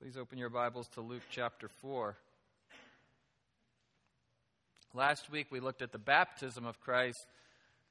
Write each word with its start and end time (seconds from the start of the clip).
Please 0.00 0.16
open 0.16 0.38
your 0.38 0.48
Bibles 0.48 0.86
to 0.94 1.00
Luke 1.00 1.24
chapter 1.28 1.68
4. 1.82 2.16
Last 4.94 5.28
week 5.28 5.48
we 5.50 5.58
looked 5.58 5.82
at 5.82 5.90
the 5.90 5.98
baptism 5.98 6.64
of 6.64 6.78
Christ. 6.78 7.26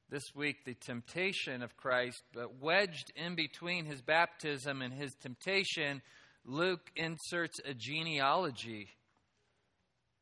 This 0.09 0.23
week, 0.33 0.63
the 0.63 0.73
temptation 0.73 1.61
of 1.61 1.75
Christ. 1.75 2.23
But 2.33 2.61
wedged 2.61 3.11
in 3.17 3.35
between 3.35 3.83
his 3.83 4.01
baptism 4.01 4.81
and 4.81 4.93
his 4.93 5.15
temptation, 5.21 6.01
Luke 6.45 6.89
inserts 6.95 7.59
a 7.65 7.73
genealogy 7.73 8.87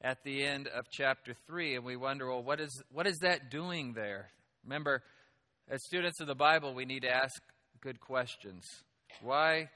at 0.02 0.24
the 0.24 0.44
end 0.44 0.68
of 0.68 0.86
chapter 0.92 1.36
3. 1.46 1.76
And 1.76 1.86
we 1.86 1.98
wonder, 1.98 2.28
well, 2.28 2.42
what 2.42 2.60
is, 2.60 2.82
what 2.92 3.06
is 3.06 3.20
that 3.20 3.52
doing 3.52 3.94
there? 3.94 4.32
Remember, 4.64 5.04
as 5.70 5.86
students 5.86 6.20
of 6.20 6.26
the 6.26 6.34
Bible, 6.34 6.74
we 6.74 6.86
need 6.86 7.04
to 7.04 7.16
ask 7.16 7.40
good 7.80 8.00
questions. 8.00 8.66
Why 9.22 9.70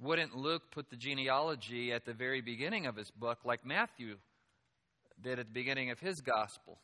wouldn't 0.00 0.36
Luke 0.36 0.70
put 0.70 0.90
the 0.90 0.96
genealogy 0.96 1.92
at 1.92 2.04
the 2.04 2.12
very 2.12 2.40
beginning 2.40 2.86
of 2.86 2.96
his 2.96 3.10
book 3.10 3.38
like 3.44 3.64
Matthew 3.64 4.16
did 5.20 5.38
at 5.38 5.46
the 5.46 5.52
beginning 5.52 5.90
of 5.90 5.98
his 5.98 6.20
gospel? 6.20 6.78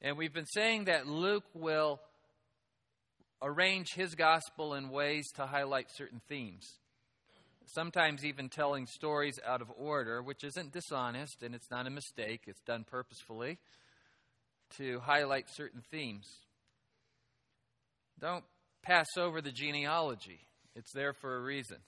And 0.00 0.16
we've 0.16 0.32
been 0.32 0.46
saying 0.46 0.84
that 0.84 1.06
Luke 1.06 1.44
will 1.54 2.00
arrange 3.42 3.92
his 3.94 4.14
gospel 4.14 4.74
in 4.74 4.90
ways 4.90 5.26
to 5.36 5.46
highlight 5.46 5.90
certain 5.90 6.20
themes. 6.28 6.66
Sometimes 7.66 8.24
even 8.24 8.48
telling 8.48 8.86
stories 8.86 9.38
out 9.44 9.60
of 9.60 9.70
order, 9.76 10.22
which 10.22 10.44
isn't 10.44 10.72
dishonest 10.72 11.42
and 11.42 11.54
it's 11.54 11.70
not 11.70 11.86
a 11.86 11.90
mistake, 11.90 12.42
it's 12.46 12.62
done 12.62 12.84
purposefully 12.88 13.58
to 14.78 15.00
highlight 15.00 15.48
certain 15.50 15.82
themes. 15.90 16.26
Don't 18.18 18.44
pass 18.82 19.06
over 19.18 19.42
the 19.42 19.52
genealogy. 19.52 20.45
It's 20.76 20.92
there 20.92 21.14
for 21.14 21.36
a 21.36 21.40
reason. 21.40 21.78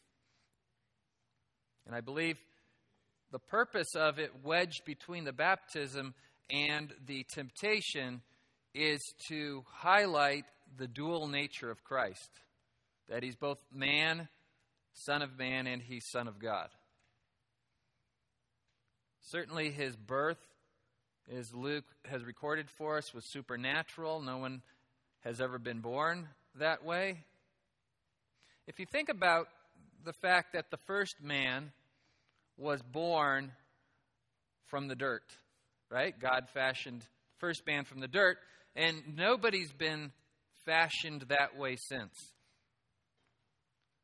And 1.87 1.95
I 1.95 2.01
believe 2.01 2.39
the 3.31 3.39
purpose 3.39 3.95
of 3.95 4.19
it, 4.19 4.33
wedged 4.43 4.87
between 4.87 5.25
the 5.25 5.33
baptism 5.33 6.15
and 6.51 6.93
the 7.07 7.25
temptation, 7.25 8.23
is 8.75 9.01
to 9.29 9.65
highlight 9.71 10.47
the 10.77 10.89
dual 10.89 11.29
nature 11.29 11.71
of 11.71 11.85
Christ 11.85 12.31
that 13.09 13.23
he's 13.23 13.37
both 13.37 13.59
man, 13.73 14.29
Son 14.93 15.23
of 15.23 15.39
Man, 15.39 15.67
and 15.67 15.83
he's 15.83 16.07
Son 16.07 16.29
of 16.29 16.39
God. 16.39 16.69
Certainly, 19.21 19.71
his 19.71 19.97
birth, 19.97 20.39
as 21.31 21.55
Luke 21.55 21.85
has 22.07 22.25
recorded 22.25 22.71
for 22.71 22.97
us, 22.97 23.13
was 23.13 23.25
supernatural. 23.25 24.21
No 24.21 24.39
one 24.39 24.63
has 25.21 25.41
ever 25.41 25.59
been 25.59 25.81
born 25.81 26.29
that 26.55 26.85
way. 26.85 27.25
If 28.69 28.79
you 28.79 28.85
think 28.85 29.09
about 29.09 29.49
the 30.05 30.13
fact 30.13 30.53
that 30.53 30.67
the 30.71 30.77
first 30.87 31.23
man 31.23 31.73
was 32.59 32.83
born 32.83 33.51
from 34.67 34.89
the 34.89 34.95
dirt, 34.95 35.25
right? 35.91 36.13
God 36.21 36.51
fashioned 36.53 37.03
first 37.39 37.63
man 37.67 37.87
from 37.87 38.01
the 38.01 38.09
dirt, 38.09 38.37
and 38.77 39.17
nobody's 39.17 39.73
been 39.73 40.13
fashioned 40.67 41.23
that 41.31 41.57
way 41.57 41.77
since. 41.89 42.13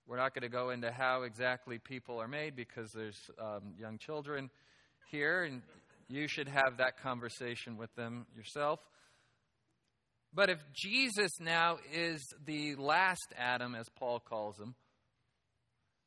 We're 0.06 0.16
not 0.16 0.32
going 0.32 0.50
to 0.50 0.56
go 0.56 0.70
into 0.70 0.90
how 0.90 1.24
exactly 1.24 1.78
people 1.78 2.18
are 2.18 2.28
made 2.28 2.56
because 2.56 2.90
there's 2.92 3.20
um, 3.38 3.74
young 3.78 3.98
children 3.98 4.48
here, 5.10 5.44
and 5.44 5.60
you 6.08 6.26
should 6.26 6.48
have 6.48 6.78
that 6.78 6.98
conversation 7.02 7.76
with 7.76 7.94
them 7.96 8.24
yourself. 8.34 8.80
But 10.34 10.50
if 10.50 10.58
Jesus 10.72 11.30
now 11.38 11.78
is 11.92 12.20
the 12.44 12.74
last 12.74 13.32
Adam, 13.38 13.76
as 13.76 13.88
Paul 13.88 14.18
calls 14.18 14.58
him, 14.58 14.74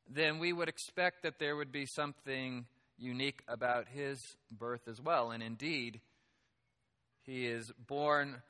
then 0.06 0.38
we 0.38 0.52
would 0.52 0.68
expect 0.68 1.22
that 1.22 1.38
there 1.38 1.56
would 1.56 1.72
be 1.72 1.86
something 1.86 2.66
unique 2.98 3.42
about 3.48 3.86
his 3.88 4.18
birth 4.50 4.86
as 4.86 5.00
well. 5.00 5.30
And 5.30 5.42
indeed, 5.42 6.00
he 7.22 7.46
is 7.46 7.70
born 7.86 8.42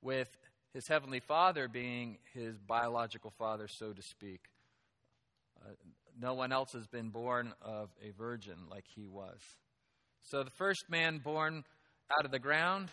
with 0.00 0.28
his 0.74 0.88
heavenly 0.88 1.20
father 1.20 1.68
being 1.68 2.18
his 2.34 2.58
biological 2.58 3.32
father, 3.38 3.68
so 3.68 3.92
to 3.92 4.02
speak. 4.02 4.40
Uh, 5.64 5.74
no 6.20 6.34
one 6.34 6.52
else 6.52 6.72
has 6.72 6.86
been 6.88 7.10
born 7.10 7.52
of 7.62 7.90
a 8.02 8.10
virgin 8.10 8.56
like 8.68 8.84
he 8.96 9.06
was. 9.06 9.38
So 10.22 10.42
the 10.42 10.50
first 10.50 10.88
man 10.88 11.18
born 11.18 11.64
out 12.18 12.24
of 12.24 12.30
the 12.30 12.38
ground, 12.38 12.88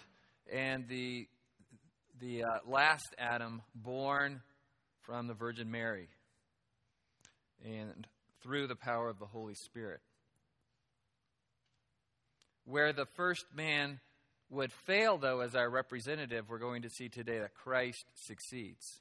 and 0.52 0.88
the 0.88 1.28
the 2.20 2.44
uh, 2.44 2.48
last 2.68 3.16
Adam 3.18 3.62
born 3.74 4.42
from 5.04 5.28
the 5.28 5.34
Virgin 5.34 5.72
Mary 5.72 6.10
and 7.64 8.08
through 8.42 8.68
the 8.68 8.76
power 8.76 9.10
of 9.10 9.20
the 9.20 9.26
Holy 9.26 9.56
Spirit. 9.56 10.02
Where 12.66 12.94
the 12.94 13.06
first 13.16 13.46
man 13.56 14.00
would 14.50 14.72
fail, 14.86 15.18
though, 15.18 15.42
as 15.42 15.56
our 15.56 15.70
representative, 15.70 16.50
we're 16.50 16.60
going 16.60 16.82
to 16.82 16.90
see 16.90 17.10
today 17.10 17.40
that 17.40 17.54
Christ 17.54 18.06
succeeds. 18.16 19.00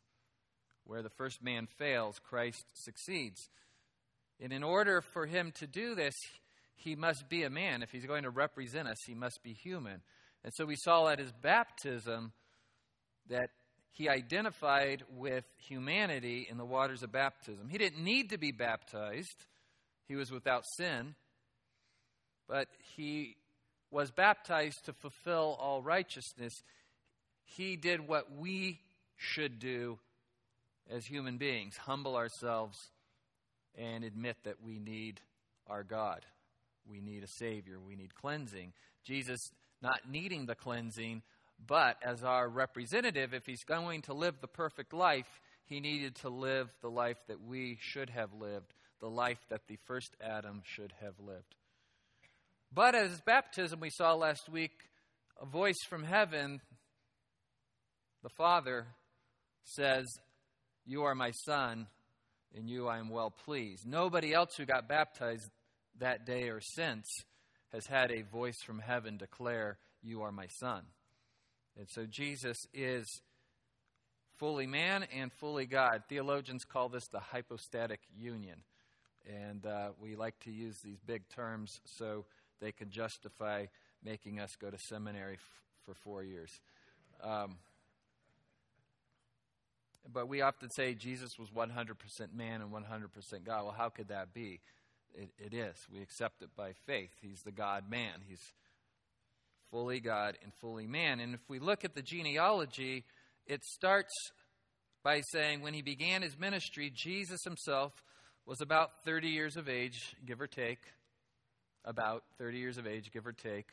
Where 0.85 1.03
the 1.03 1.11
first 1.11 1.43
man 1.43 1.67
fails, 1.79 2.19
Christ 2.19 2.65
succeeds. 2.73 3.49
And 4.41 4.53
in 4.53 4.63
order 4.63 5.03
for 5.13 5.27
him 5.27 5.53
to 5.57 5.67
do 5.67 5.95
this, 5.95 6.15
he 6.77 6.95
must 6.95 7.29
be 7.29 7.43
a 7.43 7.51
man. 7.51 7.83
If 7.83 7.91
he's 7.91 8.07
going 8.07 8.23
to 8.23 8.31
represent 8.31 8.89
us, 8.89 8.99
he 9.07 9.15
must 9.15 9.43
be 9.43 9.53
human. 9.53 10.01
And 10.45 10.53
so 10.55 10.65
we 10.65 10.77
saw 10.77 11.09
at 11.09 11.19
his 11.19 11.33
baptism 11.43 12.33
that 13.29 13.51
he 13.91 14.09
identified 14.09 15.03
with 15.17 15.45
humanity 15.57 16.47
in 16.49 16.57
the 16.57 16.65
waters 16.65 17.03
of 17.03 17.11
baptism. 17.11 17.69
He 17.69 17.79
didn't 17.79 18.03
need 18.03 18.31
to 18.31 18.39
be 18.39 18.53
baptized, 18.53 19.47
he 20.07 20.17
was 20.17 20.31
without 20.31 20.65
sin, 20.77 21.15
but 22.49 22.69
he 22.97 23.37
was 23.91 24.11
baptized 24.11 24.85
to 24.85 24.93
fulfill 24.93 25.57
all 25.61 25.83
righteousness. 25.83 26.63
He 27.45 27.77
did 27.77 28.07
what 28.07 28.37
we 28.37 28.81
should 29.17 29.59
do 29.59 29.99
as 30.91 31.05
human 31.05 31.37
beings 31.37 31.77
humble 31.77 32.17
ourselves 32.17 32.79
and 33.77 34.05
admit 34.05 34.37
that 34.45 34.63
we 34.63 34.79
need 34.79 35.21
our 35.67 35.83
God. 35.83 36.25
We 36.89 37.01
need 37.01 37.23
a 37.23 37.29
Savior. 37.29 37.79
We 37.79 37.97
need 37.97 38.15
cleansing. 38.15 38.73
Jesus, 39.05 39.51
not 39.83 40.11
needing 40.11 40.47
the 40.47 40.55
cleansing, 40.55 41.23
but 41.67 41.97
as 42.03 42.25
our 42.25 42.49
representative, 42.49 43.35
if 43.35 43.45
he's 43.47 43.65
going 43.65 44.03
to 44.03 44.15
live 44.15 44.41
the 44.41 44.49
perfect 44.49 44.93
life, 44.93 45.41
he 45.65 45.81
needed 45.81 46.15
to 46.17 46.29
live 46.29 46.69
the 46.81 46.91
life 46.91 47.19
that 47.29 47.43
we 47.43 47.79
should 47.81 48.11
have 48.11 48.33
lived, 48.33 48.73
the 49.01 49.09
life 49.09 49.39
that 49.51 49.67
the 49.69 49.79
first 49.87 50.17
Adam 50.21 50.63
should 50.65 50.93
have 51.01 51.15
lived. 51.21 51.55
But 52.73 52.95
as 52.95 53.21
baptism, 53.21 53.81
we 53.81 53.91
saw 53.91 54.15
last 54.15 54.49
week, 54.49 54.73
a 55.41 55.47
voice 55.47 55.79
from 55.89 56.05
heaven, 56.05 56.61
the 58.23 58.29
Father, 58.31 58.87
says, 59.65 60.07
You 60.87 61.05
are 61.05 61.15
my 61.15 61.33
Son, 61.47 61.87
in 62.53 62.69
you 62.69 62.89
I 62.89 62.99
am 62.99 63.09
well 63.09 63.31
pleased. 63.31 63.87
Nobody 63.87 64.33
else 64.33 64.57
who 64.57 64.65
got 64.65 64.89
baptized 64.89 65.51
that 65.99 66.27
day 66.27 66.49
or 66.49 66.61
since 66.61 67.07
has 67.73 67.87
had 67.87 68.11
a 68.11 68.23
voice 68.23 68.59
from 68.65 68.79
heaven 68.79 69.17
declare, 69.17 69.79
You 70.03 70.23
are 70.23 70.33
my 70.33 70.47
Son. 70.61 70.83
And 71.79 71.89
so 71.89 72.07
Jesus 72.07 72.67
is 72.75 73.23
fully 74.37 74.67
man 74.67 75.07
and 75.15 75.33
fully 75.33 75.65
God. 75.65 76.03
Theologians 76.09 76.65
call 76.65 76.89
this 76.89 77.07
the 77.07 77.21
hypostatic 77.21 78.01
union. 78.19 78.63
And 79.27 79.65
uh, 79.65 79.91
we 80.01 80.17
like 80.17 80.39
to 80.41 80.51
use 80.51 80.81
these 80.81 80.99
big 81.07 81.29
terms 81.29 81.81
so 81.85 82.25
they 82.61 82.73
can 82.73 82.91
justify 82.91 83.67
making 84.05 84.41
us 84.41 84.57
go 84.57 84.71
to 84.71 84.79
seminary 84.79 85.35
f- 85.35 85.41
for 85.85 85.95
four 85.95 86.23
years. 86.25 86.61
Um, 87.23 87.57
but 90.13 90.29
we 90.29 90.41
often 90.41 90.71
say 90.71 90.95
Jesus 90.95 91.39
was 91.39 91.51
100% 91.51 91.69
man 92.35 92.63
and 92.63 92.73
100% 92.73 93.45
God. 93.45 93.65
Well, 93.65 93.75
how 93.77 93.89
could 93.89 94.09
that 94.09 94.33
be? 94.33 94.61
It, 95.15 95.31
it 95.39 95.55
is. 95.55 95.77
We 95.93 96.01
accept 96.01 96.43
it 96.43 96.51
by 96.57 96.73
faith. 96.73 97.11
He's 97.21 97.43
the 97.43 97.53
God 97.53 97.85
man. 97.91 98.23
He's 98.27 98.53
fully 99.71 100.01
God 100.01 100.37
and 100.43 100.53
fully 100.61 100.87
man. 100.87 101.21
And 101.21 101.35
if 101.35 101.41
we 101.49 101.59
look 101.59 101.85
at 101.85 101.95
the 101.95 102.03
genealogy, 102.03 103.05
it 103.47 103.65
starts 103.65 104.13
by 105.03 105.21
saying 105.33 105.63
when 105.63 105.75
he 105.75 105.83
began 105.83 106.23
his 106.23 106.39
ministry, 106.39 106.93
Jesus 106.95 107.43
himself 107.45 107.93
was 108.47 108.61
about 108.61 108.91
30 109.05 109.29
years 109.29 109.57
of 109.57 109.69
age, 109.69 110.17
give 110.27 110.41
or 110.41 110.47
take. 110.47 110.81
About 111.85 112.25
30 112.39 112.59
years 112.59 112.79
of 112.79 112.87
age, 112.87 113.11
give 113.13 113.27
or 113.27 113.33
take. 113.33 113.69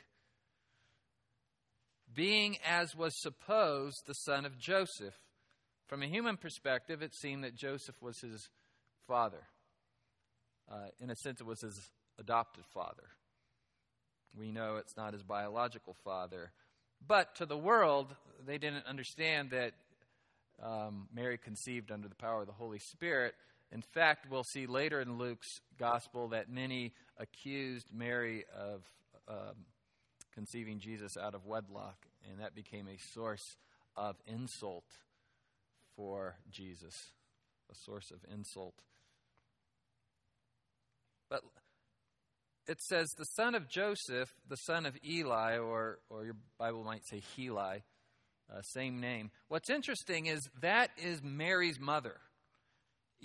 Being, 2.13 2.57
as 2.65 2.95
was 2.95 3.19
supposed, 3.21 4.03
the 4.05 4.13
son 4.13 4.45
of 4.45 4.57
Joseph. 4.57 5.15
From 5.87 6.01
a 6.01 6.07
human 6.07 6.37
perspective, 6.37 7.01
it 7.01 7.13
seemed 7.13 7.43
that 7.43 7.55
Joseph 7.55 8.01
was 8.01 8.19
his 8.19 8.47
father. 9.07 9.43
Uh, 10.71 10.87
in 10.99 11.09
a 11.09 11.15
sense, 11.15 11.41
it 11.41 11.47
was 11.47 11.61
his 11.61 11.79
adopted 12.19 12.63
father. 12.73 13.09
We 14.37 14.51
know 14.51 14.77
it's 14.77 14.97
not 14.97 15.13
his 15.13 15.23
biological 15.23 15.95
father. 16.03 16.51
But 17.05 17.35
to 17.35 17.45
the 17.45 17.57
world, 17.57 18.15
they 18.45 18.57
didn't 18.57 18.85
understand 18.85 19.51
that 19.51 19.73
um, 20.61 21.07
Mary 21.13 21.37
conceived 21.37 21.91
under 21.91 22.07
the 22.07 22.15
power 22.15 22.41
of 22.41 22.47
the 22.47 22.53
Holy 22.53 22.79
Spirit, 22.79 23.35
In 23.71 23.81
fact, 23.81 24.27
we'll 24.29 24.43
see 24.43 24.67
later 24.67 25.01
in 25.01 25.17
Luke's 25.17 25.61
gospel 25.77 26.29
that 26.29 26.49
many 26.49 26.93
accused 27.17 27.89
Mary 27.93 28.45
of 28.57 28.83
um, 29.27 29.65
conceiving 30.33 30.79
Jesus 30.79 31.17
out 31.17 31.33
of 31.33 31.45
wedlock, 31.45 32.05
and 32.29 32.39
that 32.39 32.55
became 32.55 32.87
a 32.87 32.97
source 33.13 33.57
of 33.95 34.15
insult 34.27 34.85
for 35.95 36.35
Jesus, 36.51 37.11
a 37.71 37.75
source 37.75 38.11
of 38.11 38.19
insult. 38.31 38.75
But 41.29 41.41
it 42.67 42.81
says 42.81 43.09
the 43.11 43.25
son 43.25 43.55
of 43.55 43.67
Joseph, 43.69 44.33
the 44.47 44.57
son 44.57 44.85
of 44.85 44.97
Eli, 45.05 45.57
or, 45.57 45.99
or 46.09 46.25
your 46.25 46.35
Bible 46.57 46.83
might 46.83 47.05
say 47.05 47.21
Heli, 47.35 47.83
uh, 48.53 48.61
same 48.61 48.99
name. 48.99 49.31
What's 49.47 49.69
interesting 49.69 50.27
is 50.27 50.49
that 50.61 50.91
is 50.97 51.21
Mary's 51.23 51.79
mother. 51.79 52.17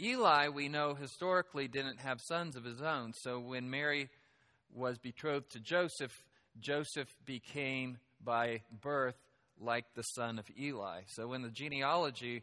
Eli, 0.00 0.48
we 0.48 0.68
know 0.68 0.94
historically, 0.94 1.68
didn't 1.68 2.00
have 2.00 2.20
sons 2.20 2.56
of 2.56 2.64
his 2.64 2.80
own. 2.80 3.12
So 3.12 3.38
when 3.38 3.68
Mary 3.68 4.08
was 4.72 4.98
betrothed 4.98 5.50
to 5.52 5.60
Joseph, 5.60 6.22
Joseph 6.58 7.08
became 7.26 7.98
by 8.22 8.62
birth 8.80 9.16
like 9.58 9.84
the 9.94 10.02
son 10.02 10.38
of 10.38 10.46
Eli. 10.58 11.02
So 11.06 11.32
in 11.32 11.42
the 11.42 11.50
genealogy, 11.50 12.42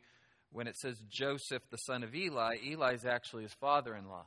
when 0.51 0.67
it 0.67 0.75
says 0.75 1.01
Joseph, 1.09 1.63
the 1.71 1.77
son 1.77 2.03
of 2.03 2.13
Eli, 2.13 2.57
Eli 2.63 2.93
is 2.93 3.05
actually 3.05 3.43
his 3.43 3.53
father 3.53 3.95
in 3.95 4.07
law. 4.07 4.25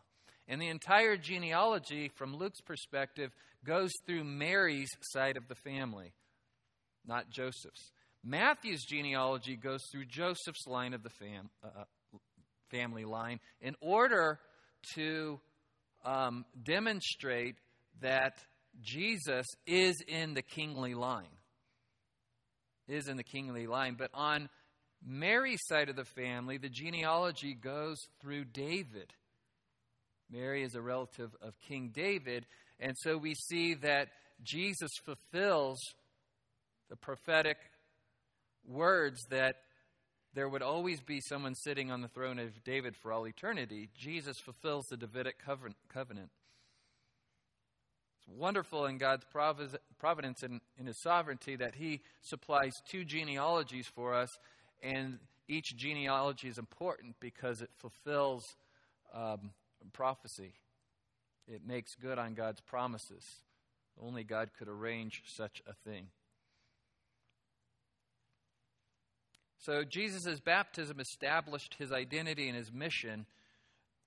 And 0.51 0.61
the 0.61 0.67
entire 0.67 1.17
genealogy, 1.17 2.11
from 2.17 2.37
Luke's 2.37 2.61
perspective, 2.61 3.31
goes 3.65 3.93
through 4.05 4.25
Mary's 4.25 4.91
side 5.01 5.37
of 5.37 5.47
the 5.47 5.55
family, 5.55 6.13
not 7.07 7.31
Joseph's. 7.31 7.93
Matthew's 8.25 8.85
genealogy 8.85 9.55
goes 9.55 9.81
through 9.93 10.07
Joseph's 10.07 10.67
line 10.67 10.93
of 10.93 11.05
the 11.05 11.11
fam- 11.11 11.51
uh, 11.63 11.69
uh, 11.69 12.19
family 12.69 13.05
line 13.05 13.39
in 13.61 13.77
order 13.81 14.41
to 14.97 15.39
um, 16.05 16.45
demonstrate 16.61 17.55
that 18.01 18.35
Jesus 18.83 19.47
is 19.69 20.03
in 20.09 20.35
the 20.35 20.43
kingly 20.43 20.95
line. 20.95 21.37
Is 22.89 23.07
in 23.07 23.17
the 23.17 23.23
kingly 23.23 23.69
line. 23.69 23.95
But 23.97 24.11
on 24.15 24.49
Mary's 25.07 25.61
side 25.69 25.89
of 25.89 25.95
the 25.95 26.05
family, 26.05 26.59
the 26.59 26.69
genealogy 26.69 27.55
goes 27.55 27.99
through 28.21 28.47
David. 28.47 29.13
Mary 30.31 30.63
is 30.63 30.75
a 30.75 30.81
relative 30.81 31.31
of 31.43 31.59
King 31.61 31.91
David. 31.95 32.47
And 32.79 32.97
so 32.97 33.17
we 33.17 33.35
see 33.35 33.75
that 33.75 34.09
Jesus 34.43 34.91
fulfills 35.05 35.79
the 36.89 36.97
prophetic 36.97 37.57
words 38.67 39.21
that 39.31 39.57
there 40.35 40.49
would 40.49 40.63
always 40.63 41.01
be 41.01 41.21
someone 41.21 41.55
sitting 41.55 41.91
on 41.91 42.03
the 42.03 42.09
throne 42.09 42.39
of 42.39 42.63
David 42.65 42.97
for 42.97 43.13
all 43.13 43.27
eternity. 43.27 43.89
Jesus 43.97 44.39
fulfills 44.39 44.87
the 44.87 44.97
Davidic 44.97 45.37
covenant. 45.93 46.31
It's 48.19 48.39
wonderful 48.39 48.87
in 48.87 48.99
God's 48.99 49.25
providence 49.99 50.43
and 50.43 50.61
in 50.79 50.87
His 50.87 51.01
sovereignty 51.01 51.57
that 51.57 51.75
He 51.75 52.03
supplies 52.23 52.75
two 52.89 53.05
genealogies 53.05 53.89
for 53.89 54.15
us, 54.15 54.31
and 54.83 55.19
each 55.49 55.77
genealogy 55.77 56.49
is 56.49 56.59
important 56.59 57.17
because 57.19 57.61
it 57.61 57.71
fulfills 57.79 58.45
um, 59.13 59.51
prophecy. 59.89 60.53
It 61.49 61.67
makes 61.67 61.95
good 61.95 62.19
on 62.19 62.35
God's 62.35 62.61
promises. 62.61 63.25
Only 64.01 64.25
God 64.25 64.51
could 64.59 64.69
arrange 64.69 65.23
such 65.27 65.63
a 65.67 65.73
thing. 65.73 66.09
So 69.59 69.85
Jesus' 69.85 70.41
baptism 70.41 71.01
established 71.01 71.75
his 71.79 71.93
identity 71.93 72.49
and 72.49 72.57
his 72.57 72.73
mission. 72.73 73.27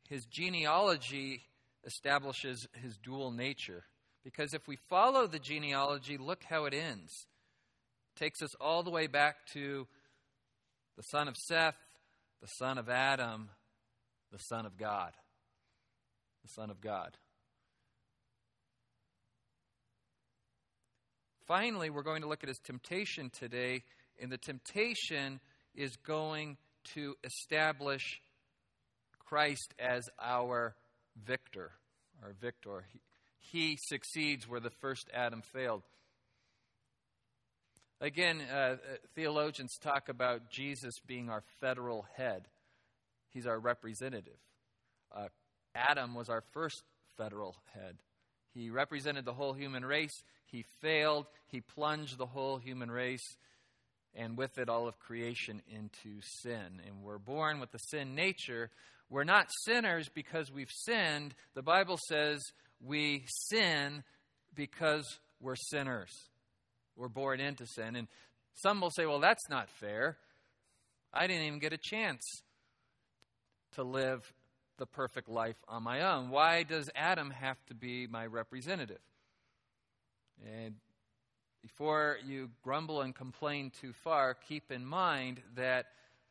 His 0.09 0.25
genealogy 0.25 1.43
establishes 1.85 2.67
his 2.81 2.97
dual 2.97 3.31
nature. 3.31 3.83
Because 4.23 4.53
if 4.53 4.67
we 4.67 4.77
follow 4.89 5.27
the 5.27 5.39
genealogy, 5.39 6.17
look 6.17 6.43
how 6.49 6.65
it 6.65 6.73
ends. 6.73 7.27
It 8.15 8.19
takes 8.19 8.41
us 8.41 8.55
all 8.59 8.83
the 8.83 8.89
way 8.89 9.07
back 9.07 9.45
to 9.53 9.87
the 10.95 11.03
son 11.03 11.27
of 11.27 11.35
Seth, 11.37 11.75
the 12.41 12.47
son 12.47 12.77
of 12.77 12.89
Adam, 12.89 13.49
the 14.31 14.39
son 14.39 14.65
of 14.65 14.77
God. 14.77 15.11
The 16.43 16.49
son 16.49 16.69
of 16.69 16.81
God. 16.81 17.17
Finally, 21.47 21.89
we're 21.89 22.03
going 22.03 22.21
to 22.21 22.27
look 22.27 22.43
at 22.43 22.49
his 22.49 22.59
temptation 22.59 23.29
today 23.29 23.83
and 24.21 24.31
the 24.31 24.37
temptation 24.37 25.39
is 25.75 25.95
going 25.97 26.57
to 26.93 27.15
establish 27.23 28.21
Christ 29.19 29.73
as 29.79 30.09
our 30.21 30.75
victor, 31.25 31.71
our 32.23 32.33
victor. 32.39 32.85
He, 32.91 32.99
he 33.39 33.77
succeeds 33.81 34.47
where 34.47 34.59
the 34.59 34.69
first 34.69 35.09
Adam 35.13 35.41
failed. 35.41 35.83
Again, 37.99 38.41
uh, 38.41 38.75
theologians 39.15 39.77
talk 39.81 40.09
about 40.09 40.49
Jesus 40.49 40.93
being 41.07 41.29
our 41.29 41.43
federal 41.61 42.05
head. 42.15 42.47
He's 43.29 43.47
our 43.47 43.59
representative. 43.59 44.37
Adam 45.75 46.13
was 46.15 46.29
our 46.29 46.43
first 46.51 46.83
federal 47.17 47.55
head. 47.73 47.97
He 48.53 48.69
represented 48.69 49.25
the 49.25 49.33
whole 49.33 49.53
human 49.53 49.83
race. 49.85 50.23
He 50.45 50.65
failed. 50.81 51.25
He 51.47 51.61
plunged 51.61 52.17
the 52.17 52.25
whole 52.25 52.57
human 52.57 52.91
race 52.91 53.35
and 54.15 54.37
with 54.37 54.57
it 54.57 54.69
all 54.69 54.87
of 54.87 54.99
creation 54.99 55.61
into 55.67 56.21
sin. 56.21 56.81
And 56.85 57.01
we're 57.03 57.17
born 57.17 57.59
with 57.59 57.71
the 57.71 57.79
sin 57.79 58.13
nature. 58.13 58.69
We're 59.09 59.23
not 59.23 59.47
sinners 59.65 60.09
because 60.13 60.51
we've 60.51 60.71
sinned. 60.71 61.33
The 61.55 61.63
Bible 61.63 61.97
says 62.07 62.41
we 62.79 63.25
sin 63.49 64.03
because 64.53 65.19
we're 65.39 65.55
sinners. 65.55 66.11
We're 66.95 67.07
born 67.07 67.39
into 67.39 67.65
sin. 67.65 67.95
And 67.95 68.07
some 68.53 68.81
will 68.81 68.91
say, 68.91 69.05
well, 69.05 69.19
that's 69.19 69.49
not 69.49 69.69
fair. 69.69 70.17
I 71.11 71.25
didn't 71.25 71.47
even 71.47 71.59
get 71.59 71.73
a 71.73 71.79
chance 71.81 72.21
to 73.73 73.83
live 73.83 74.31
the 74.77 74.85
perfect 74.85 75.29
life 75.29 75.55
on 75.67 75.83
my 75.83 76.01
own. 76.01 76.29
Why 76.29 76.63
does 76.63 76.89
Adam 76.95 77.31
have 77.31 77.57
to 77.67 77.75
be 77.75 78.07
my 78.07 78.25
representative? 78.25 79.01
And 80.45 80.75
before 81.61 82.17
you 82.25 82.49
grumble 82.63 83.01
and 83.01 83.15
complain 83.15 83.71
too 83.79 83.93
far, 84.03 84.33
keep 84.33 84.71
in 84.71 84.85
mind 84.85 85.41
that 85.55 85.85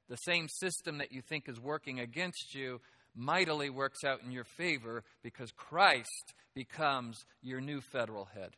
the 0.08 0.16
same 0.16 0.48
system 0.48 0.98
that 0.98 1.12
you 1.12 1.22
think 1.22 1.48
is 1.48 1.58
working 1.58 2.00
against 2.00 2.54
you 2.54 2.80
mightily 3.14 3.70
works 3.70 4.04
out 4.04 4.22
in 4.24 4.30
your 4.30 4.44
favor 4.44 5.04
because 5.22 5.50
Christ 5.52 6.34
becomes 6.54 7.25
your 7.42 7.61
new 7.61 7.80
federal 7.80 8.26
head. 8.26 8.50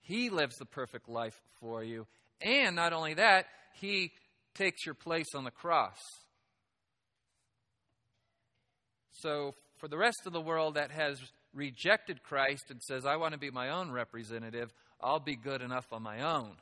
He 0.00 0.30
lives 0.30 0.56
the 0.56 0.64
perfect 0.64 1.08
life 1.08 1.38
for 1.60 1.82
you. 1.82 2.06
And 2.40 2.76
not 2.76 2.92
only 2.92 3.14
that, 3.14 3.46
He 3.74 4.12
takes 4.54 4.86
your 4.86 4.94
place 4.94 5.34
on 5.34 5.44
the 5.44 5.50
cross. 5.50 5.98
So, 9.20 9.54
for 9.78 9.88
the 9.88 9.98
rest 9.98 10.26
of 10.26 10.32
the 10.32 10.40
world 10.40 10.74
that 10.74 10.90
has 10.92 11.20
rejected 11.52 12.22
Christ 12.22 12.70
and 12.70 12.80
says, 12.82 13.04
I 13.04 13.16
want 13.16 13.32
to 13.32 13.38
be 13.38 13.50
my 13.50 13.70
own 13.70 13.90
representative, 13.90 14.72
I'll 15.00 15.20
be 15.20 15.36
good 15.36 15.60
enough 15.60 15.86
on 15.92 16.02
my 16.02 16.22
own. 16.22 16.52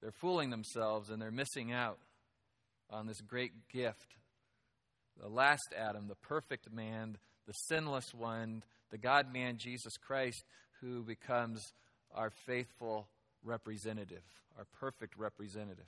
They're 0.00 0.10
fooling 0.10 0.50
themselves 0.50 1.10
and 1.10 1.20
they're 1.20 1.30
missing 1.30 1.72
out 1.72 1.98
on 2.90 3.06
this 3.06 3.20
great 3.20 3.52
gift. 3.72 4.16
The 5.20 5.28
last 5.28 5.74
Adam, 5.76 6.08
the 6.08 6.14
perfect 6.14 6.72
man, 6.72 7.18
the 7.46 7.52
sinless 7.52 8.14
one, 8.14 8.62
the 8.90 8.98
God 8.98 9.32
man, 9.32 9.58
Jesus 9.58 9.96
Christ, 9.96 10.44
who 10.80 11.02
becomes 11.02 11.62
our 12.14 12.30
faithful 12.30 13.06
representative, 13.44 14.22
our 14.58 14.66
perfect 14.80 15.16
representative. 15.16 15.86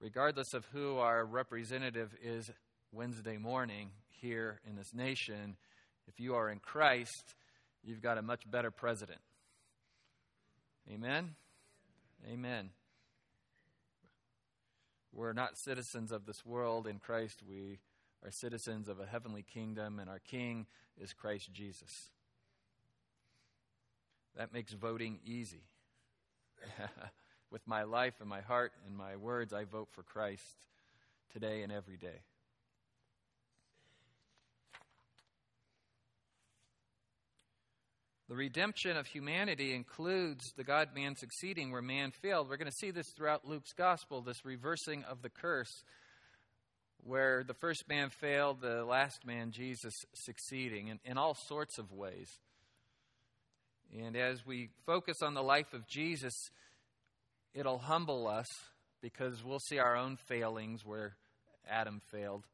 Regardless 0.00 0.54
of 0.54 0.64
who 0.66 0.98
our 0.98 1.24
representative 1.24 2.14
is 2.22 2.50
Wednesday 2.92 3.36
morning, 3.36 3.90
here 4.20 4.60
in 4.68 4.76
this 4.76 4.94
nation, 4.94 5.56
if 6.06 6.20
you 6.20 6.34
are 6.34 6.50
in 6.50 6.58
Christ, 6.58 7.34
you've 7.82 8.02
got 8.02 8.18
a 8.18 8.22
much 8.22 8.48
better 8.50 8.70
president. 8.70 9.20
Amen? 10.92 11.34
Amen. 12.30 12.70
We're 15.12 15.32
not 15.32 15.56
citizens 15.56 16.12
of 16.12 16.26
this 16.26 16.44
world 16.44 16.86
in 16.86 16.98
Christ. 16.98 17.42
We 17.48 17.78
are 18.24 18.30
citizens 18.30 18.88
of 18.88 19.00
a 19.00 19.06
heavenly 19.06 19.42
kingdom, 19.42 19.98
and 19.98 20.08
our 20.08 20.20
King 20.20 20.66
is 20.96 21.12
Christ 21.12 21.52
Jesus. 21.52 22.10
That 24.36 24.52
makes 24.52 24.72
voting 24.72 25.18
easy. 25.24 25.64
With 27.50 27.66
my 27.66 27.84
life 27.84 28.14
and 28.20 28.28
my 28.28 28.42
heart 28.42 28.72
and 28.86 28.96
my 28.96 29.16
words, 29.16 29.52
I 29.52 29.64
vote 29.64 29.88
for 29.92 30.02
Christ 30.02 30.42
today 31.32 31.62
and 31.62 31.72
every 31.72 31.96
day. 31.96 32.20
The 38.28 38.36
redemption 38.36 38.98
of 38.98 39.06
humanity 39.06 39.74
includes 39.74 40.52
the 40.54 40.64
God 40.64 40.88
man 40.94 41.16
succeeding 41.16 41.72
where 41.72 41.80
man 41.80 42.10
failed. 42.10 42.50
We're 42.50 42.58
going 42.58 42.70
to 42.70 42.76
see 42.76 42.90
this 42.90 43.08
throughout 43.16 43.48
Luke's 43.48 43.72
gospel, 43.72 44.20
this 44.20 44.44
reversing 44.44 45.02
of 45.04 45.22
the 45.22 45.30
curse, 45.30 45.82
where 47.02 47.42
the 47.42 47.54
first 47.54 47.88
man 47.88 48.10
failed, 48.10 48.60
the 48.60 48.84
last 48.84 49.24
man, 49.24 49.50
Jesus, 49.50 49.94
succeeding 50.12 50.88
in, 50.88 50.98
in 51.06 51.16
all 51.16 51.34
sorts 51.34 51.78
of 51.78 51.90
ways. 51.90 52.28
And 53.98 54.14
as 54.14 54.44
we 54.44 54.68
focus 54.84 55.22
on 55.22 55.32
the 55.32 55.42
life 55.42 55.72
of 55.72 55.88
Jesus, 55.88 56.34
it'll 57.58 57.78
humble 57.78 58.28
us 58.28 58.46
because 59.02 59.42
we'll 59.42 59.58
see 59.58 59.78
our 59.78 59.96
own 59.96 60.16
failings 60.16 60.84
where 60.84 61.16
Adam 61.68 62.00
failed. 62.12 62.44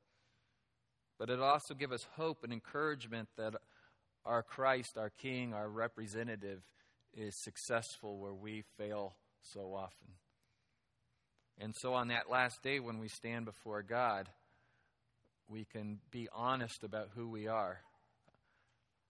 But 1.19 1.29
it'll 1.29 1.45
also 1.45 1.75
give 1.75 1.93
us 1.93 2.07
hope 2.17 2.43
and 2.43 2.53
encouragement 2.53 3.29
that 3.37 3.55
our 4.25 4.43
Christ, 4.43 4.97
our 4.97 5.11
King, 5.11 5.53
our 5.53 5.69
representative, 5.69 6.63
is 7.13 7.35
successful 7.43 8.19
where 8.19 8.33
we 8.33 8.65
fail 8.79 9.15
so 9.43 9.75
often. 9.75 10.09
And 11.59 11.75
so 11.77 11.93
on 11.93 12.09
that 12.09 12.31
last 12.31 12.63
day 12.63 12.81
when 12.81 12.99
we 12.99 13.09
stand 13.09 13.45
before 13.45 13.83
God, 13.83 14.29
we 15.49 15.67
can 15.67 15.99
be 16.11 16.29
honest 16.35 16.83
about 16.83 17.11
who 17.15 17.29
we 17.29 17.47
are. 17.47 17.79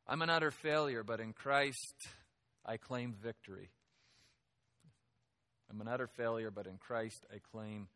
I'm 0.08 0.22
an 0.22 0.28
utter 0.28 0.50
failure, 0.50 1.04
but 1.04 1.20
in 1.20 1.32
Christ 1.32 1.94
I 2.66 2.78
claim 2.78 3.14
victory. 3.22 3.70
I'm 5.70 5.80
an 5.80 5.88
utter 5.88 6.06
failure, 6.06 6.50
but 6.50 6.66
in 6.66 6.78
Christ 6.78 7.24
I 7.32 7.38
claim 7.52 7.88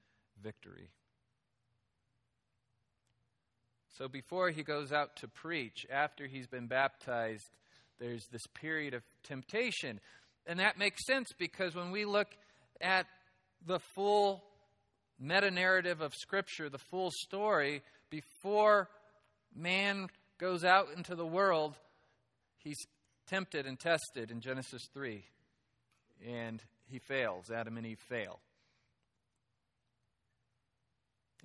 victory. 0.43 0.91
So 3.97 4.07
before 4.07 4.51
he 4.51 4.63
goes 4.63 4.93
out 4.93 5.17
to 5.17 5.29
preach, 5.29 5.85
after 5.91 6.27
he's 6.27 6.47
been 6.47 6.67
baptized, 6.67 7.51
there's 7.99 8.27
this 8.31 8.47
period 8.55 8.95
of 8.95 9.03
temptation. 9.25 9.99
And 10.47 10.61
that 10.61 10.79
makes 10.79 11.05
sense 11.05 11.29
because 11.37 11.75
when 11.75 11.91
we 11.91 12.05
look 12.05 12.29
at 12.81 13.07
the 13.67 13.81
full 13.95 14.45
meta 15.19 15.51
narrative 15.51 16.01
of 16.01 16.15
Scripture, 16.15 16.71
the 16.71 16.79
full 16.79 17.11
story, 17.11 17.83
before 18.09 18.89
man 19.55 20.09
goes 20.39 20.65
out 20.65 20.89
into 20.97 21.17
the 21.17 21.27
world, 21.27 21.75
he's 22.59 22.79
tempted 23.27 23.67
and 23.67 23.79
tested 23.79 24.31
in 24.31 24.41
Genesis 24.41 24.89
3. 24.95 25.25
And 26.27 26.63
he 26.91 26.99
fails. 26.99 27.51
Adam 27.51 27.77
and 27.77 27.87
Eve 27.87 28.01
fail. 28.09 28.41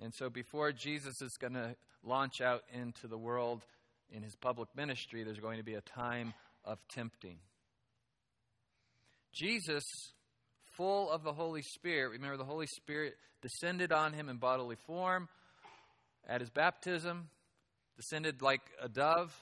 And 0.00 0.12
so 0.14 0.28
before 0.28 0.72
Jesus 0.72 1.20
is 1.22 1.36
going 1.38 1.54
to 1.54 1.76
launch 2.02 2.40
out 2.40 2.62
into 2.72 3.06
the 3.06 3.18
world 3.18 3.64
in 4.10 4.22
his 4.22 4.34
public 4.36 4.68
ministry, 4.76 5.24
there's 5.24 5.38
going 5.38 5.58
to 5.58 5.64
be 5.64 5.74
a 5.74 5.80
time 5.80 6.34
of 6.64 6.78
tempting. 6.88 7.38
Jesus, 9.32 9.84
full 10.76 11.10
of 11.10 11.22
the 11.22 11.32
Holy 11.32 11.62
Spirit, 11.62 12.12
remember 12.12 12.36
the 12.36 12.44
Holy 12.44 12.66
Spirit 12.66 13.14
descended 13.42 13.92
on 13.92 14.12
him 14.12 14.28
in 14.28 14.36
bodily 14.36 14.76
form 14.86 15.28
at 16.28 16.40
his 16.40 16.50
baptism, 16.50 17.28
descended 17.96 18.42
like 18.42 18.62
a 18.80 18.88
dove, 18.88 19.34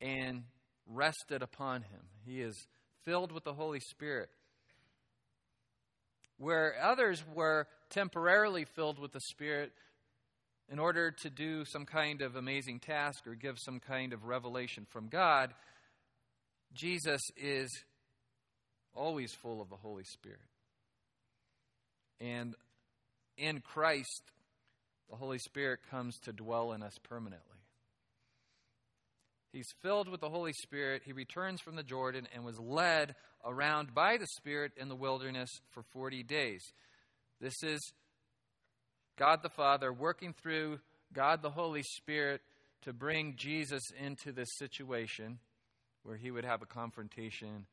and 0.00 0.44
rested 0.86 1.42
upon 1.42 1.82
him. 1.82 2.00
He 2.24 2.40
is 2.40 2.66
filled 3.04 3.32
with 3.32 3.44
the 3.44 3.52
Holy 3.52 3.80
Spirit. 3.80 4.28
Where 6.42 6.74
others 6.82 7.22
were 7.32 7.68
temporarily 7.88 8.64
filled 8.64 8.98
with 8.98 9.12
the 9.12 9.20
Spirit 9.20 9.70
in 10.68 10.80
order 10.80 11.12
to 11.22 11.30
do 11.30 11.64
some 11.64 11.86
kind 11.86 12.20
of 12.20 12.34
amazing 12.34 12.80
task 12.80 13.28
or 13.28 13.36
give 13.36 13.60
some 13.60 13.78
kind 13.78 14.12
of 14.12 14.24
revelation 14.24 14.84
from 14.90 15.06
God, 15.06 15.54
Jesus 16.74 17.20
is 17.36 17.70
always 18.92 19.32
full 19.32 19.62
of 19.62 19.70
the 19.70 19.76
Holy 19.76 20.02
Spirit. 20.02 20.40
And 22.20 22.56
in 23.38 23.60
Christ, 23.60 24.22
the 25.10 25.16
Holy 25.16 25.38
Spirit 25.38 25.78
comes 25.92 26.18
to 26.24 26.32
dwell 26.32 26.72
in 26.72 26.82
us 26.82 26.98
permanently. 27.04 27.51
He's 29.52 29.68
filled 29.82 30.08
with 30.08 30.20
the 30.20 30.30
Holy 30.30 30.54
Spirit. 30.54 31.02
He 31.04 31.12
returns 31.12 31.60
from 31.60 31.76
the 31.76 31.82
Jordan 31.82 32.26
and 32.34 32.44
was 32.44 32.58
led 32.58 33.14
around 33.44 33.94
by 33.94 34.16
the 34.16 34.26
Spirit 34.26 34.72
in 34.76 34.88
the 34.88 34.96
wilderness 34.96 35.50
for 35.70 35.82
40 35.92 36.22
days. 36.22 36.62
This 37.40 37.62
is 37.62 37.92
God 39.18 39.40
the 39.42 39.50
Father 39.50 39.92
working 39.92 40.32
through 40.32 40.80
God 41.12 41.42
the 41.42 41.50
Holy 41.50 41.82
Spirit 41.82 42.40
to 42.82 42.92
bring 42.92 43.34
Jesus 43.36 43.82
into 43.98 44.32
this 44.32 44.48
situation 44.56 45.38
where 46.02 46.16
he 46.16 46.30
would 46.30 46.44
have 46.44 46.62
a 46.62 46.66
confrontation 46.66 47.66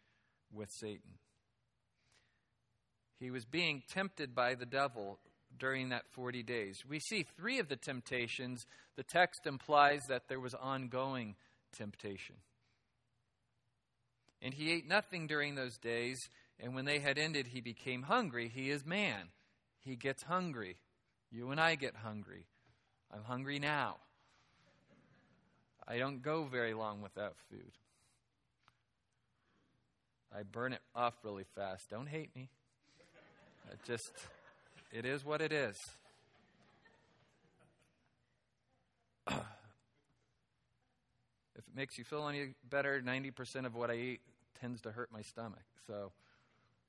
with 0.54 0.70
Satan. 0.72 1.18
He 3.20 3.32
was 3.32 3.46
being 3.46 3.84
tempted 3.90 4.36
by 4.36 4.56
the 4.56 4.66
devil 4.66 5.20
during 5.58 5.90
that 5.90 6.04
40 6.12 6.44
days. 6.44 6.84
We 6.88 7.00
see 7.00 7.26
three 7.38 7.60
of 7.60 7.70
the 7.70 7.76
temptations. 7.76 8.66
The 8.96 9.04
text 9.04 9.42
implies 9.46 10.02
that 10.08 10.28
there 10.28 10.40
was 10.40 10.54
ongoing 10.54 11.36
temptation. 11.76 12.36
And 14.42 14.54
he 14.54 14.72
ate 14.72 14.88
nothing 14.88 15.28
during 15.28 15.56
those 15.56 15.78
days, 15.78 16.30
and 16.60 16.74
when 16.74 16.86
they 16.86 17.00
had 17.00 17.18
ended, 17.18 17.48
he 17.48 17.62
became 17.62 18.04
hungry. 18.04 18.50
He 18.54 18.70
is 18.70 18.86
man, 18.86 19.30
he 19.80 19.96
gets 19.96 20.24
hungry. 20.24 20.78
You 21.32 21.52
and 21.52 21.60
I 21.60 21.76
get 21.76 21.96
hungry. 21.98 22.46
I'm 23.14 23.24
hungry 23.24 23.60
now. 23.60 23.98
I 25.88 25.98
don't 25.98 26.22
go 26.22 26.44
very 26.46 26.74
long 26.74 27.02
without 27.02 27.36
food. 27.50 27.72
I 30.36 30.44
burn 30.44 30.74
it 30.74 30.82
off 30.96 31.16
really 31.24 31.46
fast. 31.56 31.90
Don't 31.90 32.08
hate 32.08 32.36
me. 32.36 32.50
It 33.72 33.80
just, 33.86 34.12
it 34.92 35.06
is 35.06 35.26
what 35.26 35.42
it 35.42 35.52
is. 35.52 35.78
it 41.70 41.78
makes 41.78 41.98
you 41.98 42.04
feel 42.04 42.28
any 42.28 42.54
better, 42.70 43.02
90% 43.02 43.66
of 43.66 43.76
what 43.76 43.90
I 43.90 43.96
eat 43.96 44.22
tends 44.60 44.82
to 44.82 44.92
hurt 44.92 45.12
my 45.12 45.22
stomach. 45.22 45.64
So 45.88 46.12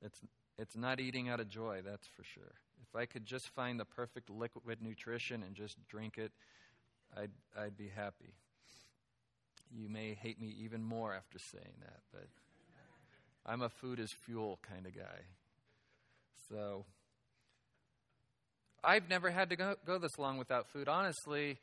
it's, 0.03 0.21
it's 0.59 0.77
not 0.77 1.01
eating 1.01 1.29
out 1.29 1.41
of 1.41 1.49
joy, 1.49 1.83
that's 1.85 2.09
for 2.09 2.25
sure. 2.25 2.55
If 2.83 2.97
I 2.97 3.07
could 3.07 3.25
just 3.25 3.49
find 3.49 3.79
the 3.79 3.85
perfect 3.85 4.31
liquid 4.31 4.79
nutrition 4.83 5.43
and 5.43 5.55
just 5.55 5.77
drink 5.89 6.19
it, 6.19 6.33
I'd, 7.17 7.31
I'd 7.59 7.77
be 7.77 7.91
happy. 7.95 8.35
You 9.71 9.89
may 9.89 10.15
hate 10.15 10.41
me 10.41 10.55
even 10.63 10.83
more 10.83 11.15
after 11.15 11.39
saying 11.39 11.75
that, 11.81 12.01
but 12.13 12.27
I'm 13.47 13.63
a 13.63 13.69
food 13.69 14.01
is 14.01 14.13
fuel 14.25 14.59
kind 14.69 14.87
of 14.87 14.95
guy. 14.95 15.21
So 16.49 16.85
I've 18.83 19.09
never 19.09 19.31
had 19.31 19.51
to 19.51 19.57
go, 19.57 19.77
go 19.87 19.99
this 19.99 20.19
long 20.19 20.39
without 20.39 20.69
food. 20.69 20.89
Honestly, 20.89 21.59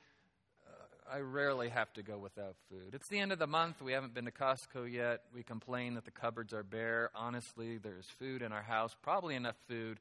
I 1.11 1.19
rarely 1.19 1.69
have 1.69 1.91
to 1.93 2.03
go 2.03 2.17
without 2.17 2.55
food. 2.69 2.93
It's 2.93 3.07
the 3.07 3.19
end 3.19 3.31
of 3.31 3.39
the 3.39 3.47
month. 3.47 3.81
We 3.81 3.93
haven't 3.93 4.13
been 4.13 4.25
to 4.25 4.31
Costco 4.31 4.91
yet. 4.91 5.21
We 5.33 5.41
complain 5.41 5.93
that 5.93 6.05
the 6.05 6.11
cupboards 6.11 6.53
are 6.53 6.63
bare. 6.63 7.11
Honestly, 7.15 7.77
there's 7.77 8.05
food 8.19 8.41
in 8.41 8.51
our 8.51 8.61
house, 8.61 8.95
probably 9.01 9.35
enough 9.35 9.55
food 9.69 9.99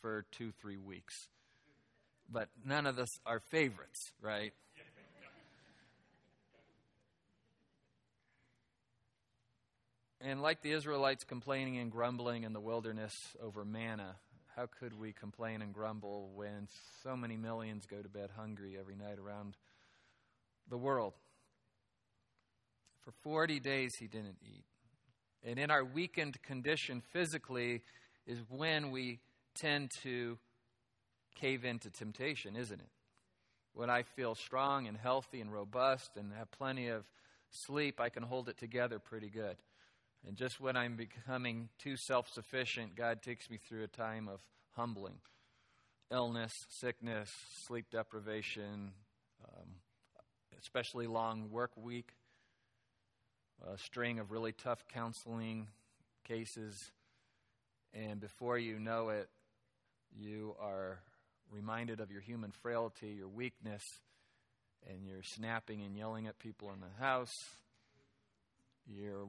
for 0.00 0.24
two, 0.32 0.52
three 0.60 0.76
weeks. 0.76 1.28
But 2.30 2.48
none 2.64 2.86
of 2.86 2.98
us 2.98 3.20
are 3.24 3.40
favorites, 3.40 4.12
right? 4.20 4.52
And 10.20 10.42
like 10.42 10.62
the 10.62 10.72
Israelites 10.72 11.22
complaining 11.22 11.78
and 11.78 11.92
grumbling 11.92 12.42
in 12.42 12.52
the 12.52 12.60
wilderness 12.60 13.36
over 13.40 13.64
manna, 13.64 14.16
how 14.56 14.66
could 14.80 14.98
we 14.98 15.12
complain 15.12 15.62
and 15.62 15.72
grumble 15.72 16.32
when 16.34 16.66
so 17.04 17.16
many 17.16 17.36
millions 17.36 17.86
go 17.86 18.02
to 18.02 18.08
bed 18.08 18.30
hungry 18.36 18.76
every 18.78 18.96
night 18.96 19.18
around 19.24 19.54
the 20.68 20.78
world? 20.78 21.14
For 23.00 23.12
40 23.22 23.60
days 23.60 23.94
he 23.96 24.06
didn't 24.06 24.38
eat. 24.42 24.64
And 25.42 25.58
in 25.58 25.70
our 25.70 25.84
weakened 25.84 26.40
condition 26.42 27.02
physically 27.12 27.82
is 28.26 28.38
when 28.48 28.90
we 28.90 29.20
tend 29.54 29.90
to 30.02 30.38
cave 31.34 31.64
into 31.64 31.90
temptation, 31.90 32.56
isn't 32.56 32.80
it? 32.80 32.90
When 33.72 33.90
I 33.90 34.02
feel 34.02 34.34
strong 34.34 34.88
and 34.88 34.96
healthy 34.96 35.40
and 35.40 35.52
robust 35.52 36.16
and 36.16 36.32
have 36.32 36.50
plenty 36.50 36.88
of 36.88 37.04
sleep, 37.50 38.00
I 38.00 38.08
can 38.08 38.22
hold 38.22 38.48
it 38.48 38.58
together 38.58 38.98
pretty 38.98 39.30
good. 39.30 39.56
And 40.26 40.36
just 40.36 40.60
when 40.60 40.76
I'm 40.76 40.96
becoming 40.96 41.68
too 41.78 41.96
self 41.96 42.28
sufficient, 42.28 42.96
God 42.96 43.22
takes 43.22 43.48
me 43.48 43.56
through 43.56 43.84
a 43.84 43.88
time 43.88 44.28
of 44.28 44.40
humbling 44.72 45.20
illness, 46.10 46.52
sickness, 46.70 47.30
sleep 47.66 47.86
deprivation, 47.90 48.92
um, 49.44 49.68
especially 50.60 51.06
long 51.06 51.50
work 51.50 51.70
week, 51.76 52.10
a 53.72 53.78
string 53.78 54.18
of 54.18 54.30
really 54.30 54.52
tough 54.52 54.84
counseling 54.92 55.68
cases. 56.24 56.90
And 57.94 58.20
before 58.20 58.58
you 58.58 58.78
know 58.78 59.08
it, 59.08 59.28
you 60.16 60.54
are 60.60 60.98
reminded 61.50 62.00
of 62.00 62.10
your 62.10 62.20
human 62.20 62.50
frailty, 62.50 63.08
your 63.08 63.28
weakness, 63.28 63.82
and 64.88 65.06
you're 65.06 65.22
snapping 65.22 65.82
and 65.82 65.96
yelling 65.96 66.26
at 66.26 66.38
people 66.38 66.70
in 66.72 66.80
the 66.80 67.04
house. 67.04 67.36
You're 68.86 69.26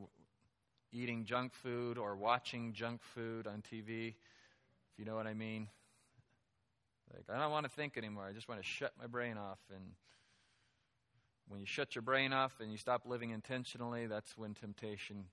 eating 0.92 1.26
junk 1.26 1.54
food 1.54 1.98
or 1.98 2.16
watching 2.16 2.74
junk 2.74 3.02
food 3.04 3.48
on 3.48 3.62
TV, 3.62 4.10
if 4.10 4.98
you 4.98 5.06
know 5.06 5.16
what 5.16 5.28
I 5.28 5.34
mean. 5.34 5.68
Like, 7.14 7.26
I 7.30 7.42
don't 7.42 7.52
want 7.52 7.66
to 7.66 7.72
think 7.72 7.98
anymore. 7.98 8.26
I 8.28 8.34
just 8.34 8.48
want 8.48 8.62
to 8.62 8.68
shut 8.68 8.94
my 9.00 9.08
brain 9.08 9.38
off. 9.38 9.60
And 9.74 9.94
when 11.50 11.60
you 11.60 11.66
shut 11.66 11.96
your 11.96 12.04
brain 12.04 12.32
off 12.32 12.54
and 12.62 12.72
you 12.72 12.78
stop 12.78 13.02
living 13.06 13.32
intentionally, 13.32 14.08
that's 14.08 14.38
when 14.38 14.54
temptation 14.54 15.26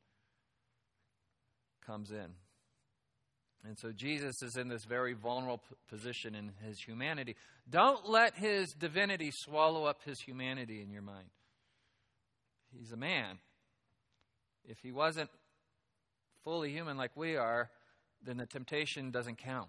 comes 1.86 2.10
in. 2.10 2.34
And 3.66 3.78
so 3.78 3.92
Jesus 3.92 4.42
is 4.42 4.56
in 4.56 4.68
this 4.68 4.84
very 4.84 5.12
vulnerable 5.12 5.60
position 5.88 6.34
in 6.34 6.52
his 6.66 6.80
humanity. 6.80 7.36
Don't 7.68 8.08
let 8.08 8.34
his 8.36 8.72
divinity 8.72 9.30
swallow 9.30 9.84
up 9.84 10.02
his 10.04 10.20
humanity 10.20 10.82
in 10.82 10.90
your 10.90 11.02
mind. 11.02 11.28
He's 12.76 12.92
a 12.92 12.96
man. 12.96 13.38
If 14.64 14.78
he 14.80 14.92
wasn't 14.92 15.30
fully 16.44 16.70
human 16.70 16.96
like 16.96 17.16
we 17.16 17.36
are, 17.36 17.70
then 18.22 18.36
the 18.36 18.46
temptation 18.46 19.10
doesn't 19.10 19.38
count. 19.38 19.68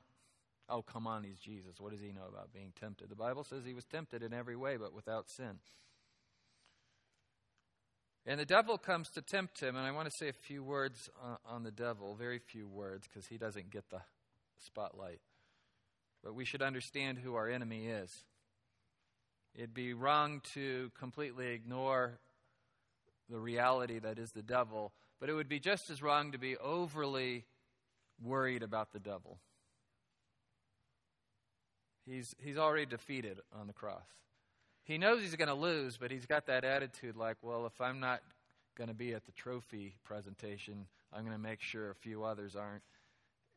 Oh, 0.69 0.81
come 0.81 1.07
on, 1.07 1.23
he's 1.23 1.39
Jesus. 1.39 1.79
What 1.79 1.91
does 1.91 2.01
he 2.01 2.11
know 2.11 2.25
about 2.29 2.53
being 2.53 2.73
tempted? 2.79 3.09
The 3.09 3.15
Bible 3.15 3.43
says 3.43 3.63
he 3.65 3.73
was 3.73 3.85
tempted 3.85 4.21
in 4.21 4.33
every 4.33 4.55
way, 4.55 4.77
but 4.77 4.93
without 4.93 5.29
sin. 5.29 5.59
And 8.29 8.38
the 8.38 8.46
devil 8.46 8.77
comes 8.77 9.10
to 9.12 9.22
tempt 9.22 9.62
him, 9.62 9.77
and 9.77 9.86
I 9.86 9.91
want 9.91 10.12
to 10.12 10.17
say 10.17 10.27
a 10.27 10.34
few 10.34 10.62
words 10.62 11.10
on 11.46 11.63
the 11.63 11.72
devil, 11.72 12.13
very 12.13 12.39
few 12.39 12.67
words, 12.67 13.07
because 13.07 13.25
he 13.25 13.38
doesn't 13.38 13.72
get 13.72 13.89
the 13.89 14.01
spotlight. 14.65 15.22
But 16.22 16.36
we 16.36 16.43
should 16.43 16.62
understand 16.62 17.19
who 17.19 17.36
our 17.36 17.48
enemy 17.48 17.88
is. 17.88 18.25
It'd 19.55 19.74
be 19.74 19.93
wrong 19.93 20.41
to 20.55 20.91
completely 21.00 21.53
ignore 21.53 22.19
the 23.29 23.39
reality 23.39 23.98
that 24.00 24.19
is 24.19 24.31
the 24.31 24.43
devil, 24.43 24.91
but 25.22 25.29
it 25.29 25.34
would 25.34 25.48
be 25.48 25.62
just 25.62 25.89
as 25.89 26.01
wrong 26.01 26.34
to 26.34 26.38
be 26.38 26.57
overly 26.57 27.46
worried 28.22 28.62
about 28.62 28.91
the 28.91 29.00
devil. 29.00 29.39
He's, 32.05 32.36
he's 32.39 32.57
already 32.57 32.86
defeated 32.86 33.39
on 33.57 33.67
the 33.67 33.74
cross. 33.74 34.05
He 34.88 34.98
knows 34.98 35.22
he's 35.22 35.36
going 35.36 35.50
to 35.50 35.53
lose, 35.53 35.98
but 35.98 36.12
he's 36.12 36.25
got 36.25 36.46
that 36.46 36.63
attitude 36.63 37.17
like, 37.17 37.36
well, 37.41 37.65
if 37.65 37.82
I'm 37.82 38.00
not 38.00 38.22
going 38.77 38.88
to 38.88 38.94
be 38.94 39.13
at 39.13 39.25
the 39.25 39.34
trophy 39.34 39.96
presentation, 40.06 40.86
I'm 41.12 41.25
going 41.25 41.36
to 41.36 41.41
make 41.41 41.62
sure 41.62 41.91
a 41.91 41.96
few 41.96 42.24
others 42.24 42.56
aren't 42.56 42.84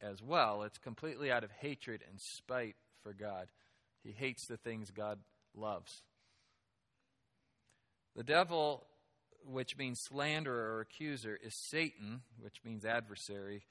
as 0.03 0.21
well. 0.21 0.65
It's 0.65 0.79
completely 0.79 1.31
out 1.31 1.45
of 1.45 1.53
hatred 1.53 2.03
and 2.11 2.21
spite 2.21 2.75
for 3.05 3.13
God. 3.13 3.47
He 4.03 4.11
hates 4.11 4.47
the 4.47 4.57
things 4.57 4.91
God 4.91 5.21
loves. 5.55 6.03
The 8.17 8.25
devil, 8.25 8.87
which 9.47 9.77
means 9.77 10.01
slanderer 10.01 10.75
or 10.75 10.81
accuser, 10.81 11.39
is 11.41 11.55
Satan, 11.55 12.23
which 12.41 12.57
means 12.65 12.85
adversary. 12.85 13.63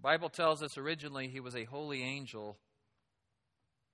Bible 0.00 0.30
tells 0.30 0.62
us 0.62 0.78
originally 0.78 1.28
he 1.28 1.40
was 1.40 1.54
a 1.54 1.64
holy 1.64 2.02
angel 2.02 2.56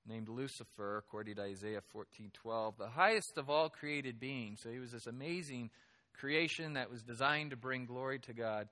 named 0.09 0.29
Lucifer, 0.29 0.97
according 0.97 1.37
to 1.37 1.43
Isaiah 1.43 1.83
14:12, 1.83 2.79
the 2.79 2.88
highest 2.88 3.37
of 3.37 3.50
all 3.50 3.69
created 3.69 4.19
beings. 4.19 4.61
So 4.62 4.71
he 4.71 4.79
was 4.79 4.93
this 4.93 5.07
amazing 5.07 5.71
creation 6.15 6.75
that 6.75 6.91
was 6.91 7.03
designed 7.03 7.50
to 7.50 7.57
bring 7.57 7.85
glory 7.85 8.19
to 8.21 8.33
God. 8.33 8.69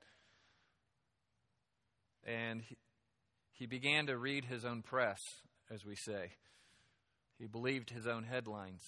And 2.25 2.63
he, 2.63 2.77
he 3.53 3.67
began 3.67 4.07
to 4.07 4.17
read 4.17 4.47
his 4.47 4.65
own 4.65 4.83
press, 4.83 5.21
as 5.71 5.85
we 5.85 5.95
say. 5.95 6.33
He 7.39 7.47
believed 7.47 7.91
his 7.91 8.07
own 8.07 8.25
headlines. 8.25 8.83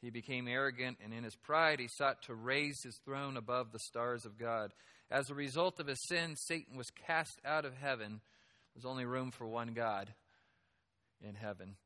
He 0.00 0.10
became 0.10 0.48
arrogant, 0.48 0.98
and 1.02 1.12
in 1.12 1.24
his 1.24 1.36
pride, 1.36 1.78
he 1.78 1.88
sought 1.88 2.22
to 2.22 2.34
raise 2.34 2.82
his 2.82 2.98
throne 3.04 3.36
above 3.36 3.70
the 3.70 3.78
stars 3.78 4.24
of 4.24 4.38
God. 4.38 4.72
As 5.10 5.28
a 5.28 5.34
result 5.34 5.78
of 5.78 5.86
his 5.86 6.02
sin, 6.08 6.36
Satan 6.36 6.76
was 6.76 6.90
cast 6.90 7.40
out 7.44 7.64
of 7.64 7.74
heaven. 7.76 8.20
There's 8.74 8.86
only 8.86 9.04
room 9.04 9.30
for 9.30 9.46
one 9.46 9.74
God 9.74 10.14
in 11.26 11.34
heaven. 11.34 11.76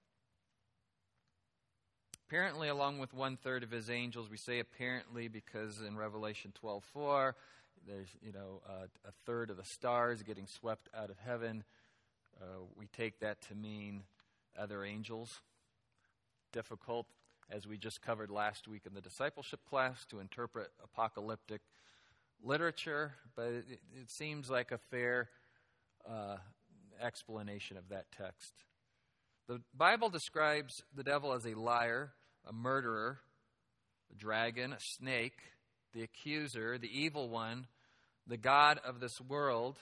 Apparently, 2.28 2.68
along 2.68 2.98
with 2.98 3.14
one 3.14 3.36
third 3.36 3.62
of 3.62 3.70
his 3.70 3.88
angels, 3.88 4.28
we 4.28 4.36
say 4.36 4.58
apparently 4.58 5.28
because 5.28 5.80
in 5.80 5.96
Revelation 5.96 6.52
12:4, 6.60 7.34
there's 7.86 8.08
you 8.20 8.32
know 8.32 8.62
a 8.68 9.12
third 9.24 9.50
of 9.50 9.56
the 9.56 9.64
stars 9.64 10.22
getting 10.22 10.46
swept 10.46 10.88
out 10.94 11.10
of 11.10 11.18
heaven. 11.18 11.62
Uh, 12.40 12.64
we 12.74 12.88
take 12.88 13.20
that 13.20 13.40
to 13.42 13.54
mean 13.54 14.02
other 14.58 14.84
angels. 14.84 15.40
Difficult, 16.52 17.06
as 17.48 17.66
we 17.66 17.78
just 17.78 18.02
covered 18.02 18.30
last 18.30 18.66
week 18.66 18.82
in 18.86 18.94
the 18.94 19.00
discipleship 19.00 19.60
class, 19.68 20.04
to 20.06 20.18
interpret 20.18 20.70
apocalyptic 20.82 21.60
literature, 22.42 23.14
but 23.34 23.46
it, 23.46 23.80
it 23.94 24.10
seems 24.10 24.50
like 24.50 24.72
a 24.72 24.78
fair 24.78 25.28
uh, 26.08 26.36
explanation 27.00 27.76
of 27.76 27.88
that 27.88 28.06
text. 28.10 28.52
The 29.48 29.60
Bible 29.72 30.08
describes 30.08 30.82
the 30.92 31.04
devil 31.04 31.32
as 31.32 31.46
a 31.46 31.54
liar, 31.54 32.12
a 32.44 32.52
murderer, 32.52 33.20
a 34.10 34.18
dragon, 34.18 34.72
a 34.72 34.80
snake, 34.80 35.38
the 35.92 36.02
accuser, 36.02 36.78
the 36.78 36.90
evil 36.90 37.28
one, 37.28 37.68
the 38.26 38.36
God 38.36 38.80
of 38.84 38.98
this 38.98 39.20
world, 39.20 39.78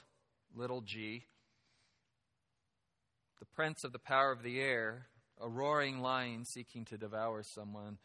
little 0.55 0.83
g, 0.83 1.25
the 3.39 3.47
prince 3.47 3.85
of 3.85 3.93
the 3.93 3.99
power 3.99 4.31
of 4.31 4.43
the 4.43 4.61
air, 4.61 5.07
a 5.41 5.49
roaring 5.49 6.01
lion 6.01 6.45
seeking 6.45 6.85
to 6.85 6.99
devour 6.99 7.43
someone, 7.43 7.97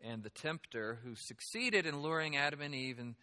and 0.00 0.22
the 0.22 0.30
tempter 0.30 1.00
who 1.04 1.14
succeeded 1.14 1.84
in 1.84 2.00
luring 2.00 2.34
Adam 2.34 2.62
and 2.62 2.74
Eve 2.74 2.98
and 2.98 3.14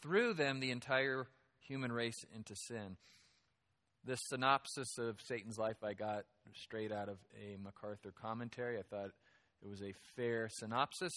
through 0.00 0.32
them 0.32 0.60
the 0.60 0.70
entire 0.70 1.26
human 1.60 1.92
race 1.92 2.24
into 2.34 2.56
sin. 2.56 2.96
This 4.06 4.20
synopsis 4.28 4.98
of 4.98 5.18
Satan's 5.22 5.56
life 5.56 5.82
I 5.82 5.94
got 5.94 6.24
straight 6.54 6.92
out 6.92 7.08
of 7.08 7.16
a 7.42 7.56
MacArthur 7.62 8.12
commentary. 8.12 8.78
I 8.78 8.82
thought 8.82 9.10
it 9.62 9.68
was 9.68 9.80
a 9.80 9.94
fair 10.14 10.48
synopsis. 10.50 11.12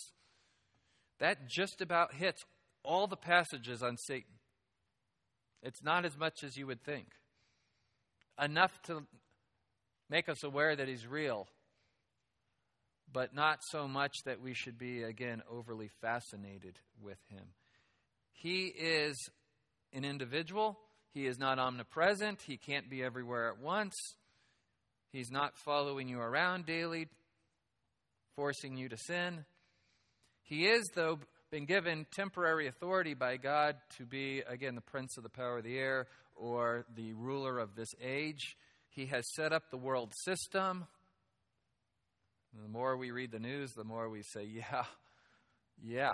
That 1.19 1.49
just 1.49 1.81
about 1.81 2.13
hits 2.13 2.43
all 2.83 3.07
the 3.07 3.17
passages 3.17 3.83
on 3.83 3.97
Satan. 3.97 4.35
It's 5.61 5.83
not 5.83 6.05
as 6.05 6.17
much 6.17 6.43
as 6.43 6.55
you 6.55 6.65
would 6.67 6.81
think. 6.81 7.07
Enough 8.41 8.81
to 8.83 9.03
make 10.09 10.29
us 10.29 10.43
aware 10.43 10.75
that 10.75 10.87
he's 10.87 11.05
real, 11.05 11.47
but 13.11 13.35
not 13.35 13.59
so 13.69 13.87
much 13.87 14.13
that 14.25 14.39
we 14.39 14.53
should 14.53 14.77
be, 14.77 15.03
again, 15.03 15.41
overly 15.51 15.89
fascinated 15.99 16.79
with 17.01 17.17
him. 17.29 17.47
He 18.31 18.67
is 18.67 19.17
an 19.91 20.05
individual 20.05 20.77
he 21.13 21.25
is 21.25 21.39
not 21.39 21.59
omnipresent. 21.59 22.41
He 22.45 22.57
can't 22.57 22.89
be 22.89 23.03
everywhere 23.03 23.49
at 23.49 23.59
once. 23.59 23.95
He's 25.11 25.31
not 25.31 25.57
following 25.57 26.09
you 26.09 26.19
around 26.19 26.65
daily, 26.65 27.07
forcing 28.35 28.77
you 28.77 28.89
to 28.89 28.97
sin. 28.97 29.45
He 30.43 30.67
is, 30.67 30.89
though, 30.95 31.19
been 31.51 31.65
given 31.65 32.05
temporary 32.11 32.67
authority 32.67 33.13
by 33.13 33.37
God 33.37 33.75
to 33.97 34.05
be, 34.05 34.43
again, 34.47 34.75
the 34.75 34.81
prince 34.81 35.17
of 35.17 35.23
the 35.23 35.29
power 35.29 35.57
of 35.57 35.63
the 35.63 35.77
air 35.77 36.07
or 36.35 36.85
the 36.95 37.13
ruler 37.13 37.57
of 37.57 37.75
this 37.75 37.89
age. 38.01 38.55
He 38.89 39.05
has 39.07 39.23
set 39.33 39.53
up 39.53 39.69
the 39.71 39.77
world 39.77 40.13
system. 40.23 40.87
the 42.53 42.67
more 42.67 42.97
we 42.97 43.11
read 43.11 43.31
the 43.31 43.39
news, 43.39 43.71
the 43.73 43.83
more 43.83 44.09
we 44.09 44.23
say, 44.23 44.43
yeah, 44.43 44.83
yeah, 45.81 46.13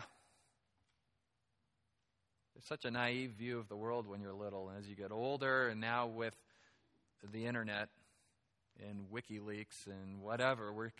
there's 2.53 2.65
such 2.65 2.85
a 2.85 2.91
naive 2.91 3.31
view 3.31 3.59
of 3.59 3.67
the 3.67 3.75
world 3.75 4.07
when 4.07 4.21
you're 4.21 4.33
little. 4.33 4.69
And 4.69 4.77
as 4.77 4.87
you 4.87 4.95
get 4.95 5.11
older, 5.11 5.67
and 5.67 5.81
now 5.81 6.07
with 6.07 6.35
the 7.31 7.45
internet 7.45 7.89
and 8.79 9.05
WikiLeaks 9.11 9.87
and 9.87 10.21
whatever, 10.21 10.71
we're 10.71 10.91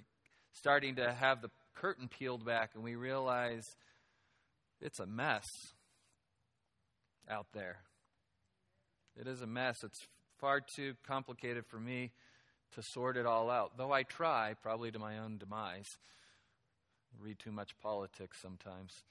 starting 0.54 0.96
to 0.96 1.12
have 1.12 1.42
the 1.42 1.50
curtain 1.76 2.08
peeled 2.08 2.46
back 2.46 2.72
and 2.76 2.84
we 2.84 2.96
realize 2.96 3.76
it's 4.82 5.00
a 5.00 5.06
mess 5.06 5.48
out 7.30 7.48
there. 7.54 7.78
It 9.20 9.28
is 9.28 9.42
a 9.42 9.48
mess. 9.48 9.84
It's 9.84 10.08
far 10.40 10.60
too 10.60 10.96
complicated 11.06 11.66
for 11.68 11.80
me 11.80 12.12
to 12.76 12.82
sort 12.82 13.18
it 13.18 13.26
all 13.26 13.50
out, 13.50 13.78
though 13.78 13.92
I 13.92 14.04
try, 14.04 14.56
probably 14.62 14.92
to 14.92 15.00
my 15.00 15.20
own 15.20 15.38
demise. 15.38 15.98
read 17.22 17.38
too 17.38 17.52
much 17.52 17.80
politics 17.82 18.40
sometimes. 18.42 19.04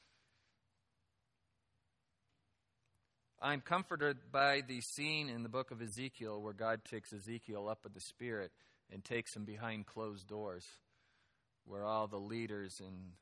I'm 3.45 3.61
comforted 3.61 4.19
by 4.31 4.63
the 4.69 4.81
scene 4.81 5.29
in 5.29 5.43
the 5.43 5.49
book 5.49 5.73
of 5.73 5.83
Ezekiel 5.83 6.41
where 6.41 6.53
God 6.53 6.85
takes 6.85 7.13
Ezekiel 7.13 7.69
up 7.69 7.81
in 7.85 7.91
the 7.93 8.01
Spirit 8.01 8.53
and 8.89 9.05
takes 9.05 9.35
him 9.35 9.45
behind 9.45 9.85
closed 9.85 10.29
doors, 10.29 10.65
where 11.65 11.85
all 11.85 12.07
the 12.07 12.21
leaders 12.21 12.81
and 12.81 13.15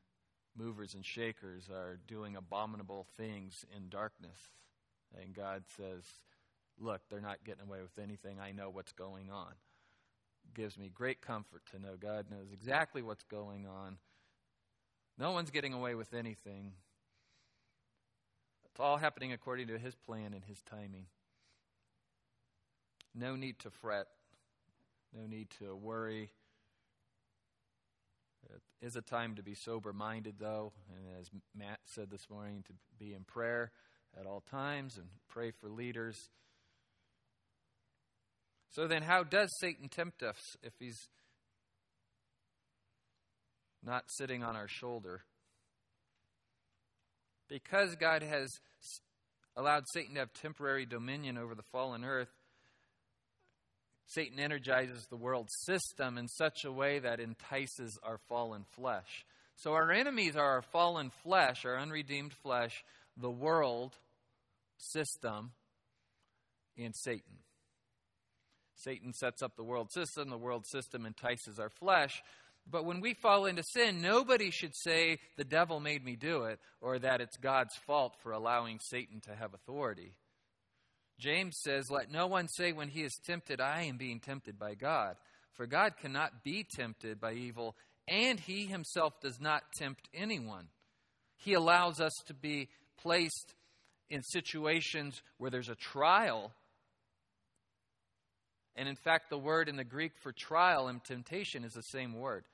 movers 0.54 0.92
and 0.92 1.06
shakers 1.06 1.70
are 1.70 1.98
doing 2.06 2.36
abominable 2.36 3.06
things 3.16 3.64
in 3.74 3.88
darkness. 3.88 4.36
And 5.18 5.34
God 5.34 5.62
says, 5.78 6.04
Look, 6.78 7.00
they're 7.08 7.22
not 7.22 7.42
getting 7.44 7.66
away 7.66 7.80
with 7.80 7.98
anything. 8.02 8.38
I 8.40 8.52
know 8.52 8.68
what's 8.68 8.92
going 8.92 9.30
on. 9.30 9.52
Gives 10.52 10.76
me 10.76 10.90
great 10.92 11.22
comfort 11.22 11.62
to 11.72 11.78
know 11.78 11.96
God 11.98 12.26
knows 12.30 12.52
exactly 12.52 13.00
what's 13.00 13.24
going 13.24 13.66
on. 13.66 13.96
No 15.18 15.32
one's 15.32 15.50
getting 15.50 15.72
away 15.72 15.94
with 15.94 16.12
anything 16.12 16.72
It's 18.72 18.80
all 18.80 18.96
happening 18.96 19.32
according 19.32 19.68
to 19.68 19.78
His 19.78 19.94
plan 19.94 20.32
and 20.32 20.44
His 20.44 20.62
timing. 20.62 21.06
No 23.14 23.36
need 23.36 23.58
to 23.60 23.70
fret, 23.70 24.06
no 25.16 25.26
need 25.26 25.50
to 25.58 25.74
worry. 25.74 26.30
It 28.48 28.86
is 28.86 28.96
a 28.96 29.02
time 29.02 29.34
to 29.36 29.42
be 29.42 29.54
sober 29.54 29.92
minded, 29.92 30.36
though, 30.38 30.72
and 30.88 31.20
as 31.20 31.30
Matt 31.56 31.80
said 31.84 32.10
this 32.10 32.30
morning, 32.30 32.64
to 32.66 32.72
be 32.98 33.12
in 33.12 33.24
prayer 33.24 33.72
at 34.18 34.26
all 34.26 34.42
times 34.50 34.96
and 34.96 35.06
pray 35.28 35.50
for 35.50 35.68
leaders. 35.68 36.30
So 38.70 38.86
then, 38.86 39.02
how 39.02 39.24
does 39.24 39.50
Satan 39.60 39.88
tempt 39.88 40.22
us 40.22 40.56
if 40.62 40.72
he's 40.78 41.08
not 43.84 44.04
sitting 44.08 44.42
on 44.42 44.56
our 44.56 44.68
shoulder? 44.68 45.22
Because 47.50 47.96
God 47.96 48.22
has 48.22 48.48
allowed 49.56 49.84
Satan 49.92 50.14
to 50.14 50.20
have 50.20 50.32
temporary 50.32 50.86
dominion 50.86 51.36
over 51.36 51.54
the 51.54 51.64
fallen 51.72 52.04
earth, 52.04 52.30
Satan 54.06 54.38
energizes 54.38 55.06
the 55.10 55.16
world 55.16 55.48
system 55.66 56.16
in 56.16 56.28
such 56.28 56.64
a 56.64 56.72
way 56.72 57.00
that 57.00 57.20
entices 57.20 57.98
our 58.02 58.18
fallen 58.28 58.64
flesh. 58.70 59.26
So 59.56 59.72
our 59.72 59.90
enemies 59.90 60.36
are 60.36 60.52
our 60.52 60.62
fallen 60.62 61.10
flesh, 61.22 61.64
our 61.64 61.76
unredeemed 61.76 62.32
flesh, 62.32 62.84
the 63.16 63.30
world 63.30 63.96
system, 64.78 65.50
and 66.78 66.94
Satan. 66.96 67.38
Satan 68.74 69.12
sets 69.12 69.42
up 69.42 69.56
the 69.56 69.64
world 69.64 69.92
system, 69.92 70.30
the 70.30 70.38
world 70.38 70.66
system 70.66 71.04
entices 71.04 71.58
our 71.58 71.68
flesh. 71.68 72.22
But 72.68 72.84
when 72.84 73.00
we 73.00 73.14
fall 73.14 73.46
into 73.46 73.62
sin, 73.62 74.00
nobody 74.00 74.50
should 74.50 74.74
say, 74.74 75.18
the 75.36 75.44
devil 75.44 75.80
made 75.80 76.04
me 76.04 76.16
do 76.16 76.44
it, 76.44 76.60
or 76.80 76.98
that 76.98 77.20
it's 77.20 77.36
God's 77.36 77.74
fault 77.86 78.14
for 78.22 78.32
allowing 78.32 78.78
Satan 78.80 79.20
to 79.22 79.34
have 79.34 79.54
authority. 79.54 80.14
James 81.18 81.56
says, 81.62 81.90
Let 81.90 82.10
no 82.10 82.26
one 82.26 82.48
say 82.48 82.72
when 82.72 82.88
he 82.88 83.02
is 83.02 83.18
tempted, 83.26 83.60
I 83.60 83.82
am 83.82 83.96
being 83.96 84.20
tempted 84.20 84.58
by 84.58 84.74
God. 84.74 85.16
For 85.52 85.66
God 85.66 85.94
cannot 86.00 86.42
be 86.42 86.64
tempted 86.64 87.20
by 87.20 87.34
evil, 87.34 87.76
and 88.08 88.40
he 88.40 88.66
himself 88.66 89.20
does 89.20 89.40
not 89.40 89.72
tempt 89.74 90.08
anyone. 90.14 90.68
He 91.36 91.54
allows 91.54 92.00
us 92.00 92.14
to 92.26 92.34
be 92.34 92.68
placed 93.02 93.54
in 94.08 94.22
situations 94.22 95.22
where 95.38 95.50
there's 95.50 95.68
a 95.68 95.74
trial. 95.74 96.52
And 98.76 98.88
in 98.88 98.96
fact, 98.96 99.30
the 99.30 99.38
word 99.38 99.68
in 99.68 99.76
the 99.76 99.84
Greek 99.84 100.12
for 100.22 100.32
trial 100.32 100.88
and 100.88 101.02
temptation 101.04 101.64
is 101.64 101.72
the 101.72 101.82
same 101.82 102.14
word. 102.14 102.44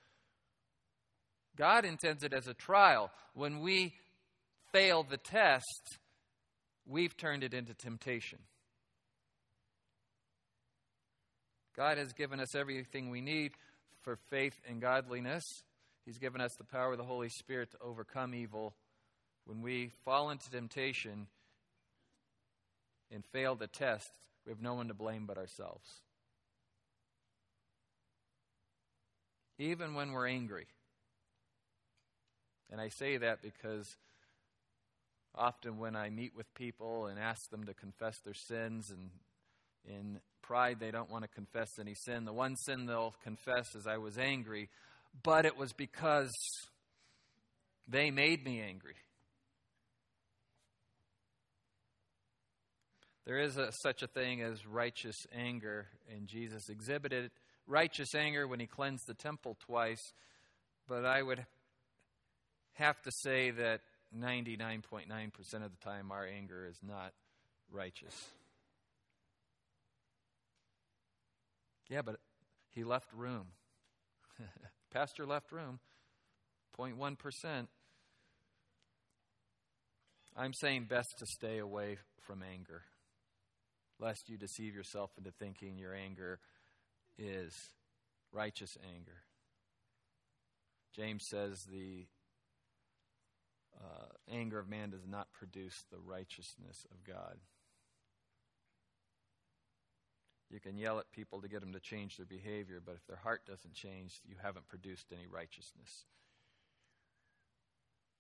God 1.57 1.85
intends 1.85 2.23
it 2.23 2.33
as 2.33 2.47
a 2.47 2.55
trial. 2.55 3.11
When 3.35 3.61
we 3.61 3.95
fail 4.73 5.03
the 5.03 5.17
test, 5.17 5.99
we've 6.87 7.17
turned 7.17 7.43
it 7.43 7.55
into 7.55 7.75
temptation. 7.75 8.39
God 11.77 11.99
has 11.99 12.13
given 12.13 12.41
us 12.41 12.55
everything 12.55 13.11
we 13.11 13.21
need 13.21 13.53
for 14.03 14.17
faith 14.31 14.59
and 14.69 14.81
godliness. 14.81 15.45
He's 16.05 16.19
given 16.19 16.41
us 16.41 16.53
the 16.57 16.65
power 16.65 16.93
of 16.93 16.99
the 16.99 17.05
Holy 17.05 17.29
Spirit 17.29 17.71
to 17.73 17.79
overcome 17.83 18.35
evil. 18.35 18.75
When 19.45 19.63
we 19.63 19.91
fall 20.05 20.31
into 20.31 20.51
temptation, 20.51 21.27
and 23.11 23.25
fail 23.33 23.55
the 23.55 23.67
test, 23.67 24.11
we 24.45 24.51
have 24.51 24.61
no 24.61 24.75
one 24.75 24.89
to 24.89 24.95
blame 24.95 25.27
but 25.27 25.39
ourselves. 25.39 26.03
Even 29.59 29.95
when 29.95 30.13
we're 30.13 30.29
angry. 30.29 30.67
And 32.71 32.81
I 32.81 32.89
say 32.89 33.17
that 33.19 33.43
because 33.43 33.97
often 35.35 35.79
when 35.79 35.95
I 35.95 36.11
meet 36.11 36.35
with 36.35 36.53
people 36.55 37.07
and 37.07 37.19
ask 37.19 37.51
them 37.51 37.65
to 37.67 37.75
confess 37.75 38.19
their 38.25 38.35
sins, 38.35 38.91
and 38.91 39.11
in 39.85 40.21
pride 40.43 40.79
they 40.81 40.91
don't 40.91 41.11
want 41.11 41.25
to 41.25 41.29
confess 41.29 41.79
any 41.79 41.95
sin, 41.95 42.25
the 42.25 42.33
one 42.33 42.57
sin 42.57 42.87
they'll 42.87 43.15
confess 43.23 43.75
is 43.75 43.87
I 43.87 43.99
was 43.99 44.19
angry, 44.19 44.69
but 45.23 45.45
it 45.47 45.57
was 45.57 45.73
because 45.73 46.33
they 47.89 48.11
made 48.11 48.45
me 48.45 48.61
angry. 48.61 48.97
There 53.27 53.39
is 53.39 53.57
a, 53.57 53.73
such 53.83 54.03
a 54.03 54.07
thing 54.07 54.41
as 54.43 54.65
righteous 54.67 55.17
anger, 55.37 55.89
and 56.15 56.29
Jesus 56.29 56.69
exhibited 56.69 57.31
righteous 57.67 58.15
anger 58.15 58.47
when 58.47 58.61
he 58.61 58.67
cleansed 58.67 59.09
the 59.09 59.15
temple 59.15 59.57
twice. 59.67 60.13
But 60.89 61.05
I 61.05 61.23
would 61.23 61.45
have 62.77 63.01
to 63.03 63.11
say 63.11 63.51
that 63.51 63.81
99.9% 64.17 65.07
of 65.65 65.71
the 65.71 65.85
time 65.85 66.13
our 66.13 66.27
anger 66.27 66.67
is 66.67 66.79
not 66.87 67.13
righteous. 67.71 68.29
Yeah, 71.89 72.03
but 72.03 72.17
he 72.73 72.85
left 72.85 73.13
room. 73.13 73.47
Pastor 74.93 75.27
left 75.27 75.53
room. 75.53 75.81
0.1%. 76.79 77.67
I'm 80.37 80.53
saying 80.53 80.87
best 80.89 81.19
to 81.19 81.27
stay 81.27 81.59
away 81.59 81.99
from 82.21 82.43
anger 82.43 82.83
lest 83.99 84.29
you 84.29 84.37
deceive 84.37 84.75
yourself 84.75 85.11
into 85.17 85.31
thinking 85.31 85.79
your 85.79 85.95
anger 85.95 86.39
is 87.19 87.55
righteous 88.33 88.77
anger. 88.95 89.23
James 90.95 91.27
says 91.27 91.65
the 91.71 92.07
uh, 93.83 94.07
anger 94.31 94.59
of 94.59 94.69
man 94.69 94.91
does 94.91 95.07
not 95.07 95.33
produce 95.33 95.85
the 95.91 95.99
righteousness 95.99 96.87
of 96.91 97.05
God. 97.05 97.37
You 100.51 100.61
can 100.61 100.79
yell 100.79 100.99
at 100.99 101.11
people 101.11 101.41
to 101.43 101.49
get 101.49 101.61
them 101.61 101.73
to 101.73 101.81
change 101.81 102.17
their 102.17 102.27
behavior, 102.27 102.81
but 102.85 102.95
if 102.95 103.07
their 103.07 103.17
heart 103.17 103.43
doesn't 103.47 103.75
change, 103.75 104.21
you 104.25 104.37
haven't 104.41 104.69
produced 104.69 105.07
any 105.13 105.27
righteousness. 105.27 106.05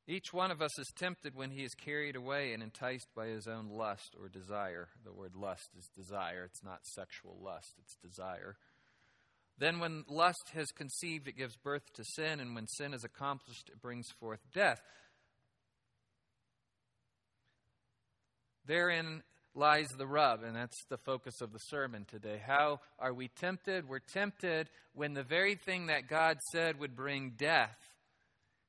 Each 0.09 0.33
one 0.33 0.53
of 0.53 0.62
us 0.62 0.79
is 0.79 0.92
tempted 0.97 1.35
when 1.35 1.51
he 1.51 1.64
is 1.64 1.75
carried 1.75 2.14
away 2.14 2.53
and 2.53 2.62
enticed 2.62 3.09
by 3.14 3.27
his 3.27 3.49
own 3.49 3.69
lust 3.71 4.14
or 4.21 4.29
desire. 4.29 4.88
The 5.05 5.12
word 5.12 5.35
lust 5.35 5.71
is 5.77 5.88
desire, 5.97 6.45
it's 6.45 6.62
not 6.62 6.87
sexual 6.87 7.37
lust, 7.42 7.75
it's 7.79 7.97
desire. 7.97 8.57
Then, 9.59 9.79
when 9.81 10.05
lust 10.09 10.51
has 10.53 10.66
conceived, 10.66 11.29
it 11.29 11.37
gives 11.37 11.57
birth 11.57 11.92
to 11.95 12.05
sin, 12.05 12.40
and 12.40 12.55
when 12.55 12.66
sin 12.66 12.92
is 12.92 13.05
accomplished, 13.05 13.71
it 13.71 13.81
brings 13.81 14.07
forth 14.21 14.40
death. 14.53 14.81
Therein 18.67 19.23
lies 19.55 19.89
the 19.97 20.07
rub, 20.07 20.43
and 20.43 20.55
that's 20.55 20.85
the 20.91 20.99
focus 20.99 21.41
of 21.41 21.53
the 21.53 21.59
sermon 21.59 22.05
today. 22.05 22.41
How 22.47 22.81
are 22.99 23.15
we 23.15 23.29
tempted? 23.29 23.89
We're 23.89 24.01
tempted 24.01 24.69
when 24.95 25.15
the 25.15 25.23
very 25.23 25.55
thing 25.55 25.87
that 25.87 26.09
God 26.09 26.39
said 26.53 26.79
would 26.79 26.95
bring 26.95 27.35
death 27.39 27.77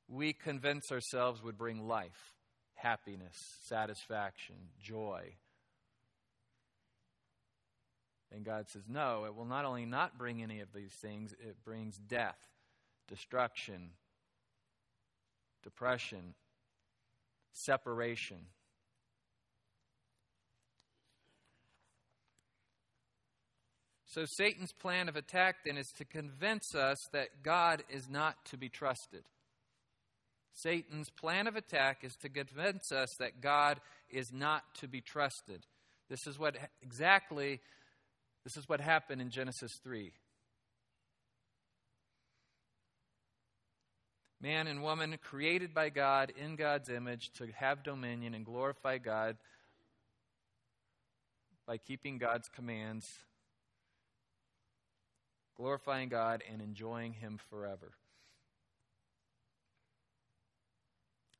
we 0.07 0.33
convince 0.33 0.91
ourselves 0.91 1.43
would 1.43 1.57
bring 1.57 1.87
life, 1.87 2.35
happiness, 2.75 3.35
satisfaction, 3.65 4.55
joy. 4.81 5.35
And 8.31 8.45
God 8.45 8.65
says, 8.69 8.83
no, 8.87 9.25
it 9.25 9.35
will 9.35 9.45
not 9.45 9.65
only 9.65 9.85
not 9.85 10.17
bring 10.17 10.43
any 10.43 10.59
of 10.59 10.73
these 10.73 10.93
things, 11.01 11.33
it 11.33 11.57
brings 11.63 11.97
death, 11.97 12.37
destruction, 13.07 13.91
depression, 15.63 16.35
separation. 17.51 18.37
So, 24.07 24.23
Satan's 24.25 24.71
plan 24.71 25.09
of 25.09 25.15
attack 25.15 25.57
then 25.65 25.77
is 25.77 25.91
to 25.97 26.05
convince 26.05 26.73
us 26.73 26.97
that 27.11 27.43
God 27.43 27.83
is 27.89 28.09
not 28.09 28.35
to 28.45 28.57
be 28.57 28.69
trusted. 28.69 29.23
Satan's 30.53 31.09
plan 31.09 31.45
of 31.47 31.55
attack 31.55 32.03
is 32.03 32.15
to 32.21 32.29
convince 32.29 32.91
us 32.91 33.09
that 33.19 33.41
God 33.41 33.79
is 34.09 34.31
not 34.33 34.63
to 34.79 34.87
be 34.87 35.01
trusted. 35.01 35.65
This 36.09 36.25
is 36.25 36.39
what 36.39 36.55
exactly 36.81 37.59
this 38.43 38.55
is 38.55 38.69
what 38.69 38.79
happened 38.79 39.21
in 39.21 39.29
Genesis 39.29 39.73
3. 39.83 40.13
Man 44.39 44.67
and 44.67 44.81
woman 44.81 45.17
created 45.21 45.73
by 45.73 45.89
God 45.89 46.31
in 46.41 46.55
God's 46.55 46.89
image 46.89 47.31
to 47.37 47.47
have 47.57 47.83
dominion 47.83 48.33
and 48.33 48.45
glorify 48.45 48.99
God 48.99 49.35
by 51.65 51.77
keeping 51.77 52.17
God's 52.17 52.47
commands, 52.47 53.05
glorifying 55.57 56.09
God 56.09 56.43
and 56.51 56.61
enjoying 56.61 57.13
him 57.13 57.39
forever. 57.49 57.91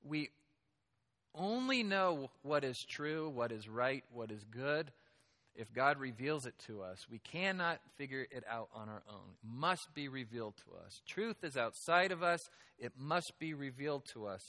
we 0.07 0.29
only 1.35 1.83
know 1.83 2.29
what 2.41 2.63
is 2.63 2.83
true, 2.87 3.29
what 3.29 3.51
is 3.51 3.69
right, 3.69 4.03
what 4.11 4.31
is 4.31 4.43
good 4.49 4.91
if 5.55 5.73
God 5.73 5.99
reveals 5.99 6.45
it 6.45 6.55
to 6.67 6.81
us. 6.81 7.05
We 7.09 7.19
cannot 7.19 7.79
figure 7.97 8.25
it 8.31 8.43
out 8.49 8.69
on 8.73 8.89
our 8.89 9.03
own. 9.09 9.33
It 9.43 9.49
must 9.49 9.87
be 9.93 10.07
revealed 10.07 10.55
to 10.57 10.85
us. 10.85 11.01
Truth 11.07 11.43
is 11.43 11.57
outside 11.57 12.11
of 12.11 12.23
us, 12.23 12.39
it 12.79 12.93
must 12.97 13.33
be 13.39 13.53
revealed 13.53 14.03
to 14.13 14.27
us. 14.27 14.41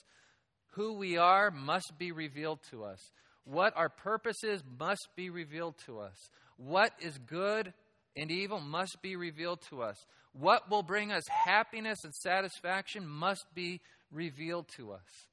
Who 0.72 0.94
we 0.94 1.16
are 1.16 1.50
must 1.50 1.94
be 1.98 2.12
revealed 2.12 2.60
to 2.70 2.84
us. 2.84 3.00
What 3.44 3.74
our 3.76 3.88
purpose 3.88 4.44
is 4.44 4.62
must 4.78 5.08
be 5.16 5.30
revealed 5.30 5.76
to 5.86 5.98
us. 6.00 6.16
What 6.58 6.92
is 7.00 7.18
good 7.18 7.72
and 8.18 8.30
evil 8.30 8.60
must 8.60 9.00
be 9.00 9.16
revealed 9.16 9.60
to 9.70 9.82
us. 9.82 10.04
What 10.32 10.70
will 10.70 10.82
bring 10.82 11.12
us 11.12 11.26
happiness 11.28 12.04
and 12.04 12.14
satisfaction 12.14 13.06
must 13.06 13.46
be 13.54 13.80
revealed 14.10 14.68
to 14.76 14.92
us. 14.92 15.28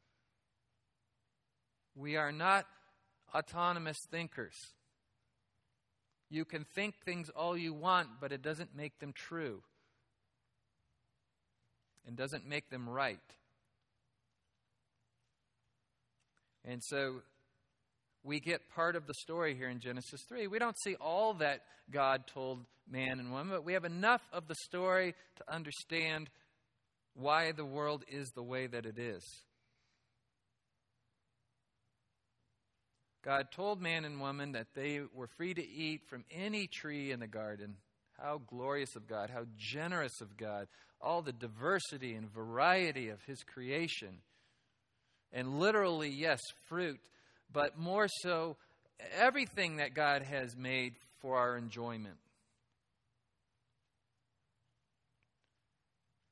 We 1.96 2.16
are 2.16 2.32
not 2.32 2.66
autonomous 3.34 3.98
thinkers. 4.12 4.56
You 6.30 6.46
can 6.46 6.66
think 6.76 6.96
things 7.04 7.30
all 7.30 7.58
you 7.58 7.74
want, 7.74 8.08
but 8.22 8.32
it 8.32 8.42
doesn't 8.42 8.76
make 8.76 9.00
them 9.00 9.14
true 9.14 9.62
and 12.06 12.16
doesn't 12.16 12.48
make 12.48 12.70
them 12.70 12.88
right. 12.88 13.20
And 16.64 16.84
so 16.84 17.22
we 18.26 18.40
get 18.40 18.70
part 18.74 18.96
of 18.96 19.06
the 19.06 19.14
story 19.14 19.56
here 19.56 19.70
in 19.70 19.80
Genesis 19.80 20.22
3. 20.28 20.48
We 20.48 20.60
don't 20.60 20.80
see 20.82 20.96
all 20.96 21.36
that 21.36 21.62
God 21.92 22.26
told 22.28 22.66
man 22.90 23.20
and 23.20 23.32
woman, 23.32 23.50
but 23.50 23.64
we 23.64 23.74
have 23.74 23.86
enough 23.86 24.22
of 24.34 24.48
the 24.48 24.56
story 24.56 25.14
to 25.38 25.54
understand 25.54 26.30
why 27.14 27.52
the 27.52 27.66
world 27.66 28.04
is 28.08 28.32
the 28.32 28.44
way 28.44 28.68
that 28.68 28.86
it 28.86 28.98
is. 28.98 29.24
God 33.24 33.48
told 33.52 33.82
man 33.82 34.06
and 34.06 34.20
woman 34.20 34.52
that 34.52 34.68
they 34.76 35.02
were 35.14 35.30
free 35.38 35.54
to 35.54 35.68
eat 35.68 36.02
from 36.10 36.26
any 36.32 36.68
tree 36.68 37.12
in 37.12 37.20
the 37.20 37.28
garden. 37.28 37.76
How 38.20 38.42
glorious 38.48 38.96
of 38.96 39.08
God, 39.08 39.30
how 39.30 39.46
generous 39.58 40.22
of 40.22 40.38
God, 40.38 40.68
all 41.02 41.22
the 41.22 41.34
diversity 41.34 42.14
and 42.14 42.32
variety 42.32 43.10
of 43.10 43.22
His 43.24 43.44
creation. 43.44 44.20
And 45.32 45.60
literally, 45.60 46.10
yes, 46.10 46.40
fruit, 46.70 47.00
but 47.52 47.78
more 47.78 48.08
so, 48.08 48.58
everything 49.18 49.78
that 49.78 49.94
God 49.94 50.22
has 50.24 50.56
made 50.56 50.96
for 51.20 51.38
our 51.38 51.58
enjoyment. 51.58 52.18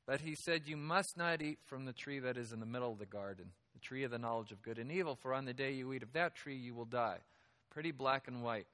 But 0.06 0.21
He 0.21 0.36
said, 0.36 0.63
You 0.65 0.78
must 0.78 1.17
not 1.17 1.41
eat 1.41 1.60
from 1.65 1.86
the 1.86 1.93
tree 1.93 2.19
that 2.19 2.38
is 2.38 2.52
in 2.52 2.60
the 2.60 2.65
middle 2.65 2.91
of 2.91 2.99
the 2.99 3.06
garden 3.06 3.52
the 3.73 3.80
tree 3.80 4.04
of 4.04 4.12
the 4.12 4.19
knowledge 4.19 4.52
of 4.52 4.62
good 4.62 4.78
and 4.78 4.91
evil, 4.91 5.15
for 5.15 5.34
on 5.34 5.45
the 5.45 5.54
day 5.54 5.71
you 5.71 5.91
eat 5.93 6.04
of 6.04 6.13
that 6.13 6.36
tree, 6.36 6.56
you 6.56 6.73
will 6.73 6.86
die. 6.86 7.17
Pretty 7.71 7.91
black 7.91 8.28
and 8.28 8.43
white. 8.43 8.67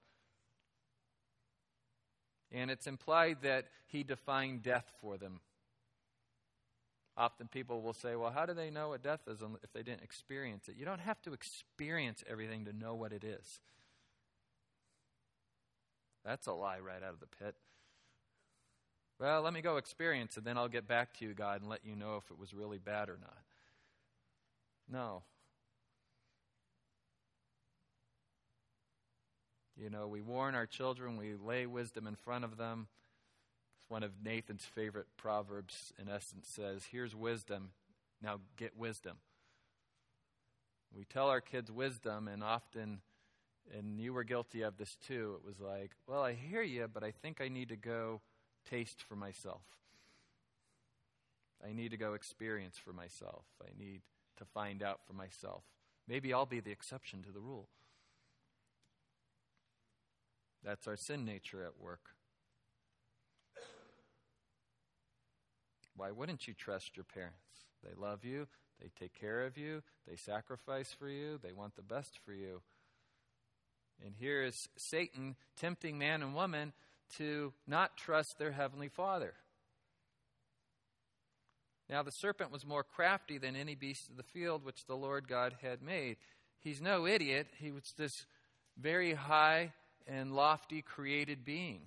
And 2.52 2.70
it's 2.70 2.88
implied 2.88 3.38
that 3.44 3.66
he 3.88 4.04
defined 4.04 4.64
death 4.64 4.92
for 5.02 5.18
them. 5.18 5.40
Often 7.20 7.50
people 7.50 7.82
will 7.82 7.94
say, 7.94 8.16
well, 8.16 8.32
how 8.32 8.46
do 8.46 8.54
they 8.54 8.70
know 8.70 8.90
what 8.90 9.04
death 9.04 9.20
is 9.28 9.42
if 9.62 9.74
they 9.74 9.84
didn't 9.84 10.04
experience 10.04 10.70
it? 10.70 10.76
You 10.80 10.86
don't 10.86 11.02
have 11.02 11.22
to 11.24 11.34
experience 11.34 12.24
everything 12.30 12.64
to 12.64 12.72
know 12.72 12.96
what 12.96 13.12
it 13.12 13.26
is. 13.26 13.60
That's 16.24 16.48
a 16.48 16.54
lie 16.54 16.80
right 16.80 17.04
out 17.04 17.14
of 17.14 17.20
the 17.20 17.28
pit. 17.28 17.56
Well, 19.20 19.42
let 19.42 19.52
me 19.52 19.60
go 19.60 19.76
experience 19.76 20.38
it, 20.38 20.46
then 20.46 20.58
I'll 20.58 20.70
get 20.70 20.88
back 20.88 21.14
to 21.18 21.26
you, 21.26 21.34
God, 21.34 21.60
and 21.60 21.70
let 21.70 21.82
you 21.84 21.94
know 21.94 22.16
if 22.16 22.32
it 22.32 22.40
was 22.40 22.54
really 22.54 22.78
bad 22.78 23.10
or 23.10 23.18
not. 23.20 23.44
No. 24.90 25.24
You 29.76 29.90
know, 29.90 30.08
we 30.08 30.22
warn 30.22 30.56
our 30.56 30.66
children, 30.66 31.18
we 31.18 31.36
lay 31.36 31.66
wisdom 31.66 32.08
in 32.08 32.16
front 32.16 32.46
of 32.46 32.56
them. 32.56 32.88
One 33.90 34.04
of 34.04 34.12
Nathan's 34.24 34.66
favorite 34.66 35.08
proverbs, 35.18 35.92
in 36.00 36.10
essence, 36.10 36.48
says, 36.48 36.86
Here's 36.92 37.16
wisdom, 37.16 37.72
now 38.22 38.40
get 38.56 38.78
wisdom. 38.78 39.18
We 40.96 41.06
tell 41.06 41.28
our 41.28 41.42
kids 41.42 41.72
wisdom, 41.72 42.28
and 42.28 42.44
often, 42.44 43.02
and 43.76 44.00
you 44.00 44.14
were 44.14 44.24
guilty 44.24 44.62
of 44.62 44.78
this 44.78 44.96
too, 44.96 45.40
it 45.40 45.46
was 45.46 45.60
like, 45.60 45.92
Well, 46.08 46.24
I 46.24 46.34
hear 46.34 46.62
you, 46.62 46.88
but 46.92 47.04
I 47.04 47.12
think 47.12 47.42
I 47.42 47.48
need 47.48 47.70
to 47.70 47.76
go 47.76 48.22
taste 48.70 49.02
for 49.02 49.16
myself. 49.16 49.64
I 51.68 51.74
need 51.74 51.92
to 51.92 51.98
go 51.98 52.14
experience 52.14 52.78
for 52.78 52.94
myself. 52.94 53.44
I 53.62 53.72
need 53.78 54.02
to 54.38 54.46
find 54.46 54.82
out 54.82 55.02
for 55.06 55.14
myself. 55.14 55.64
Maybe 56.08 56.34
I'll 56.34 56.46
be 56.46 56.60
the 56.60 56.72
exception 56.72 57.22
to 57.24 57.32
the 57.32 57.40
rule. 57.40 57.68
That's 60.64 60.88
our 60.88 60.96
sin 60.96 61.26
nature 61.26 61.64
at 61.64 61.80
work. 61.80 62.12
Why 66.00 66.12
wouldn't 66.12 66.48
you 66.48 66.54
trust 66.54 66.96
your 66.96 67.04
parents? 67.04 67.36
They 67.84 67.94
love 67.94 68.24
you, 68.24 68.48
they 68.82 68.90
take 68.98 69.14
care 69.20 69.46
of 69.46 69.58
you, 69.58 69.84
they 70.08 70.16
sacrifice 70.16 70.96
for 70.98 71.10
you, 71.10 71.38
they 71.44 71.52
want 71.52 71.76
the 71.76 71.82
best 71.82 72.20
for 72.26 72.32
you. 72.32 72.62
And 74.06 74.16
here 74.18 74.42
is 74.42 74.70
Satan 74.78 75.36
tempting 75.58 75.98
man 75.98 76.24
and 76.24 76.34
woman 76.34 76.72
to 77.18 77.52
not 77.68 77.98
trust 77.98 78.36
their 78.40 78.54
heavenly 78.54 78.88
Father. 78.88 79.34
Now 81.90 82.02
the 82.02 82.12
serpent 82.12 82.54
was 82.54 82.66
more 82.66 82.84
crafty 82.84 83.38
than 83.38 83.58
any 83.58 83.76
beast 83.76 84.08
of 84.10 84.16
the 84.16 84.24
field 84.24 84.64
which 84.64 84.86
the 84.86 84.96
Lord 84.96 85.28
God 85.28 85.58
had 85.62 85.82
made. 85.82 86.16
He's 86.62 86.80
no 86.80 87.06
idiot. 87.08 87.48
He 87.58 87.72
was 87.72 87.94
this 87.98 88.26
very 88.78 89.16
high 89.16 89.74
and 90.08 90.34
lofty 90.34 90.82
created 90.82 91.44
being. 91.44 91.82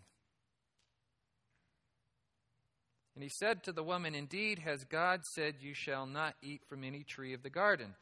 And 3.14 3.22
he 3.22 3.30
said 3.30 3.62
to 3.64 3.72
the 3.72 3.82
woman, 3.82 4.14
Indeed, 4.14 4.60
has 4.60 4.84
God 4.84 5.20
said, 5.34 5.56
You 5.60 5.74
shall 5.74 6.06
not 6.06 6.34
eat 6.42 6.62
from 6.68 6.82
any 6.82 7.04
tree 7.04 7.34
of 7.34 7.42
the 7.42 7.50
garden? 7.50 7.94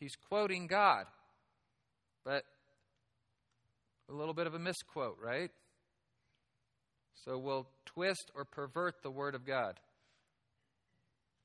He's 0.00 0.16
quoting 0.16 0.66
God, 0.66 1.06
but 2.24 2.44
a 4.08 4.14
little 4.14 4.34
bit 4.34 4.46
of 4.46 4.54
a 4.54 4.58
misquote, 4.58 5.18
right? 5.22 5.50
So 7.24 7.36
we'll 7.36 7.66
twist 7.84 8.30
or 8.34 8.44
pervert 8.44 9.02
the 9.02 9.10
word 9.10 9.34
of 9.34 9.44
God. 9.44 9.78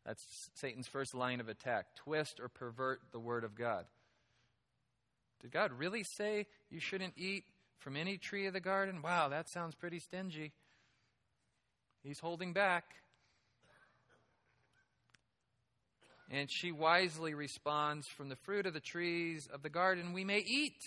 That's 0.06 0.24
Satan's 0.54 0.88
first 0.88 1.16
line 1.16 1.40
of 1.40 1.50
attack 1.50 1.96
twist 1.96 2.40
or 2.40 2.48
pervert 2.48 3.02
the 3.12 3.20
word 3.20 3.44
of 3.44 3.56
God. 3.56 3.86
Did 5.42 5.52
God 5.52 5.72
really 5.74 6.04
say 6.04 6.46
you 6.70 6.80
shouldn't 6.80 7.14
eat 7.18 7.44
from 7.80 7.98
any 7.98 8.18
tree 8.18 8.46
of 8.46 8.54
the 8.54 8.60
garden? 8.60 9.02
Wow, 9.02 9.30
that 9.30 9.50
sounds 9.50 9.76
pretty 9.76 10.00
stingy. 10.00 10.54
He's 12.04 12.20
holding 12.20 12.52
back. 12.54 12.84
And 16.30 16.50
she 16.52 16.72
wisely 16.72 17.34
responds 17.34 18.08
From 18.08 18.30
the 18.30 18.36
fruit 18.36 18.66
of 18.66 18.74
the 18.74 18.80
trees 18.80 19.48
of 19.54 19.62
the 19.62 19.70
garden 19.70 20.14
we 20.14 20.26
may 20.26 20.40
eat. 20.40 20.82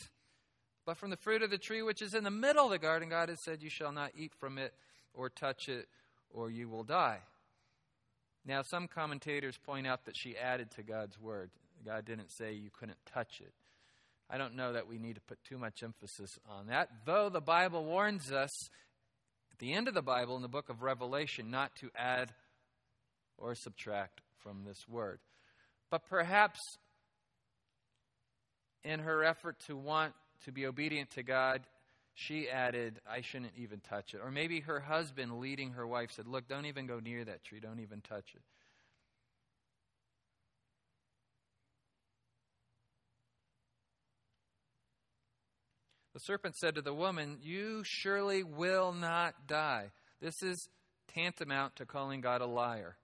But 0.85 0.99
from 0.99 1.11
the 1.11 1.17
fruit 1.17 1.43
of 1.43 1.51
the 1.51 1.59
tree 1.59 1.83
which 1.83 2.03
is 2.03 2.15
in 2.15 2.23
the 2.23 2.31
middle 2.31 2.67
of 2.67 2.71
the 2.71 2.79
garden, 2.79 3.09
God 3.09 3.29
has 3.29 3.43
said, 3.43 3.63
You 3.63 3.71
shall 3.71 3.93
not 3.93 4.13
eat 4.17 4.33
from 4.39 4.59
it 4.59 4.73
or 5.15 5.29
touch 5.29 5.69
it, 5.69 5.89
or 6.31 6.51
you 6.51 6.69
will 6.69 6.85
die. 6.85 7.21
Now, 8.45 8.63
some 8.63 8.87
commentators 8.87 9.59
point 9.59 9.87
out 9.87 10.05
that 10.05 10.17
she 10.17 10.37
added 10.37 10.71
to 10.73 10.83
God's 10.83 11.19
word. 11.19 11.51
God 11.85 12.05
didn't 12.05 12.31
say 12.31 12.53
you 12.53 12.71
couldn't 12.71 12.99
touch 13.05 13.41
it. 13.41 13.53
I 14.31 14.39
don't 14.39 14.55
know 14.55 14.73
that 14.73 14.89
we 14.89 14.99
need 14.99 15.15
to 15.15 15.21
put 15.21 15.43
too 15.45 15.59
much 15.59 15.83
emphasis 15.83 16.39
on 16.49 16.67
that, 16.67 16.89
though 17.05 17.29
the 17.29 17.41
Bible 17.41 17.85
warns 17.85 18.31
us 18.33 18.71
at 19.57 19.61
the 19.61 19.73
end 19.73 19.89
of 19.89 19.95
the 19.95 20.03
Bible 20.03 20.37
in 20.37 20.43
the 20.43 20.49
book 20.49 20.69
of 20.69 20.83
Revelation 20.83 21.51
not 21.51 21.75
to 21.77 21.91
add 21.97 22.31
or 23.39 23.55
subtract 23.55 24.21
from 24.43 24.65
this 24.67 24.87
word. 24.87 25.19
But 25.91 26.05
perhaps 26.11 26.61
in 28.85 29.01
her 29.01 29.25
effort 29.25 29.59
to 29.61 29.75
want 29.75 30.13
to 30.45 30.53
be 30.53 30.67
obedient 30.67 31.11
to 31.13 31.23
God, 31.23 31.63
she 32.13 32.51
added, 32.51 33.01
I 33.11 33.23
shouldn't 33.23 33.53
even 33.57 33.81
touch 33.81 34.13
it. 34.13 34.21
Or 34.23 34.31
maybe 34.31 34.61
her 34.61 34.81
husband, 34.81 35.41
leading 35.41 35.71
her 35.71 35.87
wife, 35.87 36.11
said, 36.13 36.27
Look, 36.27 36.49
don't 36.49 36.67
even 36.67 36.87
go 36.87 37.01
near 37.01 37.25
that 37.25 37.43
tree, 37.43 37.59
don't 37.59 37.81
even 37.81 38.03
touch 38.03 38.35
it. 38.35 38.43
The 46.17 46.21
serpent 46.21 46.57
said 46.57 46.77
to 46.77 46.81
the 46.81 46.95
woman, 46.95 47.37
You 47.43 47.83
surely 47.85 48.43
will 48.43 48.95
not 48.95 49.47
die. 49.47 49.91
This 50.19 50.43
is 50.43 50.71
tantamount 51.13 51.77
to 51.77 51.85
calling 51.85 52.23
God 52.23 52.41
a 52.41 52.47
liar. 52.47 52.97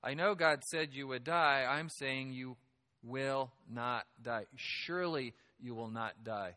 I 0.00 0.14
know 0.14 0.36
God 0.36 0.62
said 0.62 0.90
you 0.92 1.08
would 1.08 1.24
die. 1.24 1.66
I'm 1.68 1.88
saying 1.88 2.34
you 2.34 2.56
will 3.02 3.50
not 3.68 4.04
die. 4.22 4.44
Surely 4.54 5.34
you 5.58 5.74
will 5.74 5.90
not 5.90 6.22
die. 6.22 6.54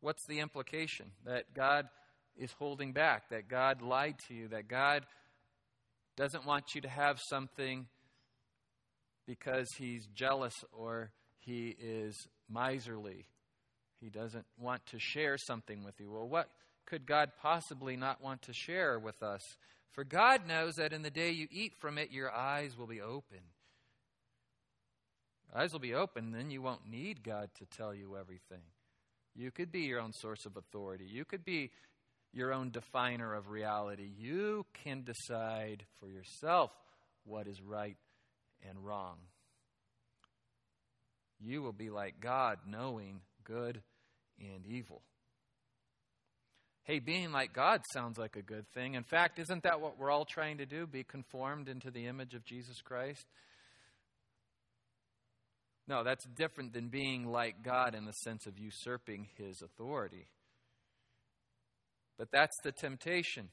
What's 0.00 0.24
the 0.24 0.38
implication? 0.38 1.06
That 1.26 1.52
God 1.52 1.88
is 2.36 2.52
holding 2.52 2.92
back, 2.92 3.30
that 3.30 3.48
God 3.48 3.82
lied 3.82 4.20
to 4.28 4.34
you, 4.34 4.46
that 4.50 4.68
God 4.68 5.04
doesn't 6.16 6.46
want 6.46 6.76
you 6.76 6.80
to 6.82 6.88
have 6.88 7.18
something 7.18 7.88
because 9.30 9.68
he's 9.78 10.08
jealous 10.12 10.54
or 10.72 11.12
he 11.38 11.76
is 11.80 12.16
miserly. 12.52 13.26
He 14.00 14.10
doesn't 14.10 14.44
want 14.58 14.84
to 14.86 14.98
share 14.98 15.36
something 15.38 15.84
with 15.84 15.94
you. 16.00 16.10
Well, 16.10 16.26
what 16.26 16.48
could 16.84 17.06
God 17.06 17.30
possibly 17.40 17.96
not 17.96 18.20
want 18.20 18.42
to 18.42 18.52
share 18.52 18.98
with 18.98 19.22
us? 19.22 19.40
For 19.92 20.02
God 20.02 20.48
knows 20.48 20.74
that 20.78 20.92
in 20.92 21.02
the 21.02 21.10
day 21.10 21.30
you 21.30 21.46
eat 21.52 21.74
from 21.78 21.96
it, 21.96 22.10
your 22.10 22.32
eyes 22.32 22.76
will 22.76 22.88
be 22.88 23.00
open. 23.00 23.38
Eyes 25.54 25.72
will 25.72 25.78
be 25.78 25.94
open, 25.94 26.32
then 26.32 26.50
you 26.50 26.60
won't 26.60 26.90
need 26.90 27.22
God 27.22 27.50
to 27.58 27.66
tell 27.66 27.94
you 27.94 28.16
everything. 28.16 28.62
You 29.36 29.52
could 29.52 29.70
be 29.70 29.82
your 29.82 30.00
own 30.00 30.12
source 30.12 30.44
of 30.44 30.56
authority. 30.56 31.06
You 31.08 31.24
could 31.24 31.44
be 31.44 31.70
your 32.32 32.52
own 32.52 32.70
definer 32.70 33.34
of 33.34 33.50
reality. 33.50 34.10
You 34.18 34.66
can 34.82 35.04
decide 35.04 35.84
for 36.00 36.08
yourself 36.08 36.72
what 37.24 37.46
is 37.46 37.62
right 37.62 37.96
and 38.68 38.84
wrong. 38.84 39.16
You 41.40 41.62
will 41.62 41.72
be 41.72 41.90
like 41.90 42.20
God, 42.20 42.58
knowing 42.66 43.20
good 43.44 43.82
and 44.38 44.66
evil. 44.66 45.02
Hey, 46.84 46.98
being 46.98 47.30
like 47.30 47.52
God 47.52 47.82
sounds 47.92 48.18
like 48.18 48.36
a 48.36 48.42
good 48.42 48.66
thing. 48.74 48.94
In 48.94 49.04
fact, 49.04 49.38
isn't 49.38 49.62
that 49.62 49.80
what 49.80 49.98
we're 49.98 50.10
all 50.10 50.24
trying 50.24 50.58
to 50.58 50.66
do? 50.66 50.86
Be 50.86 51.04
conformed 51.04 51.68
into 51.68 51.90
the 51.90 52.06
image 52.06 52.34
of 52.34 52.44
Jesus 52.44 52.80
Christ? 52.82 53.26
No, 55.86 56.04
that's 56.04 56.24
different 56.36 56.72
than 56.72 56.88
being 56.88 57.26
like 57.26 57.62
God 57.62 57.94
in 57.94 58.04
the 58.04 58.12
sense 58.12 58.46
of 58.46 58.58
usurping 58.58 59.28
his 59.36 59.62
authority. 59.62 60.28
But 62.18 62.28
that's 62.32 62.56
the 62.62 62.72
temptation. 62.72 63.48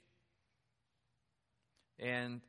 And 1.99 2.41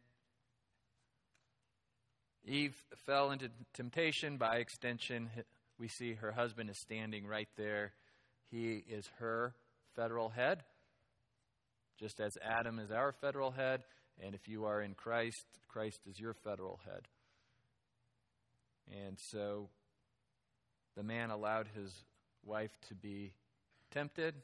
Eve 2.48 2.74
fell 3.04 3.30
into 3.30 3.50
temptation. 3.74 4.38
By 4.38 4.56
extension, 4.56 5.30
we 5.78 5.88
see 5.88 6.14
her 6.14 6.32
husband 6.32 6.70
is 6.70 6.78
standing 6.78 7.26
right 7.26 7.48
there. 7.56 7.92
He 8.50 8.82
is 8.88 9.08
her 9.18 9.54
federal 9.94 10.30
head, 10.30 10.62
just 12.00 12.20
as 12.20 12.38
Adam 12.42 12.78
is 12.78 12.90
our 12.90 13.12
federal 13.12 13.50
head. 13.50 13.82
And 14.24 14.34
if 14.34 14.48
you 14.48 14.64
are 14.64 14.80
in 14.80 14.94
Christ, 14.94 15.44
Christ 15.68 16.00
is 16.08 16.18
your 16.18 16.34
federal 16.34 16.80
head. 16.84 17.06
And 19.06 19.18
so 19.18 19.68
the 20.96 21.02
man 21.02 21.30
allowed 21.30 21.68
his 21.76 21.92
wife 22.44 22.76
to 22.88 22.94
be 22.94 23.34
tempted. 23.90 24.34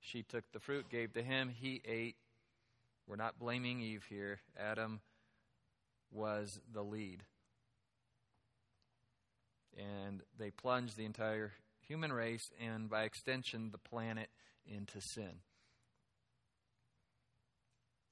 She 0.00 0.22
took 0.22 0.44
the 0.52 0.60
fruit, 0.60 0.88
gave 0.88 1.12
to 1.14 1.22
him. 1.22 1.48
He 1.48 1.82
ate. 1.84 2.16
We're 3.06 3.16
not 3.16 3.40
blaming 3.40 3.80
Eve 3.80 4.04
here. 4.08 4.38
Adam 4.58 5.00
was 6.12 6.60
the 6.72 6.82
lead. 6.82 7.24
And 9.78 10.22
they 10.38 10.50
plunged 10.50 10.96
the 10.96 11.04
entire 11.04 11.52
human 11.86 12.12
race 12.12 12.50
and, 12.64 12.88
by 12.90 13.04
extension, 13.04 13.70
the 13.70 13.78
planet 13.78 14.28
into 14.66 15.00
sin. 15.00 15.40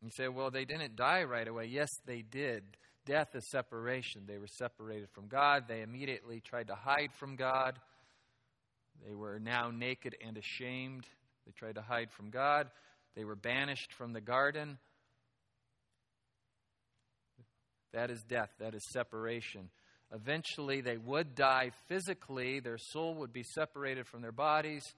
You 0.02 0.10
say, 0.10 0.28
well, 0.28 0.50
they 0.50 0.64
didn't 0.64 0.96
die 0.96 1.24
right 1.24 1.46
away. 1.46 1.66
Yes, 1.66 1.88
they 2.06 2.22
did. 2.22 2.62
Death 3.04 3.34
is 3.34 3.48
separation. 3.50 4.22
They 4.26 4.38
were 4.38 4.46
separated 4.46 5.08
from 5.10 5.26
God. 5.26 5.64
They 5.66 5.82
immediately 5.82 6.40
tried 6.40 6.68
to 6.68 6.74
hide 6.74 7.10
from 7.18 7.36
God. 7.36 7.78
They 9.06 9.14
were 9.14 9.38
now 9.40 9.70
naked 9.70 10.16
and 10.24 10.36
ashamed. 10.36 11.06
They 11.46 11.52
tried 11.52 11.76
to 11.76 11.82
hide 11.82 12.12
from 12.12 12.30
God. 12.30 12.68
They 13.16 13.24
were 13.24 13.36
banished 13.36 13.92
from 13.92 14.12
the 14.12 14.20
garden. 14.20 14.78
That 17.92 18.10
is 18.10 18.22
death. 18.22 18.50
That 18.60 18.74
is 18.74 18.84
separation. 18.92 19.70
Eventually, 20.12 20.80
they 20.80 20.96
would 20.96 21.34
die 21.34 21.70
physically. 21.86 22.60
Their 22.60 22.78
soul 22.78 23.14
would 23.16 23.32
be 23.32 23.42
separated 23.42 24.06
from 24.06 24.22
their 24.22 24.32
bodies. 24.32 24.94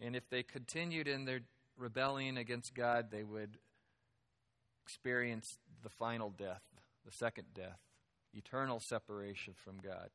And 0.00 0.14
if 0.14 0.28
they 0.30 0.44
continued 0.44 1.08
in 1.08 1.24
their 1.24 1.40
rebellion 1.76 2.36
against 2.36 2.74
God, 2.74 3.06
they 3.10 3.24
would 3.24 3.58
experience 4.84 5.58
the 5.82 5.90
final 5.90 6.30
death, 6.30 6.62
the 7.04 7.12
second 7.12 7.46
death, 7.54 7.78
eternal 8.32 8.80
separation 8.80 9.54
from 9.64 9.78
God, 9.82 10.08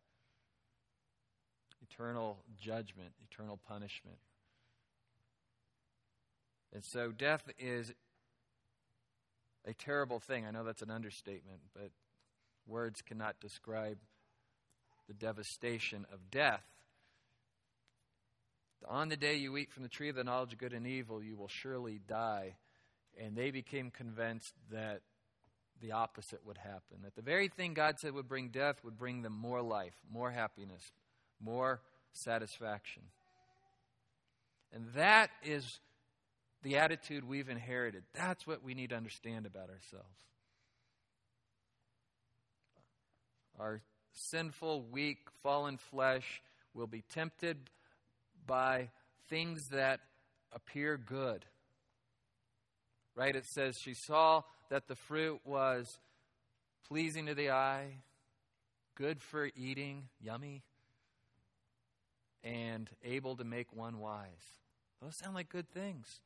eternal 1.81 2.39
judgment, 2.57 3.11
eternal 3.29 3.59
punishment. 3.67 4.17
And 6.73 6.83
so 6.83 7.11
death 7.11 7.43
is 7.59 7.93
a 9.65 9.73
terrible 9.73 10.19
thing. 10.19 10.45
I 10.45 10.51
know 10.51 10.63
that's 10.63 10.81
an 10.81 10.89
understatement, 10.89 11.59
but 11.73 11.91
words 12.67 13.01
cannot 13.01 13.39
describe 13.39 13.97
the 15.07 15.13
devastation 15.13 16.05
of 16.11 16.31
death. 16.31 16.63
On 18.87 19.09
the 19.09 19.17
day 19.17 19.35
you 19.35 19.55
eat 19.57 19.71
from 19.71 19.83
the 19.83 19.89
tree 19.89 20.09
of 20.09 20.15
the 20.15 20.23
knowledge 20.23 20.53
of 20.53 20.59
good 20.59 20.73
and 20.73 20.85
evil, 20.85 21.23
you 21.23 21.37
will 21.37 21.47
surely 21.47 21.99
die. 22.07 22.55
And 23.19 23.35
they 23.35 23.51
became 23.51 23.91
convinced 23.91 24.53
that 24.71 25.01
the 25.81 25.91
opposite 25.91 26.45
would 26.45 26.57
happen. 26.57 26.99
That 27.03 27.15
the 27.15 27.21
very 27.21 27.47
thing 27.47 27.73
God 27.73 27.99
said 27.99 28.13
would 28.13 28.27
bring 28.27 28.49
death 28.49 28.83
would 28.83 28.97
bring 28.97 29.21
them 29.21 29.33
more 29.33 29.61
life, 29.61 29.95
more 30.11 30.31
happiness, 30.31 30.91
more 31.39 31.81
satisfaction. 32.13 33.03
And 34.73 34.87
that 34.95 35.29
is 35.43 35.79
the 36.63 36.77
attitude 36.77 37.23
we've 37.23 37.49
inherited. 37.49 38.03
That's 38.13 38.47
what 38.47 38.63
we 38.63 38.73
need 38.73 38.89
to 38.89 38.95
understand 38.95 39.45
about 39.45 39.69
ourselves. 39.69 40.17
Our 43.59 43.81
sinful, 44.11 44.83
weak, 44.91 45.27
fallen 45.41 45.77
flesh 45.77 46.41
will 46.73 46.87
be 46.87 47.03
tempted 47.13 47.57
by 48.45 48.89
things 49.29 49.69
that 49.69 50.01
appear 50.51 50.97
good. 50.97 51.45
Right? 53.15 53.35
It 53.35 53.45
says 53.45 53.77
she 53.77 53.93
saw 53.93 54.41
that 54.69 54.87
the 54.87 54.95
fruit 54.95 55.41
was 55.45 55.99
pleasing 56.87 57.27
to 57.27 57.35
the 57.35 57.51
eye, 57.51 57.97
good 58.95 59.21
for 59.21 59.49
eating, 59.55 60.09
yummy, 60.19 60.63
and 62.43 62.89
able 63.03 63.35
to 63.35 63.43
make 63.43 63.73
one 63.73 63.99
wise. 63.99 64.59
Those 65.01 65.15
sound 65.15 65.35
like 65.35 65.49
good 65.49 65.69
things. 65.69 66.19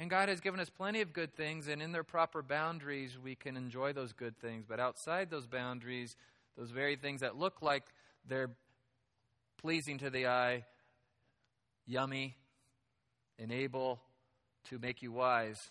And 0.00 0.08
God 0.08 0.28
has 0.28 0.40
given 0.40 0.60
us 0.60 0.70
plenty 0.70 1.00
of 1.00 1.12
good 1.12 1.34
things, 1.34 1.66
and 1.66 1.82
in 1.82 1.90
their 1.90 2.04
proper 2.04 2.40
boundaries, 2.40 3.18
we 3.22 3.34
can 3.34 3.56
enjoy 3.56 3.92
those 3.92 4.12
good 4.12 4.38
things. 4.38 4.64
But 4.66 4.78
outside 4.78 5.28
those 5.28 5.48
boundaries, 5.48 6.14
those 6.56 6.70
very 6.70 6.94
things 6.94 7.20
that 7.20 7.36
look 7.36 7.60
like 7.62 7.82
they're 8.26 8.50
pleasing 9.60 9.98
to 9.98 10.08
the 10.08 10.28
eye, 10.28 10.64
yummy, 11.84 12.36
and 13.40 13.50
able 13.50 14.00
to 14.70 14.78
make 14.78 15.02
you 15.02 15.10
wise, 15.10 15.70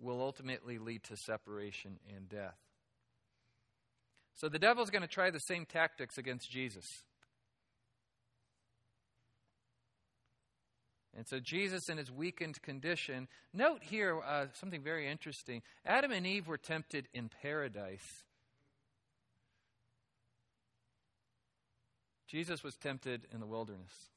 will 0.00 0.20
ultimately 0.20 0.78
lead 0.78 1.04
to 1.04 1.16
separation 1.16 2.00
and 2.14 2.28
death. 2.28 2.58
So 4.34 4.48
the 4.48 4.58
devil's 4.58 4.90
going 4.90 5.02
to 5.02 5.08
try 5.08 5.30
the 5.30 5.40
same 5.40 5.64
tactics 5.64 6.18
against 6.18 6.50
Jesus. 6.50 7.04
And 11.16 11.26
so 11.26 11.40
Jesus, 11.40 11.88
in 11.88 11.96
his 11.96 12.12
weakened 12.12 12.60
condition, 12.60 13.26
note 13.54 13.82
here 13.82 14.20
uh, 14.20 14.46
something 14.52 14.82
very 14.82 15.08
interesting. 15.08 15.62
Adam 15.86 16.12
and 16.12 16.26
Eve 16.26 16.46
were 16.46 16.58
tempted 16.58 17.08
in 17.14 17.30
paradise. 17.42 18.24
Jesus 22.26 22.62
was 22.62 22.76
tempted 22.76 23.26
in 23.32 23.40
the 23.40 23.46
wilderness. 23.46 24.10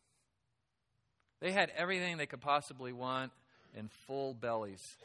They 1.39 1.53
had 1.53 1.71
everything 1.77 2.17
they 2.17 2.25
could 2.25 2.41
possibly 2.41 2.91
want 2.91 3.31
and 3.77 3.89
full 3.89 4.33
bellies 4.33 4.97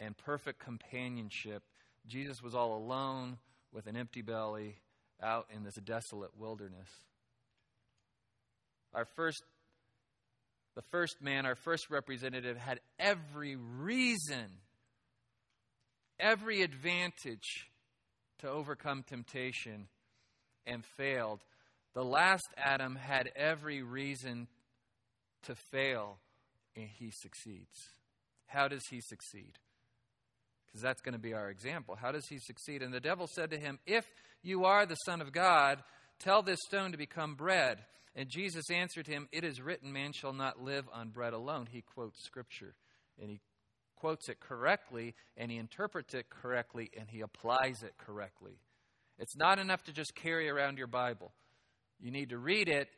and 0.00 0.16
perfect 0.16 0.58
companionship. 0.58 1.62
Jesus 2.06 2.42
was 2.42 2.54
all 2.54 2.76
alone 2.76 3.38
with 3.72 3.86
an 3.86 3.96
empty 3.96 4.22
belly 4.22 4.76
out 5.22 5.46
in 5.54 5.62
this 5.62 5.76
desolate 5.76 6.36
wilderness. 6.36 6.88
Our 8.92 9.04
first 9.04 9.44
the 10.74 10.82
first 10.90 11.20
man, 11.20 11.46
our 11.46 11.54
first 11.54 11.90
representative, 11.90 12.56
had 12.56 12.80
every 12.98 13.56
reason, 13.56 14.46
every 16.18 16.62
advantage 16.62 17.68
to 18.38 18.48
overcome 18.48 19.04
temptation 19.06 19.88
and 20.66 20.84
failed. 20.96 21.40
The 21.94 22.04
last 22.04 22.48
Adam 22.56 22.96
had 22.96 23.30
every 23.36 23.82
reason 23.82 24.48
to 25.44 25.54
fail, 25.70 26.18
and 26.74 26.88
he 26.88 27.10
succeeds. 27.10 27.76
How 28.46 28.68
does 28.68 28.82
he 28.90 29.00
succeed? 29.00 29.58
Because 30.66 30.82
that's 30.82 31.02
going 31.02 31.12
to 31.14 31.18
be 31.18 31.34
our 31.34 31.50
example. 31.50 31.96
How 31.96 32.12
does 32.12 32.26
he 32.28 32.38
succeed? 32.38 32.82
And 32.82 32.94
the 32.94 33.00
devil 33.00 33.26
said 33.26 33.50
to 33.50 33.58
him, 33.58 33.78
If 33.86 34.06
you 34.42 34.64
are 34.64 34.86
the 34.86 34.94
Son 34.94 35.20
of 35.20 35.32
God, 35.32 35.82
tell 36.18 36.42
this 36.42 36.58
stone 36.66 36.92
to 36.92 36.98
become 36.98 37.34
bread. 37.34 37.78
And 38.14 38.28
Jesus 38.28 38.70
answered 38.70 39.06
him, 39.06 39.28
It 39.32 39.44
is 39.44 39.60
written, 39.60 39.92
man 39.92 40.12
shall 40.12 40.32
not 40.32 40.62
live 40.62 40.84
on 40.92 41.10
bread 41.10 41.32
alone. 41.32 41.68
He 41.70 41.80
quotes 41.80 42.22
Scripture. 42.22 42.74
And 43.20 43.30
he 43.30 43.40
quotes 43.96 44.28
it 44.28 44.40
correctly, 44.40 45.14
and 45.36 45.50
he 45.50 45.58
interprets 45.58 46.12
it 46.12 46.28
correctly, 46.28 46.90
and 46.98 47.08
he 47.08 47.20
applies 47.20 47.82
it 47.82 47.94
correctly. 47.98 48.58
It's 49.18 49.36
not 49.36 49.58
enough 49.58 49.84
to 49.84 49.92
just 49.92 50.14
carry 50.14 50.48
around 50.48 50.76
your 50.76 50.88
Bible. 50.88 51.32
You 52.00 52.10
need 52.10 52.30
to 52.30 52.38
read 52.38 52.68
it, 52.68 52.88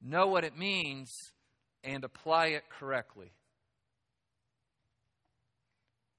know 0.00 0.26
what 0.28 0.44
it 0.44 0.56
means, 0.56 1.32
and 1.84 2.04
apply 2.04 2.46
it 2.46 2.64
correctly. 2.70 3.32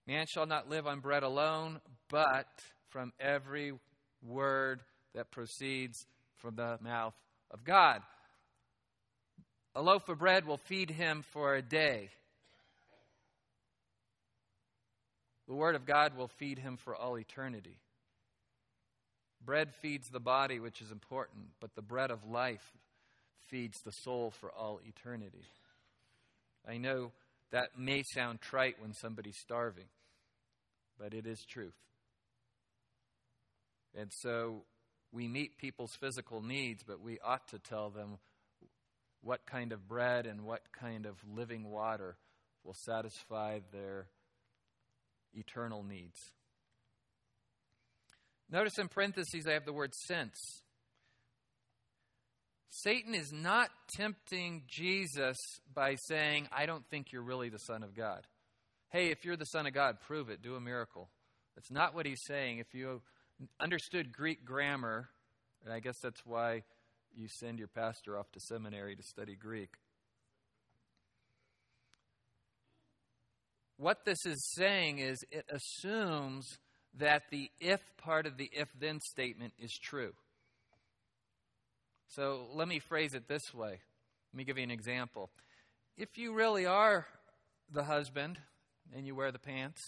Man 0.06 0.28
shall 0.28 0.46
not 0.46 0.70
live 0.70 0.88
on 0.88 1.00
bread 1.00 1.24
alone, 1.24 1.82
but 2.10 2.48
from 2.90 3.12
every 3.20 3.74
word 4.22 4.82
that 5.16 5.32
proceeds 5.32 6.06
from 6.36 6.56
the 6.56 6.78
mouth 6.82 7.16
of 7.52 7.64
God. 7.64 8.02
A 9.78 9.82
loaf 9.82 10.10
of 10.10 10.18
bread 10.18 10.48
will 10.48 10.58
feed 10.58 10.90
him 10.90 11.24
for 11.34 11.54
a 11.54 11.62
day. 11.62 12.10
The 15.48 15.54
Word 15.54 15.76
of 15.76 15.86
God 15.86 16.18
will 16.18 16.30
feed 16.30 16.58
him 16.58 16.78
for 16.78 16.96
all 16.96 17.20
eternity. 17.20 17.78
Bread 19.46 19.76
feeds 19.76 20.10
the 20.10 20.20
body, 20.20 20.60
which 20.60 20.82
is 20.82 20.92
important, 20.92 21.50
but 21.60 21.76
the 21.76 21.84
bread 21.84 22.10
of 22.10 22.28
life 22.28 22.74
feeds 23.50 23.80
the 23.82 23.92
soul 23.92 24.32
for 24.32 24.52
all 24.52 24.82
eternity. 24.84 25.46
I 26.68 26.78
know 26.78 27.12
that 27.52 27.78
may 27.78 28.02
sound 28.02 28.42
trite 28.42 28.82
when 28.82 28.94
somebody's 28.94 29.38
starving, 29.38 29.90
but 31.00 31.14
it 31.14 31.28
is 31.28 31.46
truth. 31.46 31.78
And 33.96 34.12
so 34.12 34.64
we 35.12 35.28
meet 35.28 35.60
people's 35.60 35.94
physical 35.94 36.42
needs, 36.42 36.82
but 36.82 37.00
we 37.00 37.20
ought 37.24 37.48
to 37.50 37.60
tell 37.60 37.92
them 37.92 38.18
what 39.22 39.46
kind 39.46 39.72
of 39.72 39.88
bread 39.88 40.26
and 40.26 40.44
what 40.44 40.62
kind 40.80 41.06
of 41.06 41.16
living 41.28 41.70
water 41.70 42.18
will 42.64 42.76
satisfy 42.76 43.60
their 43.72 44.08
eternal 45.34 45.84
needs. 45.84 46.18
Notice 48.50 48.78
in 48.78 48.88
parentheses, 48.88 49.46
I 49.48 49.54
have 49.54 49.66
the 49.66 49.74
word 49.74 49.94
since. 49.94 50.64
Satan 52.70 53.16
is 53.16 53.32
not 53.34 53.70
tempting 53.96 54.64
Jesus 54.68 55.38
by 55.74 55.96
saying, 55.96 56.48
I 56.56 56.66
don't 56.66 56.86
think 56.90 57.12
you're 57.12 57.24
really 57.24 57.50
the 57.50 57.58
Son 57.60 57.84
of 57.84 57.96
God. 57.96 58.28
Hey, 58.90 59.10
if 59.12 59.26
you're 59.26 59.38
the 59.38 59.46
Son 59.46 59.66
of 59.66 59.74
God, 59.74 59.98
prove 60.06 60.30
it, 60.30 60.42
do 60.42 60.56
a 60.56 60.62
miracle. 60.62 61.10
That's 61.56 61.72
not 61.72 61.96
what 61.96 62.06
he's 62.06 62.24
saying. 62.26 62.60
If 62.60 62.74
you 62.74 63.02
understood 63.60 64.14
Greek 64.14 64.46
grammar, 64.46 65.10
and 65.64 65.74
I 65.74 65.80
guess 65.80 65.98
that's 66.02 66.26
why 66.26 66.64
you 67.18 67.28
send 67.28 67.60
your 67.60 67.68
pastor 67.68 68.18
off 68.18 68.32
to 68.34 68.40
seminary 68.40 68.96
to 68.96 69.04
study 69.04 69.36
Greek. 69.36 69.72
What 73.78 74.06
this 74.06 74.26
is 74.26 74.54
saying 74.56 75.00
is 75.00 75.18
it 75.32 75.46
assumes 75.50 76.58
that 76.96 77.24
the 77.32 77.50
if 77.60 77.80
part 77.98 78.26
of 78.26 78.38
the 78.38 78.50
if 78.52 78.70
then 78.80 79.00
statement 79.02 79.54
is 79.60 79.72
true. 79.72 80.14
So 82.10 82.48
let 82.54 82.68
me 82.68 82.80
phrase 82.80 83.14
it 83.14 83.28
this 83.28 83.54
way. 83.54 83.80
Let 84.34 84.38
me 84.38 84.44
give 84.44 84.58
you 84.58 84.64
an 84.64 84.72
example. 84.72 85.30
If 85.98 86.18
you 86.18 86.34
really 86.34 86.66
are 86.66 87.06
the 87.72 87.84
husband 87.84 88.40
and 88.96 89.06
you 89.06 89.16
wear 89.16 89.32
the 89.32 89.40
pants, 89.40 89.82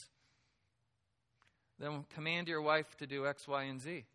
then 1.80 2.06
command 2.14 2.48
your 2.48 2.62
wife 2.62 2.98
to 2.98 3.08
do 3.08 3.26
X, 3.26 3.48
Y, 3.48 3.64
and 3.64 3.82
Z. 3.82 4.06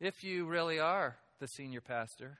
If 0.00 0.24
you 0.24 0.46
really 0.46 0.78
are 0.78 1.16
the 1.40 1.48
senior 1.48 1.80
pastor, 1.80 2.38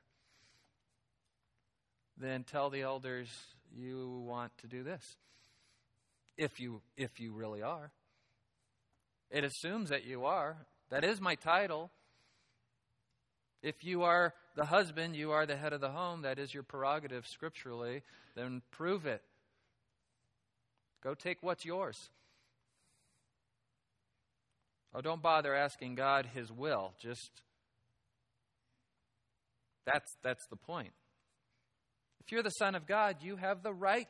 then 2.18 2.44
tell 2.44 2.70
the 2.70 2.82
elders 2.82 3.28
you 3.76 4.24
want 4.26 4.56
to 4.58 4.66
do 4.66 4.82
this. 4.82 5.16
If 6.36 6.58
you 6.58 6.80
if 6.96 7.20
you 7.20 7.32
really 7.32 7.62
are. 7.62 7.92
It 9.30 9.44
assumes 9.44 9.90
that 9.90 10.04
you 10.04 10.24
are. 10.24 10.56
That 10.90 11.04
is 11.04 11.20
my 11.20 11.34
title. 11.34 11.90
If 13.62 13.82
you 13.82 14.02
are 14.02 14.34
the 14.56 14.66
husband, 14.66 15.16
you 15.16 15.32
are 15.32 15.46
the 15.46 15.56
head 15.56 15.72
of 15.72 15.80
the 15.80 15.90
home, 15.90 16.22
that 16.22 16.38
is 16.38 16.52
your 16.52 16.62
prerogative 16.62 17.26
scripturally, 17.26 18.02
then 18.36 18.62
prove 18.70 19.06
it. 19.06 19.22
Go 21.02 21.14
take 21.14 21.38
what's 21.42 21.64
yours. 21.64 22.10
Oh, 24.94 25.00
don't 25.00 25.22
bother 25.22 25.54
asking 25.54 25.96
God 25.96 26.28
his 26.34 26.52
will. 26.52 26.92
Just 27.00 27.42
that's 29.84 30.10
that's 30.22 30.46
the 30.48 30.56
point. 30.56 30.92
If 32.20 32.32
you're 32.32 32.42
the 32.42 32.50
son 32.50 32.74
of 32.74 32.86
God, 32.86 33.16
you 33.20 33.36
have 33.36 33.62
the 33.62 33.72
right 33.72 34.08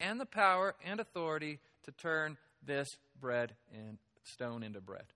and 0.00 0.20
the 0.20 0.26
power 0.26 0.74
and 0.84 1.00
authority 1.00 1.60
to 1.84 1.92
turn 1.92 2.36
this 2.66 2.88
bread 3.20 3.54
and 3.72 3.98
stone 4.24 4.62
into 4.62 4.80
bread. 4.80 5.06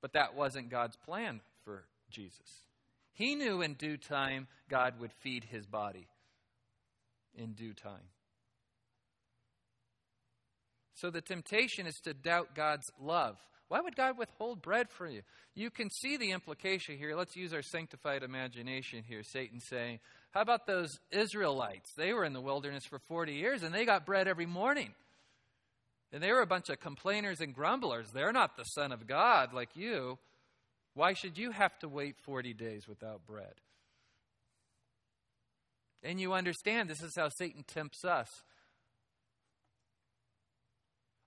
But 0.00 0.14
that 0.14 0.34
wasn't 0.34 0.70
God's 0.70 0.96
plan 0.96 1.40
for 1.64 1.84
Jesus. 2.10 2.64
He 3.12 3.36
knew 3.36 3.62
in 3.62 3.74
due 3.74 3.96
time 3.96 4.48
God 4.68 4.98
would 5.00 5.12
feed 5.12 5.44
his 5.44 5.66
body 5.66 6.08
in 7.36 7.52
due 7.52 7.74
time. 7.74 8.08
So 10.94 11.10
the 11.10 11.20
temptation 11.20 11.86
is 11.86 11.98
to 12.04 12.14
doubt 12.14 12.54
God's 12.54 12.90
love. 13.00 13.36
Why 13.68 13.80
would 13.80 13.96
God 13.96 14.18
withhold 14.18 14.62
bread 14.62 14.90
from 14.90 15.10
you? 15.10 15.22
You 15.54 15.70
can 15.70 15.90
see 15.90 16.16
the 16.16 16.30
implication 16.32 16.96
here. 16.96 17.16
Let's 17.16 17.36
use 17.36 17.52
our 17.52 17.62
sanctified 17.62 18.22
imagination 18.22 19.02
here. 19.06 19.22
Satan 19.22 19.60
saying, 19.60 20.00
How 20.32 20.42
about 20.42 20.66
those 20.66 20.98
Israelites? 21.10 21.90
They 21.96 22.12
were 22.12 22.24
in 22.24 22.34
the 22.34 22.40
wilderness 22.40 22.84
for 22.84 22.98
40 22.98 23.34
years 23.34 23.62
and 23.62 23.74
they 23.74 23.84
got 23.84 24.06
bread 24.06 24.28
every 24.28 24.46
morning. 24.46 24.94
And 26.12 26.22
they 26.22 26.30
were 26.30 26.42
a 26.42 26.46
bunch 26.46 26.68
of 26.68 26.78
complainers 26.78 27.40
and 27.40 27.54
grumblers. 27.54 28.10
They're 28.12 28.32
not 28.32 28.56
the 28.56 28.64
Son 28.64 28.92
of 28.92 29.08
God 29.08 29.52
like 29.52 29.70
you. 29.74 30.18
Why 30.94 31.12
should 31.12 31.36
you 31.36 31.50
have 31.50 31.76
to 31.80 31.88
wait 31.88 32.16
40 32.22 32.54
days 32.54 32.86
without 32.86 33.26
bread? 33.26 33.54
And 36.04 36.20
you 36.20 36.34
understand 36.34 36.88
this 36.88 37.02
is 37.02 37.16
how 37.16 37.30
Satan 37.30 37.64
tempts 37.66 38.04
us. 38.04 38.28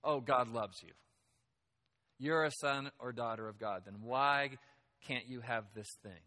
Oh, 0.04 0.20
God 0.20 0.48
loves 0.48 0.82
you. 0.82 0.92
You're 2.18 2.44
a 2.44 2.50
son 2.50 2.90
or 2.98 3.12
daughter 3.12 3.48
of 3.48 3.58
God. 3.58 3.82
Then 3.84 3.96
why 4.02 4.50
can't 5.06 5.28
you 5.28 5.40
have 5.40 5.64
this 5.74 5.88
thing? 6.02 6.22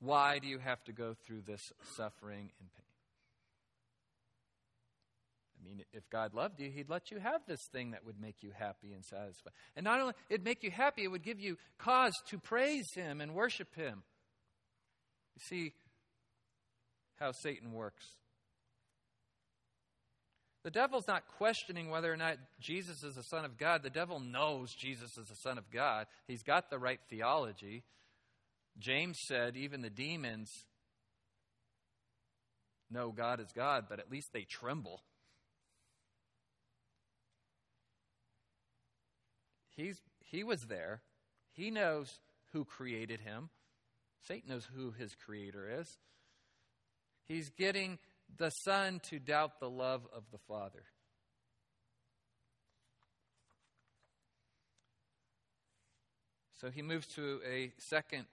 Why 0.00 0.38
do 0.38 0.46
you 0.46 0.58
have 0.58 0.82
to 0.84 0.92
go 0.92 1.14
through 1.26 1.42
this 1.46 1.60
suffering 1.96 2.50
and 2.60 2.72
pain? 2.72 2.84
I 5.58 5.66
mean, 5.66 5.84
if 5.92 6.08
God 6.10 6.34
loved 6.34 6.60
you, 6.60 6.70
He'd 6.70 6.90
let 6.90 7.10
you 7.10 7.18
have 7.18 7.40
this 7.46 7.60
thing 7.72 7.92
that 7.92 8.04
would 8.04 8.20
make 8.20 8.42
you 8.42 8.50
happy 8.56 8.92
and 8.92 9.02
satisfied. 9.04 9.52
And 9.74 9.84
not 9.84 10.00
only 10.00 10.14
it'd 10.28 10.44
make 10.44 10.62
you 10.62 10.70
happy, 10.70 11.04
it 11.04 11.08
would 11.08 11.22
give 11.22 11.40
you 11.40 11.56
cause 11.78 12.12
to 12.28 12.38
praise 12.38 12.86
Him 12.94 13.20
and 13.20 13.34
worship 13.34 13.74
Him. 13.74 14.02
You 15.36 15.42
see 15.48 15.72
how 17.16 17.32
Satan 17.32 17.72
works. 17.72 18.04
The 20.64 20.70
devil's 20.70 21.06
not 21.06 21.24
questioning 21.36 21.90
whether 21.90 22.10
or 22.10 22.16
not 22.16 22.38
Jesus 22.58 23.02
is 23.02 23.16
the 23.16 23.22
Son 23.22 23.44
of 23.44 23.58
God. 23.58 23.82
The 23.82 23.90
devil 23.90 24.18
knows 24.18 24.74
Jesus 24.74 25.18
is 25.18 25.28
the 25.28 25.36
Son 25.36 25.58
of 25.58 25.70
God. 25.70 26.06
He's 26.26 26.42
got 26.42 26.70
the 26.70 26.78
right 26.78 27.00
theology. 27.10 27.84
James 28.78 29.18
said 29.18 29.56
even 29.56 29.82
the 29.82 29.90
demons 29.90 30.64
know 32.90 33.12
God 33.12 33.40
is 33.40 33.52
God, 33.54 33.84
but 33.90 33.98
at 33.98 34.10
least 34.10 34.32
they 34.32 34.42
tremble. 34.42 35.02
He's, 39.76 40.00
he 40.20 40.44
was 40.44 40.62
there. 40.62 41.02
He 41.52 41.70
knows 41.70 42.20
who 42.52 42.64
created 42.64 43.20
him. 43.20 43.50
Satan 44.26 44.48
knows 44.48 44.68
who 44.74 44.92
his 44.92 45.14
creator 45.14 45.68
is. 45.78 45.98
He's 47.26 47.50
getting 47.50 47.98
the 48.36 48.50
Son 48.50 49.00
to 49.10 49.18
doubt 49.18 49.60
the 49.60 49.70
love 49.70 50.02
of 50.14 50.24
the 50.32 50.38
Father. 50.48 50.82
So 56.60 56.70
he 56.70 56.82
moves 56.82 57.06
to 57.08 57.40
a 57.46 57.72
second 57.78 58.26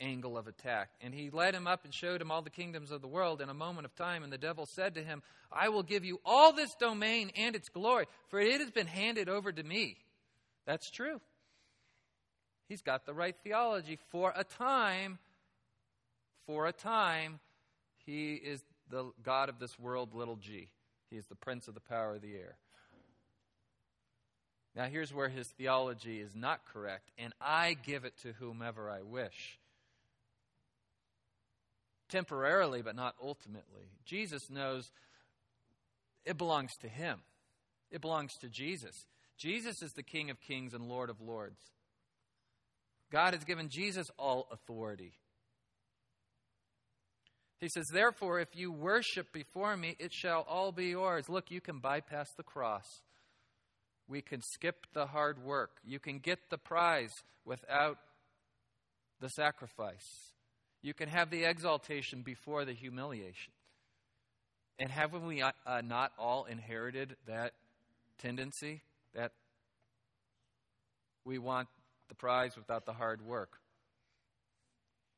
angle 0.00 0.36
of 0.36 0.46
attack. 0.46 0.90
And 1.00 1.14
he 1.14 1.30
led 1.30 1.54
him 1.54 1.66
up 1.66 1.84
and 1.84 1.92
showed 1.92 2.20
him 2.20 2.30
all 2.30 2.42
the 2.42 2.50
kingdoms 2.50 2.90
of 2.90 3.00
the 3.00 3.08
world 3.08 3.40
in 3.40 3.48
a 3.48 3.54
moment 3.54 3.86
of 3.86 3.94
time. 3.94 4.22
And 4.22 4.32
the 4.32 4.38
devil 4.38 4.66
said 4.66 4.94
to 4.94 5.02
him, 5.02 5.22
I 5.50 5.68
will 5.68 5.82
give 5.82 6.04
you 6.04 6.20
all 6.24 6.52
this 6.52 6.74
domain 6.78 7.30
and 7.36 7.56
its 7.56 7.68
glory, 7.68 8.06
for 8.28 8.38
it 8.40 8.60
has 8.60 8.70
been 8.70 8.86
handed 8.86 9.28
over 9.28 9.50
to 9.50 9.62
me. 9.62 9.96
That's 10.66 10.90
true. 10.90 11.20
He's 12.68 12.82
got 12.82 13.06
the 13.06 13.14
right 13.14 13.34
theology. 13.42 13.98
For 14.10 14.32
a 14.36 14.44
time, 14.44 15.18
for 16.46 16.66
a 16.66 16.72
time, 16.72 17.40
he 18.04 18.34
is 18.34 18.62
the 18.90 19.10
God 19.22 19.48
of 19.48 19.58
this 19.58 19.78
world, 19.78 20.14
little 20.14 20.36
g. 20.36 20.68
He 21.10 21.16
is 21.16 21.26
the 21.26 21.34
prince 21.34 21.68
of 21.68 21.74
the 21.74 21.80
power 21.80 22.14
of 22.14 22.22
the 22.22 22.34
air. 22.34 22.56
Now, 24.74 24.84
here's 24.84 25.12
where 25.12 25.28
his 25.28 25.48
theology 25.48 26.20
is 26.20 26.36
not 26.36 26.64
correct, 26.72 27.10
and 27.18 27.32
I 27.40 27.74
give 27.74 28.04
it 28.04 28.14
to 28.22 28.32
whomever 28.34 28.90
I 28.90 29.02
wish. 29.02 29.58
Temporarily, 32.08 32.82
but 32.82 32.94
not 32.94 33.14
ultimately. 33.20 33.90
Jesus 34.04 34.48
knows 34.48 34.90
it 36.24 36.38
belongs 36.38 36.76
to 36.82 36.88
him, 36.88 37.20
it 37.90 38.00
belongs 38.00 38.36
to 38.40 38.48
Jesus. 38.48 39.06
Jesus 39.36 39.82
is 39.82 39.92
the 39.92 40.02
King 40.02 40.30
of 40.30 40.40
kings 40.40 40.74
and 40.74 40.88
Lord 40.88 41.10
of 41.10 41.20
lords. 41.20 41.60
God 43.10 43.34
has 43.34 43.44
given 43.44 43.68
Jesus 43.68 44.10
all 44.18 44.48
authority. 44.50 45.12
He 47.60 47.68
says, 47.68 47.86
Therefore, 47.92 48.38
if 48.38 48.54
you 48.54 48.70
worship 48.70 49.32
before 49.32 49.76
me, 49.76 49.96
it 49.98 50.12
shall 50.12 50.46
all 50.48 50.70
be 50.70 50.86
yours. 50.86 51.28
Look, 51.28 51.50
you 51.50 51.60
can 51.60 51.80
bypass 51.80 52.28
the 52.36 52.44
cross. 52.44 52.86
We 54.06 54.22
can 54.22 54.40
skip 54.42 54.86
the 54.94 55.06
hard 55.06 55.42
work. 55.44 55.72
You 55.84 55.98
can 55.98 56.18
get 56.18 56.38
the 56.50 56.58
prize 56.58 57.12
without 57.44 57.98
the 59.20 59.28
sacrifice. 59.28 60.32
You 60.82 60.94
can 60.94 61.08
have 61.08 61.30
the 61.30 61.44
exaltation 61.44 62.22
before 62.22 62.64
the 62.64 62.72
humiliation. 62.72 63.52
And 64.78 64.90
haven't 64.90 65.26
we 65.26 65.42
uh, 65.42 65.50
uh 65.66 65.82
not 65.84 66.12
all 66.18 66.44
inherited 66.44 67.16
that 67.26 67.52
tendency? 68.18 68.82
That 69.14 69.32
we 71.24 71.38
want 71.38 71.68
the 72.08 72.14
prize 72.14 72.56
without 72.56 72.86
the 72.86 72.92
hard 72.92 73.20
work. 73.20 73.58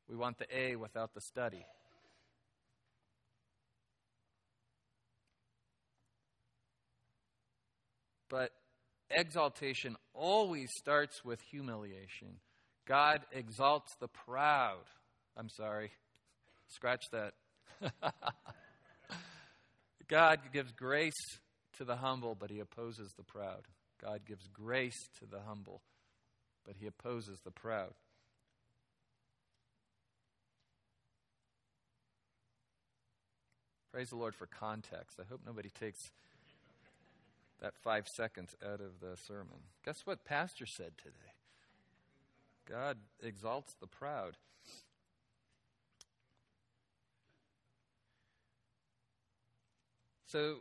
We 0.09 0.15
want 0.15 0.39
the 0.39 0.47
A 0.53 0.75
without 0.75 1.13
the 1.13 1.21
study. 1.21 1.63
But 8.31 8.51
exaltation 9.09 9.97
always 10.13 10.69
starts 10.79 11.23
with 11.25 11.41
humiliation. 11.51 12.39
God 12.87 13.21
exalts 13.33 13.93
the 13.99 14.07
proud. 14.07 14.85
I'm 15.35 15.49
sorry. 15.49 15.91
Scratch 16.69 17.03
that. 17.11 17.33
God 20.07 20.39
gives 20.53 20.71
grace 20.71 21.39
to 21.77 21.83
the 21.83 21.97
humble, 21.97 22.33
but 22.33 22.49
he 22.49 22.59
opposes 22.59 23.11
the 23.17 23.23
proud. 23.23 23.67
God 24.01 24.21
gives 24.25 24.47
grace 24.47 25.09
to 25.19 25.25
the 25.25 25.41
humble, 25.45 25.81
but 26.65 26.75
he 26.79 26.87
opposes 26.87 27.39
the 27.43 27.51
proud. 27.51 27.93
Praise 33.91 34.09
the 34.09 34.15
Lord 34.15 34.35
for 34.35 34.45
context. 34.45 35.19
I 35.19 35.23
hope 35.29 35.41
nobody 35.45 35.69
takes 35.69 35.99
that 37.61 37.73
five 37.83 38.07
seconds 38.07 38.55
out 38.65 38.81
of 38.81 38.99
the 38.99 39.15
sermon. 39.27 39.59
Guess 39.85 40.01
what 40.05 40.25
Pastor 40.25 40.65
said 40.65 40.93
today? 40.97 41.33
God 42.67 42.97
exalts 43.21 43.73
the 43.79 43.87
proud. 43.87 44.37
So 50.25 50.59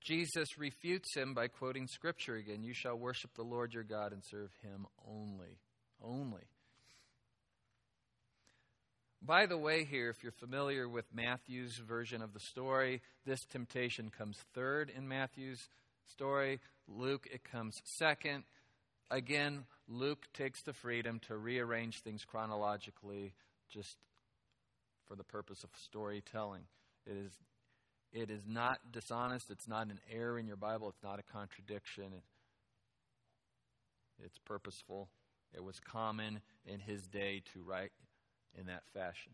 Jesus 0.00 0.58
refutes 0.58 1.14
him 1.14 1.34
by 1.34 1.48
quoting 1.48 1.86
scripture 1.86 2.36
again 2.36 2.64
You 2.64 2.72
shall 2.74 2.96
worship 2.96 3.34
the 3.34 3.42
Lord 3.42 3.74
your 3.74 3.84
God 3.84 4.12
and 4.12 4.22
serve 4.24 4.50
him 4.62 4.86
only. 5.06 5.58
Only. 6.02 6.49
By 9.22 9.46
the 9.46 9.58
way, 9.58 9.84
here, 9.84 10.08
if 10.08 10.22
you're 10.22 10.32
familiar 10.32 10.88
with 10.88 11.04
Matthew's 11.14 11.76
version 11.76 12.22
of 12.22 12.32
the 12.32 12.40
story, 12.40 13.02
this 13.26 13.44
temptation 13.44 14.10
comes 14.10 14.38
third 14.54 14.90
in 14.94 15.08
Matthew's 15.08 15.68
story. 16.10 16.60
Luke, 16.88 17.28
it 17.30 17.44
comes 17.44 17.82
second. 17.84 18.44
Again, 19.10 19.64
Luke 19.88 20.26
takes 20.32 20.62
the 20.62 20.72
freedom 20.72 21.20
to 21.26 21.36
rearrange 21.36 22.00
things 22.00 22.24
chronologically 22.24 23.34
just 23.68 23.98
for 25.06 25.16
the 25.16 25.24
purpose 25.24 25.64
of 25.64 25.70
storytelling. 25.84 26.62
It 27.06 27.16
is, 27.16 27.32
it 28.12 28.30
is 28.30 28.42
not 28.46 28.78
dishonest. 28.90 29.50
It's 29.50 29.68
not 29.68 29.88
an 29.88 30.00
error 30.10 30.38
in 30.38 30.46
your 30.46 30.56
Bible. 30.56 30.88
It's 30.88 31.02
not 31.02 31.18
a 31.18 31.32
contradiction. 31.32 32.04
It, 32.04 32.22
it's 34.24 34.38
purposeful. 34.38 35.08
It 35.54 35.62
was 35.62 35.78
common 35.80 36.40
in 36.64 36.80
his 36.80 37.06
day 37.06 37.42
to 37.52 37.62
write 37.62 37.90
in 38.58 38.66
that 38.66 38.82
fashion. 38.92 39.32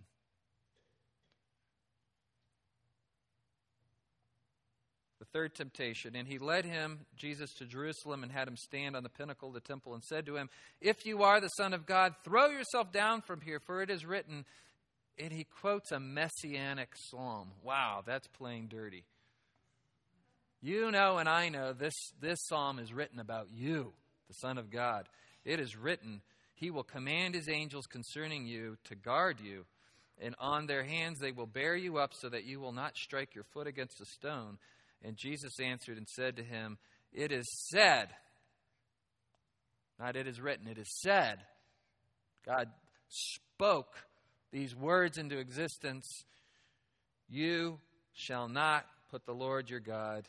The 5.18 5.24
third 5.38 5.54
temptation, 5.54 6.14
and 6.14 6.28
he 6.28 6.38
led 6.38 6.64
him, 6.64 7.00
Jesus, 7.16 7.52
to 7.54 7.64
Jerusalem 7.64 8.22
and 8.22 8.30
had 8.30 8.46
him 8.46 8.56
stand 8.56 8.94
on 8.94 9.02
the 9.02 9.08
pinnacle 9.08 9.48
of 9.48 9.54
the 9.54 9.60
temple 9.60 9.94
and 9.94 10.04
said 10.04 10.26
to 10.26 10.36
him, 10.36 10.50
If 10.80 11.06
you 11.06 11.22
are 11.22 11.40
the 11.40 11.48
Son 11.48 11.72
of 11.72 11.86
God, 11.86 12.14
throw 12.22 12.48
yourself 12.48 12.92
down 12.92 13.22
from 13.22 13.40
here, 13.40 13.58
for 13.58 13.82
it 13.82 13.90
is 13.90 14.04
written. 14.04 14.44
And 15.18 15.32
he 15.32 15.44
quotes 15.44 15.90
a 15.92 15.98
messianic 15.98 16.90
psalm. 16.94 17.52
Wow, 17.62 18.02
that's 18.06 18.28
playing 18.28 18.68
dirty. 18.68 19.04
You 20.60 20.90
know, 20.90 21.18
and 21.18 21.28
I 21.28 21.48
know 21.48 21.72
this, 21.72 21.94
this 22.20 22.38
psalm 22.46 22.78
is 22.78 22.92
written 22.92 23.18
about 23.18 23.48
you, 23.54 23.92
the 24.28 24.34
Son 24.34 24.58
of 24.58 24.70
God. 24.70 25.08
It 25.44 25.60
is 25.60 25.76
written 25.76 26.20
he 26.56 26.70
will 26.70 26.82
command 26.82 27.34
his 27.34 27.48
angels 27.48 27.86
concerning 27.86 28.46
you 28.46 28.76
to 28.84 28.94
guard 28.94 29.40
you, 29.40 29.66
and 30.18 30.34
on 30.38 30.66
their 30.66 30.84
hands 30.84 31.18
they 31.20 31.30
will 31.30 31.46
bear 31.46 31.76
you 31.76 31.98
up 31.98 32.14
so 32.14 32.28
that 32.30 32.44
you 32.44 32.58
will 32.58 32.72
not 32.72 32.96
strike 32.96 33.34
your 33.34 33.44
foot 33.44 33.66
against 33.66 34.00
a 34.00 34.06
stone. 34.06 34.58
And 35.04 35.16
Jesus 35.16 35.60
answered 35.60 35.98
and 35.98 36.08
said 36.08 36.36
to 36.36 36.42
him, 36.42 36.78
It 37.12 37.30
is 37.30 37.46
said, 37.70 38.08
not 39.98 40.16
it 40.16 40.26
is 40.26 40.40
written, 40.40 40.66
it 40.66 40.78
is 40.78 41.00
said. 41.00 41.38
God 42.44 42.68
spoke 43.08 43.94
these 44.52 44.74
words 44.74 45.18
into 45.18 45.38
existence. 45.38 46.24
You 47.28 47.78
shall 48.12 48.48
not 48.48 48.86
put 49.10 49.26
the 49.26 49.34
Lord 49.34 49.70
your 49.70 49.80
God 49.80 50.26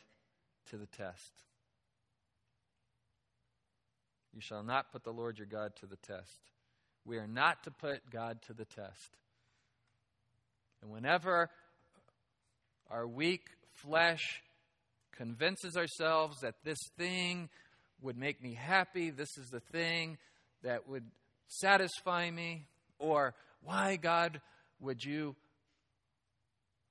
to 0.70 0.76
the 0.76 0.86
test. 0.86 1.47
You 4.34 4.40
shall 4.40 4.62
not 4.62 4.92
put 4.92 5.04
the 5.04 5.12
Lord 5.12 5.38
your 5.38 5.46
God 5.46 5.72
to 5.80 5.86
the 5.86 5.96
test. 5.96 6.38
We 7.04 7.16
are 7.16 7.26
not 7.26 7.64
to 7.64 7.70
put 7.70 8.10
God 8.10 8.40
to 8.46 8.52
the 8.52 8.64
test. 8.64 9.16
And 10.82 10.90
whenever 10.90 11.50
our 12.90 13.06
weak 13.06 13.42
flesh 13.74 14.42
convinces 15.16 15.76
ourselves 15.76 16.40
that 16.40 16.54
this 16.64 16.78
thing 16.96 17.48
would 18.00 18.16
make 18.16 18.42
me 18.42 18.54
happy, 18.54 19.10
this 19.10 19.36
is 19.38 19.48
the 19.50 19.60
thing 19.72 20.18
that 20.62 20.88
would 20.88 21.04
satisfy 21.48 22.30
me, 22.30 22.66
or 22.98 23.34
why, 23.62 23.96
God, 23.96 24.40
would 24.80 25.02
you 25.02 25.34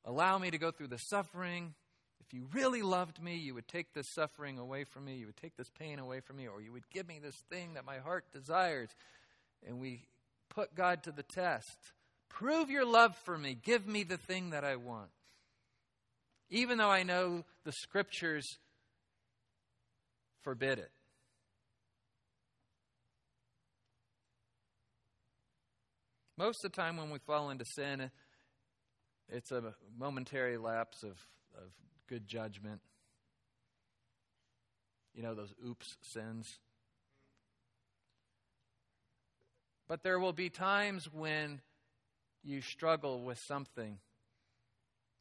allow 0.03 0.37
me 0.37 0.51
to 0.51 0.57
go 0.57 0.71
through 0.71 0.87
the 0.87 0.97
suffering? 0.97 1.73
If 2.27 2.33
you 2.33 2.47
really 2.51 2.81
loved 2.81 3.21
me, 3.21 3.37
you 3.37 3.53
would 3.53 3.69
take 3.69 3.93
this 3.93 4.13
suffering 4.13 4.59
away 4.59 4.83
from 4.83 5.05
me, 5.05 5.15
you 5.15 5.27
would 5.27 5.37
take 5.37 5.55
this 5.55 5.69
pain 5.79 5.97
away 5.97 6.19
from 6.19 6.35
me, 6.35 6.47
or 6.47 6.61
you 6.61 6.73
would 6.73 6.89
give 6.89 7.07
me 7.07 7.19
this 7.21 7.41
thing 7.49 7.75
that 7.75 7.85
my 7.85 7.99
heart 7.99 8.25
desires. 8.33 8.89
And 9.65 9.79
we 9.79 10.07
put 10.49 10.75
God 10.75 11.03
to 11.03 11.11
the 11.11 11.23
test. 11.23 11.77
Prove 12.29 12.69
your 12.69 12.85
love 12.85 13.15
for 13.23 13.37
me. 13.37 13.55
Give 13.55 13.87
me 13.87 14.03
the 14.03 14.17
thing 14.17 14.49
that 14.49 14.65
I 14.65 14.75
want. 14.75 15.09
Even 16.49 16.77
though 16.77 16.89
I 16.89 17.03
know 17.03 17.45
the 17.63 17.71
scriptures 17.71 18.45
forbid 20.43 20.79
it. 20.79 20.91
Most 26.37 26.63
of 26.63 26.71
the 26.71 26.75
time 26.75 26.97
when 26.97 27.09
we 27.09 27.19
fall 27.19 27.49
into 27.49 27.65
sin, 27.65 28.11
it's 29.29 29.51
a 29.51 29.73
momentary 29.97 30.57
lapse 30.57 31.03
of, 31.03 31.17
of 31.57 31.71
good 32.07 32.27
judgment. 32.27 32.81
You 35.13 35.23
know, 35.23 35.33
those 35.33 35.53
oops 35.65 35.97
sins. 36.01 36.59
But 39.87 40.03
there 40.03 40.19
will 40.19 40.33
be 40.33 40.49
times 40.49 41.09
when 41.11 41.61
you 42.43 42.61
struggle 42.61 43.21
with 43.21 43.39
something 43.39 43.97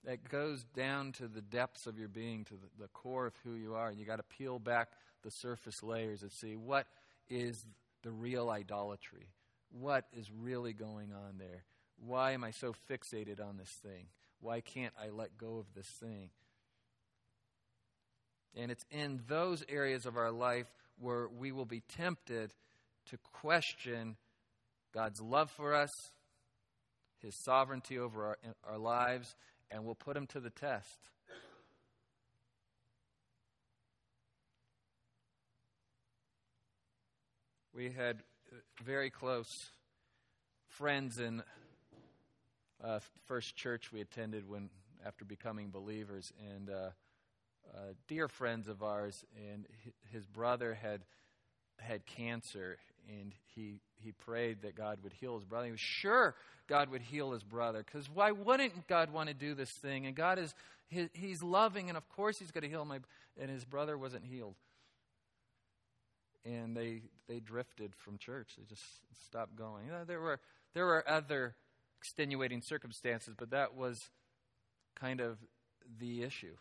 that 0.04 0.28
goes 0.28 0.64
down 0.74 1.12
to 1.12 1.28
the 1.28 1.40
depths 1.40 1.86
of 1.86 1.98
your 1.98 2.08
being, 2.08 2.44
to 2.44 2.54
the, 2.54 2.84
the 2.84 2.88
core 2.88 3.26
of 3.26 3.34
who 3.44 3.54
you 3.54 3.74
are. 3.74 3.88
And 3.88 3.98
you 3.98 4.04
got 4.04 4.16
to 4.16 4.22
peel 4.22 4.58
back 4.58 4.88
the 5.22 5.30
surface 5.30 5.82
layers 5.82 6.22
and 6.22 6.30
see 6.30 6.56
what 6.56 6.86
is 7.28 7.64
the 8.02 8.10
real 8.10 8.50
idolatry. 8.50 9.28
What 9.70 10.06
is 10.16 10.30
really 10.30 10.72
going 10.72 11.12
on 11.12 11.38
there? 11.38 11.64
Why 11.98 12.32
am 12.32 12.44
I 12.44 12.50
so 12.50 12.74
fixated 12.88 13.40
on 13.40 13.56
this 13.56 13.70
thing? 13.70 14.06
Why 14.40 14.60
can't 14.60 14.94
I 15.02 15.10
let 15.10 15.36
go 15.38 15.56
of 15.56 15.66
this 15.74 15.86
thing? 15.86 16.30
And 18.56 18.70
it's 18.70 18.84
in 18.90 19.20
those 19.28 19.62
areas 19.68 20.06
of 20.06 20.16
our 20.16 20.32
life 20.32 20.66
where 20.98 21.28
we 21.28 21.52
will 21.52 21.66
be 21.66 21.82
tempted 21.96 22.52
to 23.10 23.18
question 23.32 24.16
God's 24.94 25.20
love 25.20 25.50
for 25.50 25.74
us, 25.74 25.90
His 27.20 27.34
sovereignty 27.44 27.98
over 27.98 28.24
our, 28.24 28.38
our 28.66 28.78
lives, 28.78 29.36
and 29.70 29.84
we'll 29.84 29.94
put 29.94 30.16
Him 30.16 30.26
to 30.28 30.40
the 30.40 30.50
test. 30.50 30.98
We 37.74 37.90
had 37.90 38.22
very 38.82 39.10
close 39.10 39.68
friends 40.68 41.18
in 41.18 41.42
uh, 42.82 43.00
first 43.26 43.54
church 43.54 43.92
we 43.92 44.00
attended 44.00 44.48
when 44.48 44.70
after 45.04 45.26
becoming 45.26 45.68
believers, 45.68 46.32
and 46.54 46.70
uh, 46.70 46.90
uh, 47.74 47.92
dear 48.08 48.28
friends 48.28 48.68
of 48.68 48.82
ours, 48.82 49.24
and 49.52 49.66
his 50.12 50.26
brother 50.26 50.74
had 50.74 51.02
had 51.78 52.06
cancer, 52.06 52.78
and 53.08 53.34
he, 53.54 53.80
he 54.02 54.12
prayed 54.12 54.62
that 54.62 54.74
God 54.74 54.98
would 55.02 55.12
heal 55.12 55.34
his 55.34 55.44
brother. 55.44 55.66
He 55.66 55.72
was 55.72 55.80
sure 55.80 56.34
God 56.68 56.90
would 56.90 57.02
heal 57.02 57.32
his 57.32 57.42
brother 57.42 57.84
because 57.84 58.08
why 58.08 58.30
wouldn't 58.32 58.86
God 58.88 59.12
want 59.12 59.28
to 59.28 59.34
do 59.34 59.54
this 59.54 59.70
thing? 59.70 60.06
And 60.06 60.16
God 60.16 60.38
is 60.38 60.54
he, 60.88 61.08
he's 61.12 61.42
loving, 61.42 61.88
and 61.88 61.96
of 61.96 62.08
course 62.08 62.38
he's 62.38 62.50
going 62.50 62.62
to 62.62 62.68
heal 62.68 62.84
my. 62.84 63.00
And 63.38 63.50
his 63.50 63.64
brother 63.64 63.98
wasn't 63.98 64.24
healed, 64.24 64.54
and 66.44 66.76
they 66.76 67.02
they 67.28 67.40
drifted 67.40 67.94
from 67.94 68.18
church. 68.18 68.54
They 68.56 68.64
just 68.64 68.84
stopped 69.26 69.56
going. 69.56 69.86
You 69.86 69.92
know, 69.92 70.04
there 70.04 70.20
were 70.20 70.40
there 70.74 70.86
were 70.86 71.06
other 71.08 71.54
extenuating 71.98 72.62
circumstances, 72.62 73.34
but 73.36 73.50
that 73.50 73.74
was 73.74 74.08
kind 74.94 75.20
of 75.20 75.38
the 75.98 76.22
issue. 76.22 76.56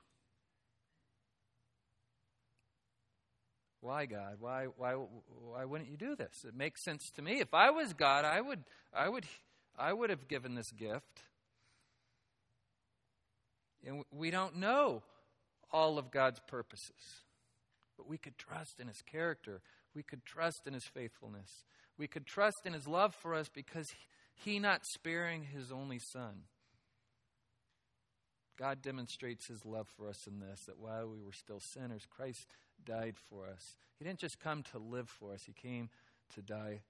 Why, 3.86 4.08
God? 4.08 4.38
Why, 4.40 4.66
why, 4.78 4.94
why 4.94 5.64
wouldn't 5.64 5.92
you 5.92 5.96
do 5.96 6.16
this? 6.16 6.44
It 6.44 6.56
makes 6.56 6.84
sense 6.84 7.12
to 7.18 7.22
me. 7.22 7.40
If 7.40 7.54
I 7.54 7.70
was 7.70 7.94
God, 7.94 8.26
I 8.26 8.42
would, 8.42 8.64
I 8.92 9.08
would, 9.08 9.26
I 9.78 9.94
would 9.94 10.10
have 10.10 10.28
given 10.28 10.56
this 10.56 10.72
gift. 10.72 11.22
And 13.86 14.04
we 14.12 14.32
don't 14.32 14.56
know 14.56 15.04
all 15.72 16.00
of 16.00 16.10
God's 16.10 16.40
purposes, 16.48 17.22
but 17.96 18.10
we 18.10 18.18
could 18.18 18.40
trust 18.40 18.80
in 18.80 18.88
His 18.88 19.04
character. 19.04 19.62
We 19.94 20.02
could 20.02 20.26
trust 20.26 20.62
in 20.66 20.74
His 20.74 20.86
faithfulness. 20.92 21.52
We 21.96 22.08
could 22.08 22.26
trust 22.26 22.62
in 22.66 22.74
His 22.74 22.88
love 22.88 23.14
for 23.14 23.36
us 23.36 23.50
because 23.54 23.86
He 24.34 24.58
not 24.58 24.82
sparing 24.96 25.44
His 25.44 25.72
only 25.72 26.00
Son. 26.00 26.46
God 28.58 28.82
demonstrates 28.82 29.48
His 29.48 29.64
love 29.64 29.88
for 29.96 30.10
us 30.10 30.26
in 30.26 30.40
this 30.40 30.62
that 30.66 30.80
while 30.80 31.08
we 31.08 31.22
were 31.22 31.34
still 31.34 31.60
sinners, 31.60 32.08
Christ 32.10 32.48
died 32.86 33.16
for 33.30 33.48
us. 33.48 33.78
He 33.98 34.06
didn't 34.06 34.20
just 34.20 34.40
come 34.40 34.64
to 34.72 34.80
live 34.80 35.10
for 35.10 35.34
us, 35.34 35.44
He 35.46 35.54
came 35.54 35.90
to 36.36 36.42
die 36.42 36.82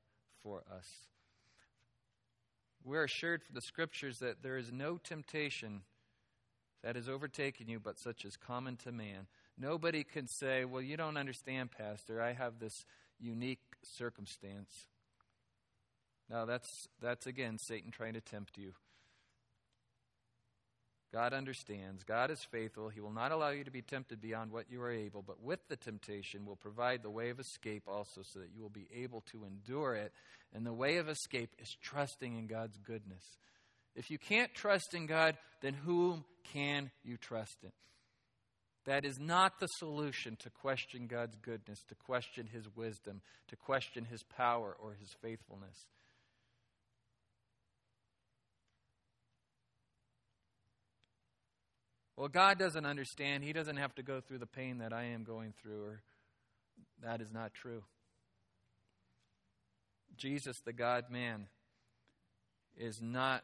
for 0.43 0.63
us. 0.75 0.87
We're 2.83 3.03
assured 3.03 3.43
from 3.43 3.55
the 3.55 3.61
Scriptures 3.61 4.19
that 4.19 4.43
there 4.43 4.57
is 4.57 4.71
no 4.71 4.97
temptation 4.97 5.81
that 6.83 6.95
has 6.95 7.09
overtaken 7.09 7.67
you 7.67 7.79
but 7.79 7.97
such 7.97 8.25
as 8.25 8.37
common 8.37 8.77
to 8.77 8.91
man. 8.91 9.27
Nobody 9.57 10.03
can 10.03 10.27
say, 10.27 10.65
Well, 10.65 10.81
you 10.81 10.97
don't 10.97 11.17
understand, 11.17 11.71
Pastor. 11.71 12.21
I 12.21 12.33
have 12.33 12.59
this 12.59 12.85
unique 13.19 13.61
circumstance. 13.83 14.71
Now, 16.29 16.45
that's, 16.45 16.87
that's 17.01 17.27
again 17.27 17.57
Satan 17.57 17.91
trying 17.91 18.13
to 18.13 18.21
tempt 18.21 18.57
you. 18.57 18.73
God 21.13 21.33
understands. 21.33 22.03
God 22.03 22.31
is 22.31 22.43
faithful. 22.51 22.89
He 22.89 22.99
will 22.99 23.11
not 23.11 23.31
allow 23.31 23.49
you 23.49 23.63
to 23.63 23.71
be 23.71 23.81
tempted 23.81 24.21
beyond 24.21 24.51
what 24.51 24.69
you 24.69 24.81
are 24.81 24.91
able, 24.91 25.21
but 25.21 25.41
with 25.41 25.59
the 25.69 25.77
temptation 25.77 26.45
will 26.45 26.55
provide 26.55 27.03
the 27.03 27.09
way 27.09 27.29
of 27.29 27.39
escape 27.39 27.83
also 27.87 28.21
so 28.23 28.39
that 28.39 28.49
you 28.53 28.61
will 28.61 28.69
be 28.69 28.87
able 28.93 29.21
to 29.31 29.45
endure 29.45 29.95
it. 29.95 30.11
And 30.53 30.65
the 30.65 30.73
way 30.73 30.97
of 30.97 31.07
escape 31.07 31.51
is 31.59 31.75
trusting 31.81 32.37
in 32.37 32.47
God's 32.47 32.77
goodness. 32.77 33.23
If 33.95 34.11
you 34.11 34.17
can't 34.17 34.53
trust 34.53 34.93
in 34.93 35.05
God, 35.05 35.37
then 35.61 35.73
whom 35.73 36.25
can 36.53 36.91
you 37.03 37.17
trust 37.17 37.57
in? 37.63 37.71
That 38.85 39.05
is 39.05 39.17
not 39.19 39.59
the 39.59 39.67
solution 39.67 40.35
to 40.37 40.49
question 40.49 41.07
God's 41.07 41.35
goodness, 41.41 41.79
to 41.89 41.95
question 41.95 42.47
His 42.51 42.67
wisdom, 42.75 43.21
to 43.47 43.55
question 43.55 44.05
His 44.05 44.21
power 44.23 44.75
or 44.79 44.95
His 44.99 45.09
faithfulness. 45.21 45.87
Well, 52.17 52.29
God 52.29 52.57
doesn't 52.57 52.85
understand. 52.85 53.43
He 53.43 53.51
doesn't 53.51 53.75
have 53.75 53.93
to 53.95 54.03
go 54.03 54.21
through 54.21 54.37
the 54.37 54.45
pain 54.45 54.77
that 54.77 54.93
I 54.93 55.05
am 55.05 55.23
going 55.23 55.53
through, 55.61 55.83
or 55.83 56.01
that 57.03 57.19
is 57.19 57.31
not 57.31 57.53
true. 57.53 57.83
Jesus, 60.15 60.61
the 60.61 60.71
God 60.71 61.05
man, 61.09 61.47
is 62.77 63.01
not 63.01 63.43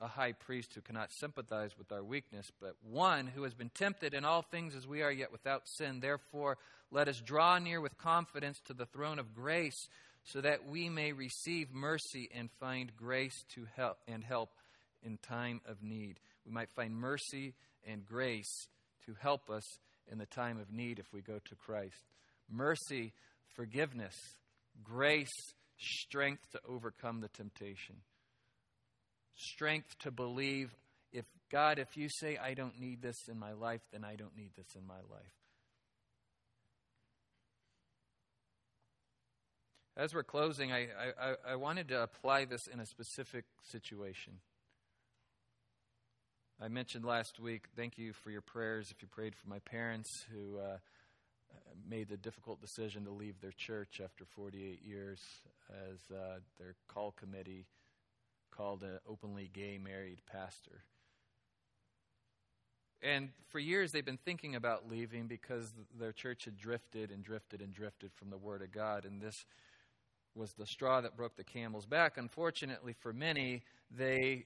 a 0.00 0.08
high 0.08 0.32
priest 0.32 0.74
who 0.74 0.80
cannot 0.80 1.12
sympathize 1.12 1.78
with 1.78 1.92
our 1.92 2.02
weakness, 2.02 2.50
but 2.60 2.74
one 2.82 3.28
who 3.28 3.44
has 3.44 3.54
been 3.54 3.70
tempted 3.70 4.12
in 4.12 4.24
all 4.24 4.42
things 4.42 4.74
as 4.74 4.84
we 4.84 5.02
are, 5.02 5.12
yet 5.12 5.30
without 5.30 5.68
sin. 5.68 6.00
Therefore, 6.00 6.58
let 6.90 7.06
us 7.06 7.20
draw 7.20 7.60
near 7.60 7.80
with 7.80 7.96
confidence 7.96 8.60
to 8.64 8.74
the 8.74 8.86
throne 8.86 9.20
of 9.20 9.34
grace, 9.34 9.88
so 10.24 10.40
that 10.40 10.66
we 10.68 10.88
may 10.88 11.12
receive 11.12 11.72
mercy 11.72 12.28
and 12.34 12.50
find 12.58 12.96
grace 12.96 13.44
to 13.54 13.68
help 13.76 13.98
and 14.08 14.24
help 14.24 14.50
in 15.04 15.18
time 15.18 15.60
of 15.64 15.80
need 15.80 16.18
we 16.46 16.52
might 16.52 16.70
find 16.74 16.94
mercy 16.94 17.54
and 17.86 18.04
grace 18.06 18.66
to 19.06 19.14
help 19.20 19.50
us 19.50 19.64
in 20.10 20.18
the 20.18 20.26
time 20.26 20.58
of 20.58 20.72
need 20.72 20.98
if 20.98 21.12
we 21.12 21.20
go 21.20 21.38
to 21.44 21.54
Christ. 21.54 22.04
Mercy, 22.50 23.12
forgiveness, 23.54 24.14
grace, 24.82 25.32
strength 25.78 26.50
to 26.52 26.60
overcome 26.68 27.20
the 27.20 27.28
temptation, 27.28 27.96
strength 29.34 29.98
to 30.00 30.10
believe 30.10 30.74
if 31.12 31.24
God, 31.50 31.78
if 31.78 31.96
you 31.96 32.08
say, 32.08 32.38
I 32.38 32.54
don't 32.54 32.80
need 32.80 33.02
this 33.02 33.16
in 33.28 33.38
my 33.38 33.52
life, 33.52 33.82
then 33.92 34.04
I 34.04 34.16
don't 34.16 34.36
need 34.36 34.50
this 34.56 34.74
in 34.74 34.86
my 34.86 35.00
life. 35.10 35.34
As 39.94 40.14
we're 40.14 40.22
closing, 40.22 40.72
I, 40.72 40.88
I, 41.20 41.34
I 41.50 41.56
wanted 41.56 41.88
to 41.88 42.02
apply 42.02 42.46
this 42.46 42.66
in 42.72 42.80
a 42.80 42.86
specific 42.86 43.44
situation. 43.70 44.38
I 46.62 46.68
mentioned 46.68 47.04
last 47.04 47.40
week, 47.40 47.64
thank 47.74 47.98
you 47.98 48.12
for 48.12 48.30
your 48.30 48.40
prayers 48.40 48.92
if 48.92 49.02
you 49.02 49.08
prayed 49.08 49.34
for 49.34 49.48
my 49.48 49.58
parents 49.58 50.24
who 50.32 50.58
uh, 50.58 50.76
made 51.90 52.08
the 52.08 52.16
difficult 52.16 52.60
decision 52.60 53.04
to 53.06 53.10
leave 53.10 53.40
their 53.40 53.50
church 53.50 54.00
after 54.02 54.24
48 54.24 54.80
years 54.80 55.20
as 55.90 56.14
uh, 56.14 56.38
their 56.60 56.76
call 56.86 57.10
committee 57.18 57.66
called 58.52 58.84
an 58.84 59.00
openly 59.08 59.50
gay 59.52 59.76
married 59.76 60.20
pastor. 60.30 60.84
And 63.02 63.30
for 63.48 63.58
years, 63.58 63.90
they've 63.90 64.04
been 64.04 64.16
thinking 64.24 64.54
about 64.54 64.88
leaving 64.88 65.26
because 65.26 65.74
their 65.98 66.12
church 66.12 66.44
had 66.44 66.56
drifted 66.56 67.10
and 67.10 67.24
drifted 67.24 67.60
and 67.60 67.74
drifted 67.74 68.12
from 68.12 68.30
the 68.30 68.38
Word 68.38 68.62
of 68.62 68.70
God. 68.70 69.04
And 69.04 69.20
this 69.20 69.46
was 70.36 70.52
the 70.52 70.66
straw 70.66 71.00
that 71.00 71.16
broke 71.16 71.34
the 71.34 71.42
camel's 71.42 71.86
back. 71.86 72.18
Unfortunately, 72.18 72.94
for 73.00 73.12
many, 73.12 73.64
they 73.90 74.44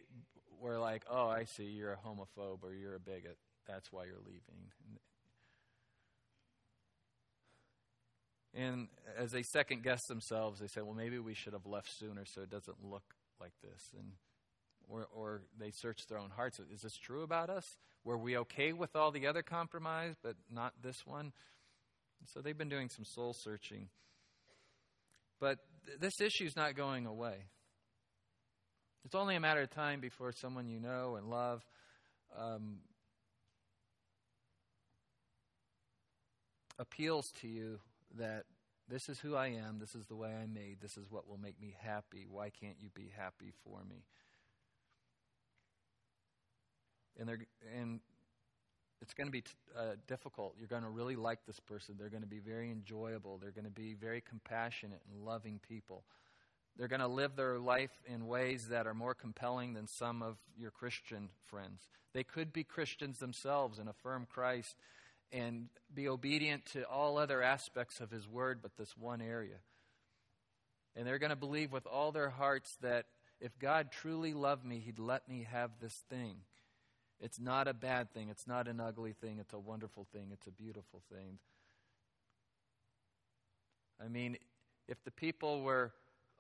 were 0.61 0.79
like, 0.79 1.05
oh, 1.11 1.29
I 1.29 1.45
see, 1.45 1.65
you're 1.65 1.93
a 1.93 1.97
homophobe 1.97 2.63
or 2.63 2.75
you're 2.75 2.95
a 2.95 3.01
bigot. 3.01 3.39
That's 3.67 3.93
why 3.93 4.05
you're 4.05 4.23
leaving. 4.25 4.71
And 8.55 8.89
as 9.19 9.33
they 9.33 9.43
second 9.43 9.83
guess 9.83 10.07
themselves, 10.07 10.61
they 10.61 10.67
say, 10.67 10.81
well, 10.81 10.95
maybe 10.95 11.19
we 11.19 11.35
should 11.35 11.53
have 11.53 11.67
left 11.67 11.91
sooner 11.99 12.25
so 12.25 12.41
it 12.41 12.51
doesn't 12.51 12.83
look 12.83 13.15
like 13.39 13.53
this. 13.63 13.91
And 13.99 14.13
or, 14.89 15.09
or 15.15 15.43
they 15.59 15.71
search 15.71 16.07
their 16.07 16.19
own 16.19 16.31
hearts. 16.31 16.61
Is 16.73 16.81
this 16.81 16.97
true 16.97 17.23
about 17.23 17.51
us? 17.51 17.77
Were 18.05 18.17
we 18.17 18.37
okay 18.39 18.73
with 18.73 18.95
all 18.95 19.11
the 19.11 19.27
other 19.27 19.43
compromise, 19.43 20.15
but 20.23 20.37
not 20.51 20.75
this 20.83 21.05
one? 21.05 21.33
So 22.33 22.41
they've 22.41 22.57
been 22.57 22.69
doing 22.69 22.89
some 22.89 23.05
soul 23.05 23.35
searching. 23.35 23.89
But 25.41 25.59
th- 25.87 25.99
this 25.99 26.21
issue 26.21 26.45
is 26.45 26.57
not 26.57 26.77
going 26.77 27.07
away. 27.07 27.47
It's 29.07 29.15
only 29.15 29.37
a 29.37 29.41
matter 29.41 29.61
of 29.61 29.71
time 29.71 30.01
before 30.01 30.33
someone 30.33 30.69
you 30.69 30.81
know 30.81 31.15
and 31.15 31.31
love 31.31 31.65
um, 32.37 32.79
appeals 36.77 37.31
to 37.41 37.47
you 37.47 37.79
that 38.19 38.47
this 38.89 39.09
is 39.09 39.21
who 39.21 39.37
I 39.37 39.47
am, 39.47 39.79
this 39.79 39.95
is 39.95 40.07
the 40.07 40.17
way 40.17 40.35
I'm 40.35 40.53
made, 40.53 40.79
this 40.83 40.97
is 40.97 41.09
what 41.09 41.29
will 41.29 41.39
make 41.39 41.61
me 41.61 41.77
happy. 41.81 42.27
Why 42.29 42.51
can't 42.51 42.75
you 42.81 42.89
be 42.97 43.13
happy 43.17 43.53
for 43.63 43.79
me? 43.89 44.03
And 47.17 47.29
they're 47.29 47.39
and 47.79 48.01
it's 49.01 49.15
going 49.15 49.29
to 49.29 49.33
be 49.33 49.43
t- 49.43 49.53
uh, 49.79 49.95
difficult. 50.09 50.57
You're 50.59 50.67
going 50.67 50.83
to 50.83 50.89
really 50.89 51.15
like 51.15 51.47
this 51.47 51.61
person. 51.61 51.95
They're 51.97 52.09
going 52.09 52.25
to 52.25 52.29
be 52.29 52.41
very 52.41 52.73
enjoyable. 52.73 53.39
They're 53.39 53.53
going 53.53 53.67
to 53.67 53.71
be 53.71 53.95
very 53.95 54.21
compassionate 54.21 55.03
and 55.09 55.25
loving 55.25 55.61
people. 55.69 56.03
They're 56.77 56.89
going 56.89 57.01
to 57.01 57.09
live 57.09 57.37
their 57.37 57.59
life 57.59 58.03
in 58.07 58.27
ways 58.27 58.69
that 58.69 58.87
are 58.87 58.95
more 58.95 59.15
compelling 59.15 59.73
than 59.73 59.87
some 59.87 60.23
of 60.23 60.37
your 60.59 60.71
Christian 60.71 61.31
friends. 61.45 61.89
They 62.13 62.23
could 62.23 62.53
be 62.53 62.65
Christians 62.65 63.19
themselves 63.19 63.79
and 63.79 63.89
affirm 63.89 64.27
Christ 64.31 64.77
and 65.33 65.69
be 65.93 66.09
obedient 66.09 66.67
to 66.67 66.85
all 66.85 67.19
other 67.19 67.43
aspects 67.43 68.01
of 68.01 68.11
His 68.11 68.29
Word, 68.29 68.61
but 68.63 68.77
this 68.77 68.97
one 68.97 69.21
area. 69.21 69.57
And 70.95 71.07
they're 71.07 71.19
going 71.19 71.31
to 71.31 71.37
believe 71.37 71.73
with 71.73 71.87
all 71.87 72.13
their 72.13 72.31
hearts 72.31 72.77
that 72.83 73.07
if 73.41 73.59
God 73.59 73.91
truly 73.91 74.35
loved 74.35 74.65
me, 74.65 74.79
He'd 74.79 74.99
let 74.99 75.29
me 75.29 75.47
have 75.51 75.71
this 75.81 76.05
thing. 76.11 76.37
It's 77.21 77.41
not 77.41 77.69
a 77.69 77.75
bad 77.75 78.13
thing. 78.13 78.29
It's 78.29 78.47
not 78.47 78.69
an 78.69 78.81
ugly 78.81 79.13
thing. 79.13 79.39
It's 79.41 79.55
a 79.55 79.59
wonderful 79.59 80.07
thing. 80.13 80.29
It's 80.33 80.47
a 80.47 80.53
beautiful 80.53 81.03
thing. 81.11 81.39
I 84.03 84.09
mean, 84.09 84.37
if 84.89 85.03
the 85.05 85.11
people 85.11 85.63
were 85.63 85.93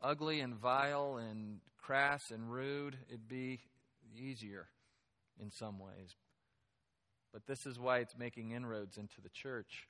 ugly 0.02 0.40
and 0.40 0.54
vile 0.54 1.16
and 1.16 1.60
crass 1.78 2.30
and 2.30 2.50
rude, 2.50 2.96
it'd 3.08 3.28
be 3.28 3.60
easier 4.16 4.66
in 5.40 5.50
some 5.50 5.78
ways. 5.78 6.14
But 7.32 7.46
this 7.46 7.66
is 7.66 7.78
why 7.78 7.98
it's 7.98 8.16
making 8.16 8.52
inroads 8.52 8.96
into 8.96 9.20
the 9.22 9.28
church. 9.28 9.88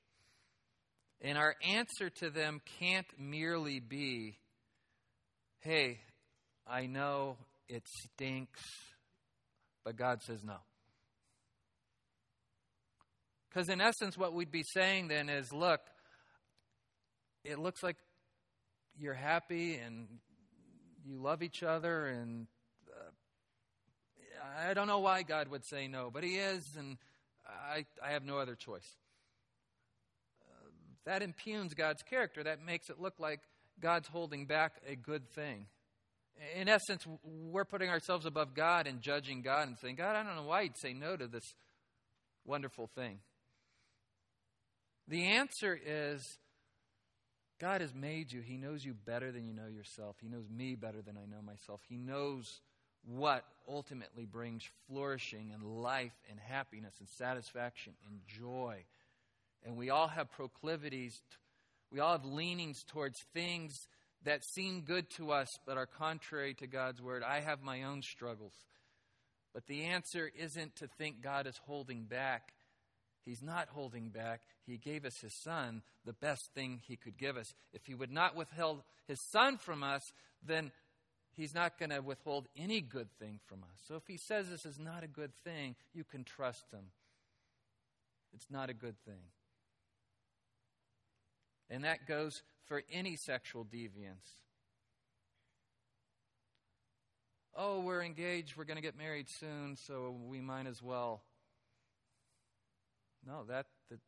And 1.21 1.39
our 1.39 1.55
answer 1.67 2.11
to 2.21 2.31
them 2.31 2.61
can't 2.79 3.07
merely 3.19 3.81
be, 3.81 4.39
hey, 5.61 6.01
I 6.67 6.87
know 6.87 7.39
it 7.69 7.85
stinks, 7.87 8.61
but 9.85 9.97
God 9.97 10.23
says 10.23 10.45
no. 10.45 10.57
Because 13.49 13.69
in 13.71 13.81
essence, 13.81 14.19
what 14.19 14.35
we'd 14.35 14.51
be 14.51 14.65
saying 14.75 15.09
then 15.09 15.31
is 15.31 15.51
look, 15.53 15.81
it 17.45 17.59
looks 17.59 17.83
like 17.83 17.97
you're 18.99 19.15
happy 19.15 19.77
and 19.77 20.07
you 21.05 21.19
love 21.19 21.43
each 21.43 21.63
other, 21.63 22.07
and 22.07 22.47
uh, 22.91 24.69
I 24.69 24.75
don't 24.75 24.87
know 24.87 24.99
why 24.99 25.23
God 25.23 25.49
would 25.49 25.65
say 25.65 25.87
no, 25.89 26.11
but 26.13 26.25
He 26.25 26.37
is, 26.37 26.65
and 26.77 26.99
I, 27.47 27.85
I 28.05 28.13
have 28.13 28.25
no 28.25 28.39
other 28.39 28.55
choice. 28.55 28.97
Uh, 30.43 30.71
that 31.05 31.23
impugns 31.23 31.75
God's 31.75 32.03
character. 32.03 32.43
That 32.43 32.65
makes 32.65 32.91
it 32.91 33.01
look 33.01 33.15
like 33.19 33.41
God's 33.81 34.09
holding 34.09 34.47
back 34.47 34.81
a 34.87 34.97
good 34.97 35.31
thing. 35.31 35.67
In 36.55 36.69
essence, 36.69 37.07
we're 37.23 37.65
putting 37.65 37.89
ourselves 37.89 38.27
above 38.27 38.55
God 38.55 38.87
and 38.87 39.01
judging 39.01 39.43
God 39.43 39.69
and 39.69 39.79
saying, 39.79 39.97
God, 39.97 40.17
I 40.17 40.23
don't 40.23 40.37
know 40.37 40.45
why 40.45 40.63
you'd 40.63 40.77
say 40.77 40.93
no 40.93 41.17
to 41.17 41.27
this 41.27 41.55
wonderful 42.45 42.91
thing. 42.95 43.21
The 45.09 45.25
answer 45.25 45.79
is 45.83 46.21
God 47.59 47.81
has 47.81 47.95
made 47.95 48.33
you. 48.33 48.41
He 48.41 48.57
knows 48.57 48.85
you 48.85 48.95
better 48.95 49.33
than 49.33 49.47
you 49.47 49.55
know 49.55 49.67
yourself. 49.67 50.17
He 50.21 50.29
knows 50.29 50.49
me 50.51 50.75
better 50.75 51.01
than 51.03 51.17
I 51.17 51.25
know 51.27 51.43
myself. 51.43 51.81
He 51.89 51.97
knows 51.97 52.61
what 53.07 53.45
ultimately 53.69 54.27
brings 54.27 54.69
flourishing 54.89 55.53
and 55.55 55.63
life 55.63 56.13
and 56.31 56.39
happiness 56.39 56.95
and 56.99 57.09
satisfaction 57.09 57.95
and 58.09 58.21
joy. 58.27 58.85
And 59.65 59.77
we 59.77 59.91
all 59.91 60.09
have 60.09 60.31
proclivities, 60.31 61.21
we 61.91 62.01
all 62.01 62.13
have 62.13 62.25
leanings 62.25 62.85
towards 62.85 63.25
things 63.33 63.89
that 64.25 64.45
seem 64.45 64.83
good 64.83 65.09
to 65.11 65.31
us 65.31 65.59
but 65.67 65.77
are 65.77 65.87
contrary 65.87 66.55
to 66.55 66.67
God's 66.67 67.01
word. 67.01 67.23
I 67.23 67.41
have 67.41 67.63
my 67.63 67.85
own 67.85 68.03
struggles. 68.03 68.55
But 69.55 69.67
the 69.67 69.85
answer 69.85 70.31
isn't 70.37 70.77
to 70.77 70.89
think 70.99 71.23
God 71.23 71.47
is 71.47 71.59
holding 71.65 72.05
back. 72.05 72.53
He's 73.27 73.43
not 73.43 73.69
holding 73.69 74.09
back. 74.09 74.43
He 74.65 74.79
gave 74.79 75.05
us 75.05 75.21
His 75.21 75.35
Son, 75.35 75.83
the 76.05 76.13
best 76.13 76.55
thing 76.55 76.81
He 76.87 76.97
could 76.97 77.19
give 77.19 77.37
us. 77.37 77.53
If 77.75 77.85
He 77.87 77.95
would 77.95 78.13
not 78.13 78.37
withhold 78.37 78.83
His 79.09 79.21
Son 79.21 79.59
from 79.59 79.83
us, 79.83 80.13
then 80.47 80.71
He's 81.37 81.55
not 81.55 81.79
going 81.79 81.91
to 81.91 82.01
withhold 82.01 82.47
any 82.57 82.81
good 82.81 83.09
thing 83.19 83.41
from 83.47 83.65
us. 83.65 83.81
So 83.89 83.97
if 83.97 84.07
He 84.07 84.17
says 84.17 84.49
this 84.49 84.65
is 84.65 84.79
not 84.79 85.03
a 85.03 85.09
good 85.09 85.33
thing, 85.45 85.75
you 85.93 86.05
can 86.05 86.23
trust 86.23 86.71
Him. 86.73 86.85
It's 88.33 88.47
not 88.49 88.71
a 88.71 88.75
good 88.75 88.97
thing. 89.05 89.25
And 91.69 91.83
that 91.83 92.07
goes 92.07 92.43
for 92.67 92.85
any 92.93 93.17
sexual 93.17 93.65
deviance. 93.65 94.45
Oh, 97.57 97.81
we're 97.81 98.03
engaged, 98.03 98.57
we're 98.57 98.65
going 98.65 98.77
to 98.77 98.83
get 98.83 98.97
married 98.97 99.29
soon, 99.29 99.77
so 99.77 100.15
we 100.29 100.41
might 100.41 100.67
as 100.67 100.81
well. 100.81 101.23
No, 103.27 103.45
that, 103.49 103.67
that, 103.91 103.99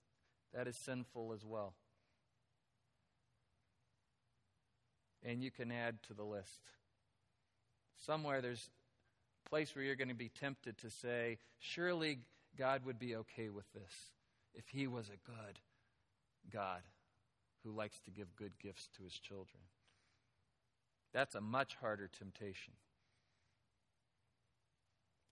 that 0.55 0.69
is 0.69 0.77
sinful 0.77 1.33
as 1.33 1.45
well. 1.45 1.75
And 5.25 5.43
you 5.43 5.51
can 5.51 5.73
add 5.73 6.03
to 6.05 6.15
the 6.15 6.23
list. 6.23 6.61
Somewhere 8.07 8.41
there's 8.41 8.71
a 9.45 9.49
place 9.49 9.75
where 9.75 9.85
you're 9.85 9.97
going 9.97 10.09
to 10.09 10.15
be 10.15 10.29
tempted 10.29 10.79
to 10.79 10.91
say, 10.91 11.39
surely 11.59 12.21
God 12.57 12.85
would 12.85 12.99
be 12.99 13.17
okay 13.17 13.49
with 13.49 13.71
this 13.73 13.93
if 14.55 14.69
He 14.69 14.87
was 14.87 15.09
a 15.09 15.31
good 15.31 15.59
God 16.53 16.83
who 17.65 17.73
likes 17.73 17.99
to 18.01 18.13
give 18.13 18.37
good 18.37 18.53
gifts 18.63 18.89
to 18.97 19.03
His 19.03 19.15
children. 19.15 19.63
That's 21.13 21.35
a 21.35 21.41
much 21.41 21.75
harder 21.81 22.09
temptation. 22.09 22.75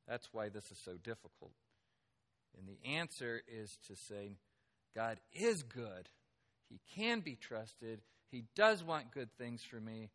That's 0.09 0.29
why 0.33 0.49
this 0.49 0.71
is 0.71 0.79
so 0.79 0.93
difficult. 1.03 1.53
And 2.59 2.67
the 2.67 2.89
answer 2.89 3.43
is 3.47 3.77
to 3.89 3.97
say, 3.97 4.37
God 4.95 5.19
is 5.33 5.63
good. 5.63 6.09
He 6.69 6.81
can 6.95 7.21
be 7.21 7.37
trusted. 7.37 8.01
He 8.31 8.45
does 8.55 8.83
want 8.83 9.13
good 9.13 9.31
things 9.39 9.63
for 9.63 9.81
me. 9.81 10.11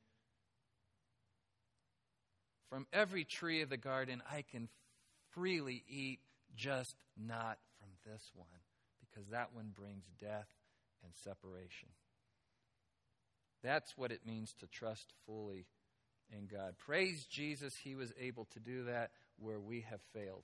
From 2.69 2.87
every 2.91 3.25
tree 3.25 3.61
of 3.61 3.69
the 3.69 3.77
garden, 3.77 4.23
I 4.31 4.43
can 4.49 4.69
freely 5.31 5.83
eat, 5.87 6.19
just 6.55 6.95
not 7.17 7.57
from 7.79 7.89
this 8.05 8.31
one, 8.35 8.47
because 8.99 9.29
that 9.29 9.53
one 9.53 9.71
brings 9.75 10.05
death 10.19 10.47
and 11.03 11.13
separation. 11.15 11.89
That's 13.63 13.97
what 13.97 14.11
it 14.11 14.25
means 14.25 14.53
to 14.59 14.67
trust 14.67 15.13
fully 15.25 15.67
in 16.31 16.47
God. 16.47 16.75
Praise 16.77 17.25
Jesus, 17.25 17.75
He 17.75 17.95
was 17.95 18.13
able 18.19 18.45
to 18.53 18.59
do 18.59 18.85
that 18.85 19.11
where 19.37 19.59
we 19.59 19.81
have 19.81 20.01
failed. 20.13 20.43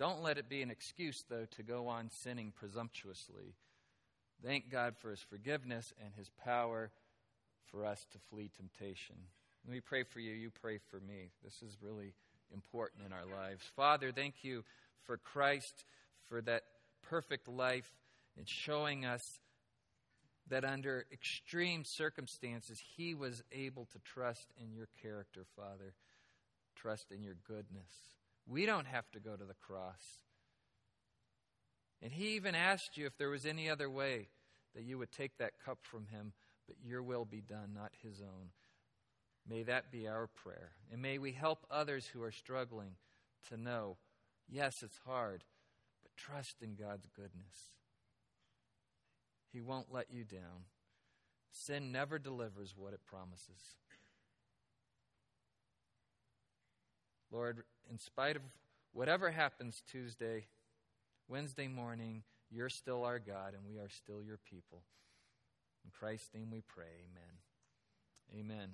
Don't 0.00 0.22
let 0.22 0.38
it 0.38 0.48
be 0.48 0.62
an 0.62 0.70
excuse, 0.70 1.26
though, 1.28 1.44
to 1.56 1.62
go 1.62 1.86
on 1.86 2.08
sinning 2.08 2.54
presumptuously. 2.56 3.54
Thank 4.42 4.70
God 4.70 4.96
for 4.96 5.10
His 5.10 5.20
forgiveness 5.20 5.92
and 6.02 6.14
His 6.16 6.30
power 6.42 6.90
for 7.70 7.84
us 7.84 8.06
to 8.12 8.18
flee 8.30 8.50
temptation. 8.56 9.16
Let 9.66 9.74
me 9.74 9.80
pray 9.80 10.04
for 10.04 10.18
you. 10.20 10.32
You 10.32 10.48
pray 10.62 10.78
for 10.90 11.00
me. 11.00 11.32
This 11.44 11.60
is 11.60 11.76
really 11.82 12.14
important 12.50 13.02
in 13.04 13.12
our 13.12 13.26
lives. 13.26 13.62
Father, 13.76 14.10
thank 14.10 14.36
you 14.42 14.64
for 15.04 15.18
Christ, 15.18 15.84
for 16.30 16.40
that 16.40 16.62
perfect 17.02 17.46
life, 17.46 17.92
and 18.38 18.48
showing 18.48 19.04
us 19.04 19.38
that 20.48 20.64
under 20.64 21.04
extreme 21.12 21.84
circumstances, 21.84 22.82
He 22.96 23.12
was 23.14 23.42
able 23.52 23.84
to 23.92 23.98
trust 23.98 24.46
in 24.56 24.72
your 24.72 24.88
character, 25.02 25.44
Father, 25.54 25.92
trust 26.74 27.12
in 27.12 27.22
your 27.22 27.36
goodness. 27.46 27.92
We 28.50 28.66
don't 28.66 28.88
have 28.88 29.08
to 29.12 29.20
go 29.20 29.36
to 29.36 29.44
the 29.44 29.54
cross. 29.54 30.18
And 32.02 32.12
he 32.12 32.30
even 32.30 32.56
asked 32.56 32.96
you 32.96 33.06
if 33.06 33.16
there 33.16 33.30
was 33.30 33.46
any 33.46 33.70
other 33.70 33.88
way 33.88 34.28
that 34.74 34.82
you 34.82 34.98
would 34.98 35.12
take 35.12 35.38
that 35.38 35.52
cup 35.64 35.78
from 35.82 36.06
him, 36.06 36.32
but 36.66 36.76
your 36.84 37.00
will 37.00 37.24
be 37.24 37.40
done, 37.40 37.70
not 37.74 37.92
his 38.02 38.20
own. 38.20 38.48
May 39.48 39.62
that 39.62 39.92
be 39.92 40.08
our 40.08 40.26
prayer. 40.26 40.72
And 40.90 41.00
may 41.00 41.18
we 41.18 41.30
help 41.30 41.64
others 41.70 42.06
who 42.06 42.22
are 42.22 42.32
struggling 42.32 42.96
to 43.48 43.56
know 43.56 43.98
yes, 44.48 44.82
it's 44.82 44.98
hard, 45.06 45.44
but 46.02 46.16
trust 46.16 46.56
in 46.60 46.74
God's 46.74 47.06
goodness. 47.14 47.70
He 49.52 49.60
won't 49.60 49.92
let 49.92 50.10
you 50.10 50.24
down. 50.24 50.66
Sin 51.52 51.92
never 51.92 52.18
delivers 52.18 52.74
what 52.76 52.94
it 52.94 53.04
promises. 53.06 53.76
Lord, 57.30 57.62
in 57.90 57.98
spite 57.98 58.36
of 58.36 58.42
whatever 58.92 59.30
happens 59.30 59.82
Tuesday, 59.90 60.46
Wednesday 61.28 61.68
morning, 61.68 62.22
you're 62.50 62.68
still 62.68 63.04
our 63.04 63.18
God 63.18 63.54
and 63.54 63.62
we 63.68 63.78
are 63.78 63.88
still 63.88 64.22
your 64.22 64.38
people. 64.38 64.82
In 65.84 65.90
Christ's 65.90 66.30
name 66.34 66.50
we 66.50 66.62
pray. 66.62 67.06
Amen. 67.08 68.40
Amen. 68.40 68.70